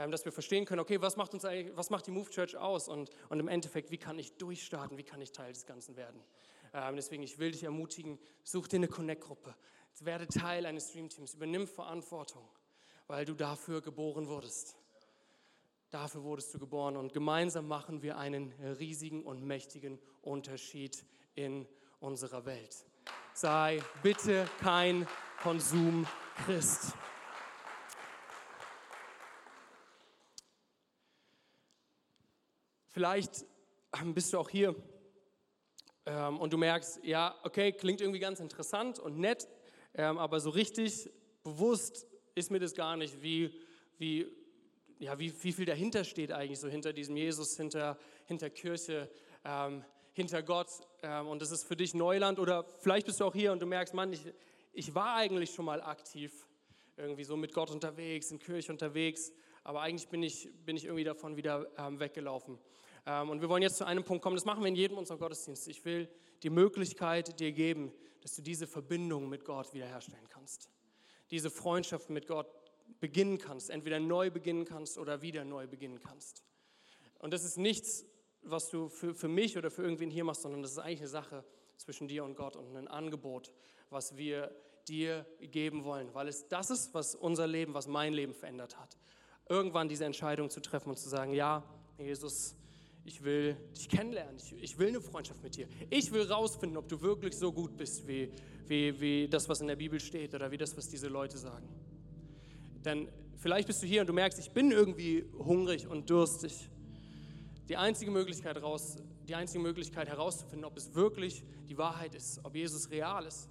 dass 0.06 0.24
wir 0.24 0.32
verstehen 0.32 0.64
können, 0.64 0.80
okay, 0.80 1.00
was 1.00 1.16
macht 1.16 1.34
uns 1.34 1.44
eigentlich, 1.44 1.76
was 1.76 1.90
macht 1.90 2.06
die 2.06 2.10
Move 2.10 2.30
Church 2.30 2.56
aus 2.56 2.88
und, 2.88 3.10
und 3.28 3.40
im 3.40 3.48
Endeffekt, 3.48 3.90
wie 3.90 3.98
kann 3.98 4.18
ich 4.18 4.36
durchstarten, 4.36 4.96
wie 4.96 5.02
kann 5.02 5.20
ich 5.20 5.32
Teil 5.32 5.52
des 5.52 5.66
Ganzen 5.66 5.96
werden. 5.96 6.22
Ähm, 6.72 6.96
deswegen, 6.96 7.22
ich 7.22 7.38
will 7.38 7.50
dich 7.50 7.64
ermutigen, 7.64 8.18
such 8.44 8.68
dir 8.68 8.76
eine 8.76 8.88
Connect-Gruppe, 8.88 9.54
werde 10.00 10.28
Teil 10.28 10.64
eines 10.66 10.90
Streamteams, 10.90 11.34
übernimm 11.34 11.66
Verantwortung, 11.66 12.48
weil 13.08 13.24
du 13.24 13.34
dafür 13.34 13.80
geboren 13.80 14.28
wurdest. 14.28 14.76
Dafür 15.90 16.22
wurdest 16.22 16.54
du 16.54 16.58
geboren 16.58 16.96
und 16.96 17.12
gemeinsam 17.12 17.66
machen 17.66 18.02
wir 18.02 18.18
einen 18.18 18.52
riesigen 18.78 19.24
und 19.24 19.42
mächtigen 19.42 19.98
Unterschied 20.20 21.04
in 21.34 21.66
unserer 21.98 22.44
Welt. 22.44 22.84
Sei 23.32 23.82
bitte 24.02 24.46
kein 24.60 25.06
Konsumchrist. 25.42 26.92
Vielleicht 32.98 33.46
bist 34.06 34.32
du 34.32 34.40
auch 34.40 34.50
hier 34.50 34.74
ähm, 36.04 36.40
und 36.40 36.52
du 36.52 36.58
merkst, 36.58 36.98
ja, 37.04 37.32
okay, 37.44 37.70
klingt 37.70 38.00
irgendwie 38.00 38.18
ganz 38.18 38.40
interessant 38.40 38.98
und 38.98 39.20
nett, 39.20 39.46
ähm, 39.94 40.18
aber 40.18 40.40
so 40.40 40.50
richtig 40.50 41.08
bewusst 41.44 42.08
ist 42.34 42.50
mir 42.50 42.58
das 42.58 42.74
gar 42.74 42.96
nicht, 42.96 43.22
wie, 43.22 43.54
wie, 43.98 44.26
ja, 44.98 45.16
wie, 45.16 45.32
wie 45.44 45.52
viel 45.52 45.64
dahinter 45.64 46.02
steht 46.02 46.32
eigentlich, 46.32 46.58
so 46.58 46.66
hinter 46.66 46.92
diesem 46.92 47.16
Jesus, 47.16 47.56
hinter, 47.56 47.96
hinter 48.24 48.50
Kirche, 48.50 49.08
ähm, 49.44 49.84
hinter 50.12 50.42
Gott. 50.42 50.70
Ähm, 51.04 51.28
und 51.28 51.40
das 51.40 51.52
ist 51.52 51.68
für 51.68 51.76
dich 51.76 51.94
Neuland 51.94 52.40
oder 52.40 52.64
vielleicht 52.80 53.06
bist 53.06 53.20
du 53.20 53.26
auch 53.26 53.32
hier 53.32 53.52
und 53.52 53.62
du 53.62 53.66
merkst, 53.66 53.94
Mann, 53.94 54.12
ich, 54.12 54.24
ich 54.72 54.92
war 54.92 55.14
eigentlich 55.14 55.54
schon 55.54 55.66
mal 55.66 55.80
aktiv, 55.82 56.48
irgendwie 56.96 57.22
so 57.22 57.36
mit 57.36 57.54
Gott 57.54 57.70
unterwegs, 57.70 58.32
in 58.32 58.40
Kirche 58.40 58.72
unterwegs, 58.72 59.30
aber 59.62 59.82
eigentlich 59.82 60.08
bin 60.08 60.24
ich, 60.24 60.48
bin 60.64 60.76
ich 60.76 60.86
irgendwie 60.86 61.04
davon 61.04 61.36
wieder 61.36 61.68
ähm, 61.78 62.00
weggelaufen. 62.00 62.58
Ähm, 63.08 63.30
und 63.30 63.40
wir 63.40 63.48
wollen 63.48 63.62
jetzt 63.62 63.78
zu 63.78 63.86
einem 63.86 64.04
Punkt 64.04 64.22
kommen, 64.22 64.36
das 64.36 64.44
machen 64.44 64.62
wir 64.62 64.68
in 64.68 64.76
jedem 64.76 64.98
unserer 64.98 65.16
Gottesdienste. 65.16 65.70
Ich 65.70 65.84
will 65.84 66.08
die 66.42 66.50
Möglichkeit 66.50 67.40
dir 67.40 67.52
geben, 67.52 67.90
dass 68.20 68.36
du 68.36 68.42
diese 68.42 68.66
Verbindung 68.66 69.28
mit 69.28 69.44
Gott 69.44 69.72
wiederherstellen 69.72 70.28
kannst. 70.28 70.70
Diese 71.30 71.50
Freundschaft 71.50 72.10
mit 72.10 72.26
Gott 72.26 72.46
beginnen 73.00 73.38
kannst, 73.38 73.70
entweder 73.70 73.98
neu 73.98 74.30
beginnen 74.30 74.64
kannst 74.66 74.98
oder 74.98 75.22
wieder 75.22 75.44
neu 75.44 75.66
beginnen 75.66 76.00
kannst. 76.00 76.42
Und 77.18 77.32
das 77.32 77.44
ist 77.44 77.56
nichts, 77.56 78.04
was 78.42 78.68
du 78.68 78.88
für, 78.88 79.14
für 79.14 79.28
mich 79.28 79.56
oder 79.56 79.70
für 79.70 79.82
irgendwen 79.82 80.10
hier 80.10 80.24
machst, 80.24 80.42
sondern 80.42 80.62
das 80.62 80.72
ist 80.72 80.78
eigentlich 80.78 81.00
eine 81.00 81.08
Sache 81.08 81.44
zwischen 81.76 82.08
dir 82.08 82.24
und 82.24 82.36
Gott 82.36 82.56
und 82.56 82.76
ein 82.76 82.88
Angebot, 82.88 83.52
was 83.90 84.16
wir 84.16 84.54
dir 84.86 85.26
geben 85.40 85.84
wollen, 85.84 86.12
weil 86.14 86.28
es 86.28 86.48
das 86.48 86.70
ist, 86.70 86.94
was 86.94 87.14
unser 87.14 87.46
Leben, 87.46 87.74
was 87.74 87.86
mein 87.86 88.12
Leben 88.12 88.34
verändert 88.34 88.78
hat. 88.78 88.96
Irgendwann 89.48 89.88
diese 89.88 90.04
Entscheidung 90.04 90.50
zu 90.50 90.60
treffen 90.60 90.90
und 90.90 90.98
zu 90.98 91.08
sagen, 91.08 91.32
ja, 91.32 91.62
Jesus, 91.98 92.54
ich 93.08 93.24
will 93.24 93.56
dich 93.74 93.88
kennenlernen, 93.88 94.36
ich, 94.36 94.54
ich, 94.62 94.78
will 94.78 94.88
eine 94.88 95.00
Freundschaft 95.00 95.42
mit 95.42 95.56
dir. 95.56 95.66
Ich 95.88 96.12
will 96.12 96.30
rausfinden, 96.30 96.76
ob 96.76 96.88
du 96.88 97.00
wirklich 97.00 97.34
so 97.34 97.50
gut 97.50 97.74
bist, 97.74 98.06
wie, 98.06 98.30
wie, 98.66 99.00
wie 99.00 99.28
das, 99.28 99.48
was 99.48 99.62
in 99.62 99.66
der 99.66 99.76
Bibel 99.76 99.98
steht 99.98 100.34
oder 100.34 100.50
wie 100.50 100.58
das, 100.58 100.76
was 100.76 100.88
diese 100.88 101.08
Leute 101.08 101.38
sagen. 101.38 101.66
Denn 102.84 103.08
vielleicht 103.36 103.66
bist 103.66 103.82
du 103.82 103.86
hier 103.86 104.02
und 104.02 104.08
du 104.08 104.12
merkst, 104.12 104.38
ich 104.38 104.50
bin 104.50 104.70
irgendwie 104.72 105.24
hungrig 105.38 105.86
und 105.86 106.10
durstig. 106.10 106.68
Die 107.70 107.78
einzige 107.78 108.10
Möglichkeit, 108.10 108.62
raus, 108.62 108.96
die 109.26 109.34
einzige 109.34 109.62
Möglichkeit 109.62 110.08
herauszufinden, 110.08 110.66
ob 110.66 110.76
es 110.76 110.94
wirklich 110.94 111.42
die 111.66 111.78
Wahrheit 111.78 112.14
ist, 112.14 112.40
ob 112.44 112.54
Jesus 112.54 112.90
real 112.90 113.24
ist, 113.24 113.48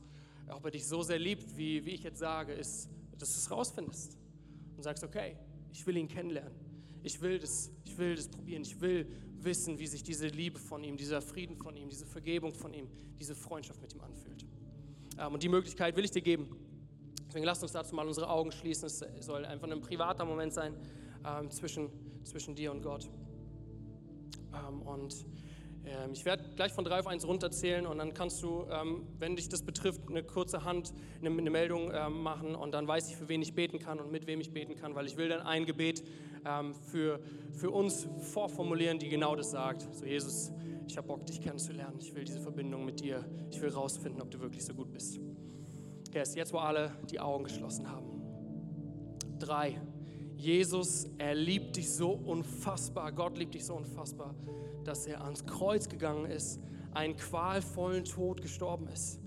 ob 0.49 0.65
er 0.65 0.71
dich 0.71 0.85
so 0.85 1.01
sehr 1.01 1.19
liebt, 1.19 1.57
wie, 1.57 1.83
wie 1.83 1.91
ich 1.91 2.03
jetzt 2.03 2.19
sage, 2.19 2.53
ist, 2.53 2.89
dass 3.17 3.33
du 3.33 3.39
es 3.39 3.49
rausfindest 3.49 4.17
und 4.75 4.83
sagst, 4.83 5.03
okay, 5.03 5.35
ich 5.71 5.85
will 5.87 5.97
ihn 5.97 6.07
kennenlernen. 6.07 6.67
Ich 7.03 7.21
will 7.21 7.39
das, 7.39 7.71
ich 7.85 7.97
will 7.97 8.15
das 8.15 8.27
probieren. 8.27 8.63
Ich 8.63 8.79
will 8.81 9.07
wissen, 9.43 9.79
wie 9.79 9.87
sich 9.87 10.03
diese 10.03 10.27
Liebe 10.27 10.59
von 10.59 10.83
ihm, 10.83 10.97
dieser 10.97 11.21
Frieden 11.21 11.55
von 11.55 11.75
ihm, 11.75 11.89
diese 11.89 12.05
Vergebung 12.05 12.53
von 12.53 12.73
ihm, 12.73 12.87
diese 13.19 13.35
Freundschaft 13.35 13.81
mit 13.81 13.93
ihm 13.93 14.01
anfühlt. 14.01 14.45
Ähm, 15.19 15.33
und 15.33 15.43
die 15.43 15.49
Möglichkeit 15.49 15.95
will 15.95 16.05
ich 16.05 16.11
dir 16.11 16.21
geben. 16.21 16.55
Deswegen 17.27 17.45
lasst 17.45 17.61
uns 17.63 17.71
dazu 17.71 17.95
mal 17.95 18.07
unsere 18.07 18.29
Augen 18.29 18.51
schließen. 18.51 18.85
Es 18.85 19.03
soll 19.19 19.45
einfach 19.45 19.69
ein 19.69 19.81
privater 19.81 20.25
Moment 20.25 20.53
sein 20.53 20.73
ähm, 21.25 21.51
zwischen, 21.51 21.89
zwischen 22.23 22.55
dir 22.55 22.71
und 22.71 22.81
Gott. 22.81 23.09
Ähm, 24.53 24.81
und 24.81 25.25
ich 26.11 26.25
werde 26.25 26.43
gleich 26.57 26.73
von 26.73 26.83
drei 26.83 26.99
auf 26.99 27.07
eins 27.07 27.25
runterzählen 27.25 27.87
und 27.87 27.97
dann 27.99 28.13
kannst 28.13 28.43
du, 28.43 28.67
wenn 29.19 29.37
dich 29.37 29.47
das 29.47 29.61
betrifft, 29.61 30.01
eine 30.09 30.21
kurze 30.21 30.65
Hand, 30.65 30.93
eine, 31.21 31.29
Meldung 31.29 31.93
machen 32.21 32.55
und 32.55 32.73
dann 32.73 32.85
weiß 32.89 33.09
ich, 33.09 33.15
für 33.15 33.29
wen 33.29 33.41
ich 33.41 33.55
beten 33.55 33.79
kann 33.79 34.01
und 34.01 34.11
mit 34.11 34.27
wem 34.27 34.41
ich 34.41 34.51
beten 34.51 34.75
kann, 34.75 34.95
weil 34.95 35.05
ich 35.05 35.15
will 35.15 35.29
dann 35.29 35.39
ein 35.39 35.65
Gebet 35.65 36.03
für, 36.73 37.19
für 37.53 37.71
uns 37.71 38.07
vorformulieren, 38.19 38.99
die 38.99 39.09
genau 39.09 39.35
das 39.35 39.51
sagt. 39.51 39.87
So 39.93 40.05
Jesus, 40.05 40.51
ich 40.87 40.97
habe 40.97 41.07
Bock, 41.07 41.25
dich 41.25 41.41
kennenzulernen. 41.41 41.97
Ich 41.99 42.13
will 42.15 42.23
diese 42.23 42.39
Verbindung 42.39 42.85
mit 42.85 42.99
dir. 42.99 43.25
Ich 43.51 43.61
will 43.61 43.69
rausfinden, 43.69 44.21
ob 44.21 44.31
du 44.31 44.39
wirklich 44.39 44.65
so 44.65 44.73
gut 44.73 44.91
bist. 44.91 45.19
Okay, 46.07 46.23
jetzt, 46.35 46.53
wo 46.53 46.57
alle 46.57 46.91
die 47.11 47.19
Augen 47.19 47.43
geschlossen 47.43 47.89
haben. 47.89 48.21
Drei. 49.39 49.79
Jesus, 50.35 51.07
er 51.17 51.35
liebt 51.35 51.77
dich 51.77 51.91
so 51.91 52.11
unfassbar. 52.11 53.11
Gott 53.11 53.37
liebt 53.37 53.55
dich 53.55 53.65
so 53.65 53.75
unfassbar 53.75 54.35
dass 54.87 55.05
er 55.05 55.21
ans 55.23 55.45
Kreuz 55.45 55.89
gegangen 55.89 56.25
ist, 56.25 56.61
einen 56.93 57.17
qualvollen 57.17 58.05
Tod 58.05 58.41
gestorben 58.41 58.87
ist, 58.87 59.19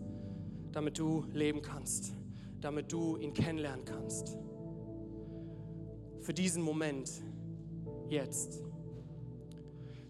damit 0.73 0.99
du 0.99 1.27
leben 1.35 1.61
kannst, 1.61 2.15
damit 2.61 2.91
du 2.91 3.19
ihn 3.19 3.35
kennenlernen 3.35 3.85
kannst. 3.85 4.39
Für 6.31 6.35
diesen 6.35 6.63
Moment, 6.63 7.11
jetzt. 8.09 8.63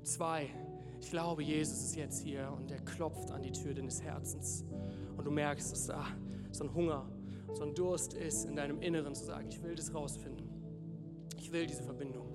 Zwei, 0.03 0.51
ich 1.01 1.09
glaube, 1.09 1.43
Jesus 1.43 1.81
ist 1.81 1.97
jetzt 1.97 2.21
hier 2.21 2.53
und 2.55 2.71
er 2.71 2.81
klopft 2.81 3.31
an 3.31 3.41
die 3.41 3.53
Tür 3.53 3.73
deines 3.73 4.03
Herzens. 4.03 4.67
Und 5.17 5.25
du 5.25 5.31
merkst, 5.31 5.73
dass 5.73 5.87
da 5.87 6.05
so 6.51 6.65
ein 6.65 6.75
Hunger, 6.75 7.11
so 7.55 7.63
ein 7.63 7.75
Durst 7.75 8.13
ist 8.13 8.45
in 8.45 8.55
deinem 8.55 8.83
Inneren 8.83 9.15
zu 9.15 9.25
sagen, 9.25 9.49
ich 9.49 9.63
will 9.63 9.75
das 9.75 9.95
rausfinden. 9.95 10.47
Ich 11.39 11.53
will 11.53 11.67
diese 11.67 11.85
Verbindung. 11.85 12.29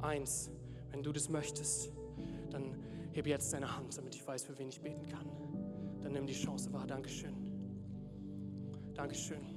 Eins, 0.00 0.48
wenn 0.92 1.02
du 1.02 1.10
das 1.10 1.28
möchtest, 1.28 1.90
dann 2.50 2.76
hebe 3.10 3.28
jetzt 3.28 3.52
deine 3.52 3.76
Hand, 3.76 3.98
damit 3.98 4.14
ich 4.14 4.24
weiß, 4.24 4.44
für 4.44 4.56
wen 4.56 4.68
ich 4.68 4.80
beten 4.80 5.08
kann. 5.08 5.26
Dann 6.00 6.12
nimm 6.12 6.28
die 6.28 6.32
Chance 6.32 6.72
wahr. 6.72 6.86
Dankeschön. 6.86 7.34
Dankeschön. 8.94 9.55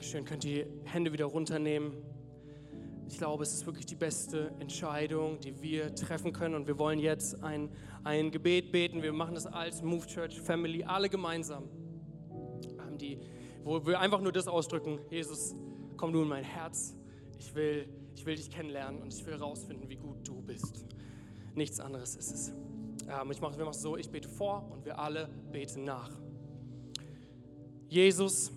Dankeschön. 0.00 0.24
Könnt 0.24 0.46
ihr 0.46 0.64
die 0.64 0.88
Hände 0.88 1.12
wieder 1.12 1.26
runternehmen? 1.26 1.92
Ich 3.06 3.18
glaube, 3.18 3.42
es 3.42 3.52
ist 3.52 3.66
wirklich 3.66 3.84
die 3.84 3.96
beste 3.96 4.50
Entscheidung, 4.58 5.38
die 5.40 5.60
wir 5.60 5.94
treffen 5.94 6.32
können. 6.32 6.54
Und 6.54 6.66
wir 6.66 6.78
wollen 6.78 6.98
jetzt 6.98 7.44
ein, 7.44 7.68
ein 8.02 8.30
Gebet 8.30 8.72
beten. 8.72 9.02
Wir 9.02 9.12
machen 9.12 9.34
das 9.34 9.44
als 9.46 9.82
Move 9.82 10.06
Church 10.06 10.40
Family, 10.40 10.84
alle 10.84 11.10
gemeinsam. 11.10 11.64
Die, 12.98 13.18
wo 13.62 13.84
wir 13.84 14.00
einfach 14.00 14.22
nur 14.22 14.32
das 14.32 14.48
ausdrücken: 14.48 15.00
Jesus, 15.10 15.54
komm 15.98 16.14
du 16.14 16.22
in 16.22 16.28
mein 16.28 16.44
Herz. 16.44 16.96
Ich 17.38 17.54
will 17.54 17.86
ich 18.14 18.24
will 18.24 18.36
dich 18.36 18.48
kennenlernen 18.48 19.02
und 19.02 19.12
ich 19.12 19.26
will 19.26 19.34
herausfinden, 19.34 19.86
wie 19.90 19.96
gut 19.96 20.26
du 20.26 20.40
bist. 20.40 20.86
Nichts 21.54 21.78
anderes 21.78 22.16
ist 22.16 22.32
es. 22.32 22.48
Ähm, 23.06 23.30
ich 23.30 23.42
mache, 23.42 23.62
es 23.62 23.82
so, 23.82 23.98
ich 23.98 24.08
bete 24.08 24.30
vor 24.30 24.66
und 24.72 24.86
wir 24.86 24.98
alle 24.98 25.28
beten 25.52 25.84
nach. 25.84 26.10
Jesus, 27.90 28.50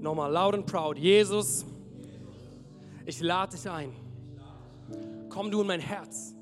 nochmal 0.00 0.30
loud 0.30 0.54
and 0.54 0.66
proud, 0.66 0.98
Jesus, 0.98 1.64
ich 3.04 3.20
lade 3.20 3.56
dich 3.56 3.68
ein. 3.68 3.92
Komm 5.28 5.50
du 5.50 5.60
in 5.60 5.66
mein 5.66 5.80
Herz. 5.80 6.34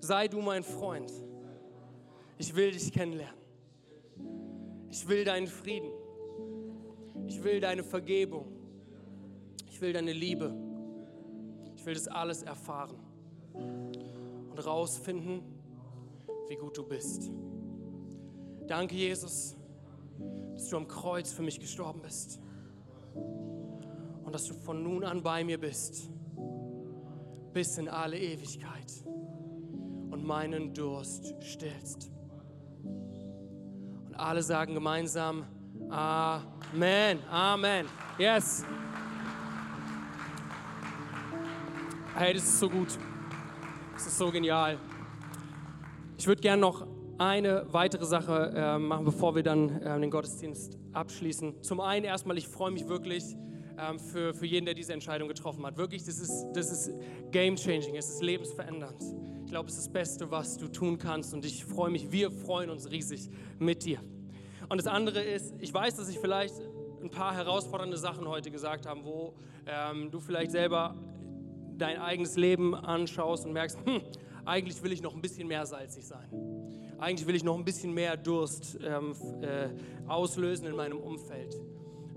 Sei 0.00 0.28
du 0.28 0.40
mein 0.40 0.62
Freund. 0.62 1.12
Ich 2.38 2.54
will 2.54 2.70
dich 2.70 2.92
kennenlernen. 2.92 3.36
Ich 4.90 5.06
will 5.08 5.24
deinen 5.24 5.48
Frieden. 5.48 5.90
Ich 7.26 7.42
will 7.42 7.60
deine 7.60 7.82
Vergebung. 7.82 8.46
Ich 9.66 9.80
will 9.80 9.92
deine 9.92 10.12
Liebe. 10.12 10.54
Ich 11.76 11.84
will 11.84 11.94
das 11.94 12.08
alles 12.08 12.42
erfahren 12.42 12.96
und 13.54 14.58
rausfinden, 14.66 15.42
wie 16.48 16.56
gut 16.56 16.76
du 16.76 16.84
bist. 16.84 17.30
Danke, 18.66 18.94
Jesus, 18.94 19.57
dass 20.54 20.68
du 20.68 20.76
am 20.76 20.88
Kreuz 20.88 21.32
für 21.32 21.42
mich 21.42 21.60
gestorben 21.60 22.00
bist 22.02 22.40
und 24.24 24.32
dass 24.34 24.46
du 24.46 24.54
von 24.54 24.82
nun 24.82 25.04
an 25.04 25.22
bei 25.22 25.44
mir 25.44 25.58
bist, 25.58 26.10
bis 27.52 27.78
in 27.78 27.88
alle 27.88 28.18
Ewigkeit 28.18 28.92
und 30.10 30.24
meinen 30.24 30.74
Durst 30.74 31.34
stillst. 31.40 32.10
Und 34.06 34.14
alle 34.14 34.42
sagen 34.42 34.74
gemeinsam 34.74 35.44
Amen, 35.90 37.22
Amen. 37.30 37.86
Yes. 38.18 38.64
Hey, 42.14 42.34
das 42.34 42.42
ist 42.42 42.58
so 42.58 42.68
gut. 42.68 42.98
Das 43.94 44.06
ist 44.06 44.18
so 44.18 44.30
genial. 44.30 44.78
Ich 46.18 46.26
würde 46.26 46.42
gerne 46.42 46.60
noch 46.60 46.86
eine 47.18 47.66
weitere 47.72 48.06
Sache 48.06 48.52
äh, 48.54 48.78
machen, 48.78 49.04
bevor 49.04 49.34
wir 49.34 49.42
dann 49.42 49.82
äh, 49.82 50.00
den 50.00 50.10
Gottesdienst 50.10 50.78
abschließen. 50.92 51.62
Zum 51.62 51.80
einen 51.80 52.04
erstmal, 52.04 52.38
ich 52.38 52.48
freue 52.48 52.70
mich 52.70 52.88
wirklich 52.88 53.36
ähm, 53.78 53.98
für, 53.98 54.32
für 54.34 54.46
jeden, 54.46 54.64
der 54.64 54.74
diese 54.74 54.92
Entscheidung 54.92 55.28
getroffen 55.28 55.66
hat. 55.66 55.76
Wirklich, 55.76 56.04
das 56.04 56.18
ist, 56.18 56.46
das 56.54 56.70
ist 56.70 56.92
game-changing, 57.32 57.96
es 57.96 58.08
ist 58.08 58.22
lebensverändernd. 58.22 59.02
Ich 59.44 59.50
glaube, 59.50 59.68
es 59.68 59.76
ist 59.76 59.86
das 59.86 59.92
Beste, 59.92 60.30
was 60.30 60.56
du 60.58 60.68
tun 60.68 60.98
kannst 60.98 61.34
und 61.34 61.44
ich 61.44 61.64
freue 61.64 61.90
mich, 61.90 62.12
wir 62.12 62.30
freuen 62.30 62.70
uns 62.70 62.90
riesig 62.90 63.30
mit 63.58 63.84
dir. 63.84 63.98
Und 64.68 64.76
das 64.76 64.86
andere 64.86 65.20
ist, 65.22 65.54
ich 65.58 65.72
weiß, 65.72 65.96
dass 65.96 66.08
ich 66.08 66.18
vielleicht 66.18 66.54
ein 67.02 67.10
paar 67.10 67.34
herausfordernde 67.34 67.96
Sachen 67.96 68.28
heute 68.28 68.50
gesagt 68.50 68.86
habe, 68.86 69.04
wo 69.04 69.34
ähm, 69.66 70.10
du 70.10 70.20
vielleicht 70.20 70.50
selber 70.50 70.94
dein 71.78 71.98
eigenes 71.98 72.36
Leben 72.36 72.74
anschaust 72.74 73.46
und 73.46 73.52
merkst, 73.52 73.78
hm, 73.84 74.02
eigentlich 74.44 74.82
will 74.82 74.92
ich 74.92 75.02
noch 75.02 75.14
ein 75.14 75.22
bisschen 75.22 75.48
mehr 75.48 75.64
salzig 75.64 76.06
sein. 76.06 76.28
Eigentlich 76.98 77.26
will 77.28 77.36
ich 77.36 77.44
noch 77.44 77.56
ein 77.56 77.64
bisschen 77.64 77.94
mehr 77.94 78.16
Durst 78.16 78.78
ähm, 78.82 79.14
äh, 79.40 79.68
auslösen 80.08 80.66
in 80.66 80.74
meinem 80.74 80.98
Umfeld. 80.98 81.54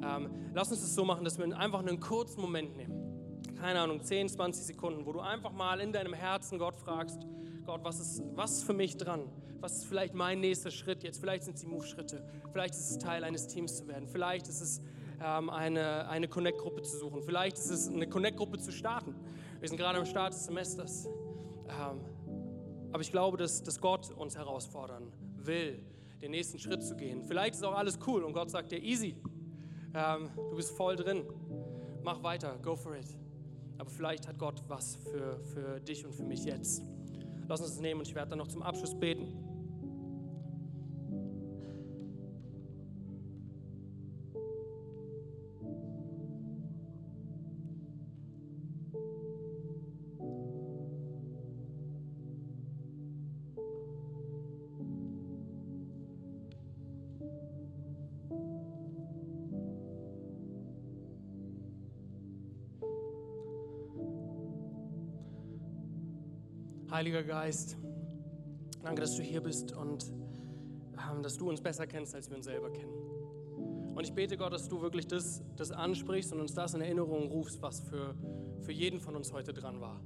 Ähm, 0.03 0.29
lass 0.53 0.71
uns 0.71 0.81
das 0.81 0.95
so 0.95 1.05
machen, 1.05 1.23
dass 1.23 1.37
wir 1.37 1.57
einfach 1.57 1.79
einen 1.79 1.99
kurzen 1.99 2.41
Moment 2.41 2.75
nehmen. 2.75 3.41
Keine 3.59 3.79
Ahnung, 3.79 4.01
10, 4.01 4.29
20 4.29 4.65
Sekunden, 4.65 5.05
wo 5.05 5.13
du 5.13 5.19
einfach 5.19 5.51
mal 5.51 5.79
in 5.81 5.93
deinem 5.93 6.13
Herzen 6.13 6.57
Gott 6.57 6.75
fragst, 6.75 7.19
Gott, 7.65 7.81
was 7.83 7.99
ist, 7.99 8.23
was 8.33 8.53
ist 8.53 8.63
für 8.63 8.73
mich 8.73 8.97
dran? 8.97 9.29
Was 9.59 9.77
ist 9.77 9.85
vielleicht 9.85 10.15
mein 10.15 10.39
nächster 10.39 10.71
Schritt 10.71 11.03
jetzt? 11.03 11.19
Vielleicht 11.19 11.43
sind 11.43 11.53
es 11.53 11.61
die 11.61 11.67
Move-Schritte. 11.67 12.27
Vielleicht 12.51 12.73
ist 12.73 12.89
es 12.89 12.97
Teil 12.97 13.23
eines 13.23 13.45
Teams 13.45 13.77
zu 13.77 13.87
werden. 13.87 14.07
Vielleicht 14.07 14.47
ist 14.47 14.61
es 14.61 14.81
ähm, 15.23 15.51
eine, 15.51 16.09
eine 16.09 16.27
Connect-Gruppe 16.27 16.81
zu 16.81 16.97
suchen. 16.97 17.21
Vielleicht 17.21 17.59
ist 17.59 17.69
es 17.69 17.87
eine 17.87 18.07
Connect-Gruppe 18.07 18.57
zu 18.57 18.71
starten. 18.71 19.13
Wir 19.59 19.69
sind 19.69 19.77
gerade 19.77 19.99
am 19.99 20.05
Start 20.07 20.33
des 20.33 20.45
Semesters. 20.45 21.07
Ähm, 21.69 21.99
aber 22.91 23.01
ich 23.01 23.11
glaube, 23.11 23.37
dass, 23.37 23.63
dass 23.63 23.79
Gott 23.79 24.11
uns 24.11 24.35
herausfordern 24.35 25.11
will, 25.37 25.83
den 26.21 26.31
nächsten 26.31 26.59
Schritt 26.59 26.83
zu 26.83 26.95
gehen. 26.95 27.23
Vielleicht 27.23 27.55
ist 27.55 27.63
auch 27.63 27.75
alles 27.75 27.97
cool 28.05 28.23
und 28.23 28.33
Gott 28.33 28.49
sagt 28.49 28.71
dir, 28.71 28.81
easy, 28.81 29.15
ähm, 29.93 30.29
du 30.35 30.55
bist 30.55 30.71
voll 30.71 30.95
drin, 30.95 31.23
mach 32.03 32.21
weiter, 32.23 32.57
go 32.61 32.75
for 32.75 32.95
it. 32.95 33.07
Aber 33.77 33.89
vielleicht 33.89 34.27
hat 34.27 34.37
Gott 34.37 34.61
was 34.67 34.95
für, 34.95 35.39
für 35.39 35.79
dich 35.79 36.05
und 36.05 36.13
für 36.13 36.23
mich 36.23 36.45
jetzt. 36.45 36.83
Lass 37.47 37.61
uns 37.61 37.71
es 37.71 37.79
nehmen 37.79 37.99
und 38.01 38.07
ich 38.07 38.15
werde 38.15 38.29
dann 38.29 38.39
noch 38.39 38.47
zum 38.47 38.61
Abschluss 38.61 38.97
beten. 38.97 39.40
Heiliger 66.91 67.23
Geist, 67.23 67.77
danke, 68.83 68.99
dass 68.99 69.15
du 69.15 69.23
hier 69.23 69.39
bist 69.39 69.71
und 69.71 70.11
ähm, 70.11 71.23
dass 71.23 71.37
du 71.37 71.47
uns 71.47 71.61
besser 71.61 71.87
kennst, 71.87 72.13
als 72.13 72.29
wir 72.29 72.35
uns 72.35 72.45
selber 72.45 72.69
kennen. 72.69 72.91
Und 73.95 74.03
ich 74.03 74.13
bete 74.13 74.35
Gott, 74.35 74.51
dass 74.51 74.67
du 74.67 74.81
wirklich 74.81 75.07
das, 75.07 75.41
das 75.55 75.71
ansprichst 75.71 76.33
und 76.33 76.41
uns 76.41 76.53
das 76.53 76.73
in 76.73 76.81
Erinnerung 76.81 77.29
rufst, 77.29 77.61
was 77.61 77.79
für, 77.79 78.13
für 78.59 78.73
jeden 78.73 78.99
von 78.99 79.15
uns 79.15 79.31
heute 79.31 79.53
dran 79.53 79.79
war. 79.79 80.01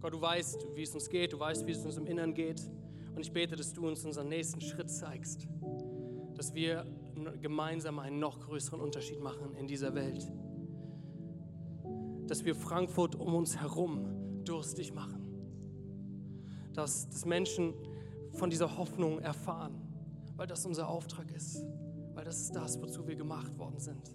Gott, 0.00 0.12
du 0.12 0.20
weißt, 0.20 0.66
wie 0.74 0.82
es 0.82 0.92
uns 0.94 1.08
geht, 1.08 1.32
du 1.32 1.38
weißt, 1.38 1.64
wie 1.68 1.70
es 1.70 1.84
uns 1.84 1.96
im 1.96 2.06
Innern 2.06 2.34
geht. 2.34 2.68
Und 3.14 3.20
ich 3.20 3.32
bete, 3.32 3.54
dass 3.54 3.72
du 3.72 3.86
uns 3.86 4.04
unseren 4.04 4.28
nächsten 4.28 4.60
Schritt 4.60 4.90
zeigst, 4.90 5.46
dass 6.34 6.54
wir 6.54 6.86
gemeinsam 7.40 8.00
einen 8.00 8.18
noch 8.18 8.40
größeren 8.40 8.80
Unterschied 8.80 9.20
machen 9.20 9.54
in 9.54 9.68
dieser 9.68 9.94
Welt. 9.94 10.26
Dass 12.26 12.44
wir 12.44 12.56
Frankfurt 12.56 13.14
um 13.14 13.32
uns 13.32 13.58
herum 13.58 14.42
durstig 14.44 14.92
machen 14.92 15.19
dass, 16.80 17.08
dass 17.10 17.26
Menschen 17.26 17.74
von 18.32 18.48
dieser 18.48 18.78
Hoffnung 18.78 19.18
erfahren, 19.18 19.74
weil 20.36 20.46
das 20.46 20.64
unser 20.64 20.88
Auftrag 20.88 21.30
ist, 21.30 21.62
weil 22.14 22.24
das 22.24 22.40
ist 22.40 22.52
das, 22.52 22.80
wozu 22.80 23.06
wir 23.06 23.16
gemacht 23.16 23.58
worden 23.58 23.78
sind. 23.78 24.14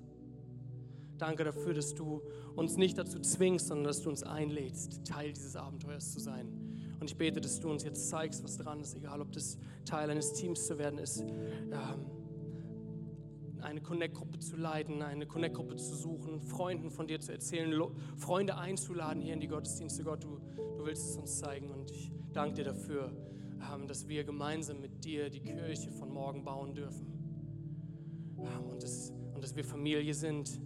Danke 1.17 1.43
dafür, 1.43 1.73
dass 1.73 1.93
du 1.93 2.21
uns 2.55 2.75
nicht 2.75 2.97
dazu 2.97 3.19
zwingst, 3.19 3.67
sondern 3.67 3.85
dass 3.85 4.01
du 4.01 4.09
uns 4.09 4.23
einlädst, 4.23 5.05
Teil 5.05 5.31
dieses 5.31 5.55
Abenteuers 5.55 6.11
zu 6.11 6.19
sein. 6.19 6.47
Und 6.99 7.09
ich 7.09 7.17
bete, 7.17 7.39
dass 7.39 7.59
du 7.59 7.69
uns 7.69 7.83
jetzt 7.83 8.09
zeigst, 8.09 8.43
was 8.43 8.57
dran 8.57 8.79
ist, 8.81 8.95
egal 8.95 9.21
ob 9.21 9.31
das 9.31 9.57
Teil 9.85 10.09
eines 10.09 10.33
Teams 10.33 10.65
zu 10.65 10.77
werden 10.77 10.97
ist, 10.97 11.21
ähm, 11.21 12.05
Connect-Gruppe 13.85 14.39
zu 14.39 14.57
leiten, 14.57 15.01
eine 15.01 15.27
Connect-Gruppe 15.27 15.75
zu 15.75 15.95
suchen, 15.95 16.41
Freunden 16.41 16.89
von 16.89 17.07
dir 17.07 17.19
zu 17.19 17.31
erzählen, 17.31 17.73
Freunde 18.17 18.57
einzuladen 18.57 19.21
hier 19.21 19.33
in 19.33 19.39
die 19.39 19.47
Gottesdienste. 19.47 20.03
Gott, 20.03 20.23
du, 20.23 20.39
du 20.77 20.85
willst 20.85 21.09
es 21.09 21.17
uns 21.17 21.39
zeigen 21.39 21.71
und 21.71 21.91
ich 21.91 22.11
danke 22.33 22.55
dir 22.55 22.65
dafür, 22.65 23.11
ähm, 23.73 23.87
dass 23.87 24.07
wir 24.07 24.23
gemeinsam 24.23 24.81
mit 24.81 25.05
dir 25.05 25.29
die 25.29 25.41
Kirche 25.41 25.91
von 25.91 26.11
morgen 26.11 26.43
bauen 26.43 26.73
dürfen. 26.73 27.07
Ähm, 28.39 28.69
und, 28.71 28.83
dass, 28.83 29.11
und 29.33 29.43
dass 29.43 29.55
wir 29.55 29.63
Familie 29.63 30.13
sind, 30.13 30.59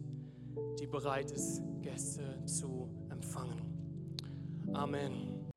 die 0.79 0.87
bereit 0.87 1.31
ist, 1.31 1.61
Gäste 1.81 2.43
zu 2.45 2.89
empfangen. 3.09 3.61
Amen. 4.73 5.49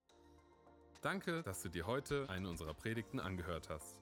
Danke, 1.00 1.42
dass 1.42 1.62
du 1.62 1.68
dir 1.68 1.86
heute 1.86 2.28
eine 2.28 2.48
unserer 2.48 2.74
Predigten 2.74 3.20
angehört 3.20 3.68
hast. 3.70 4.01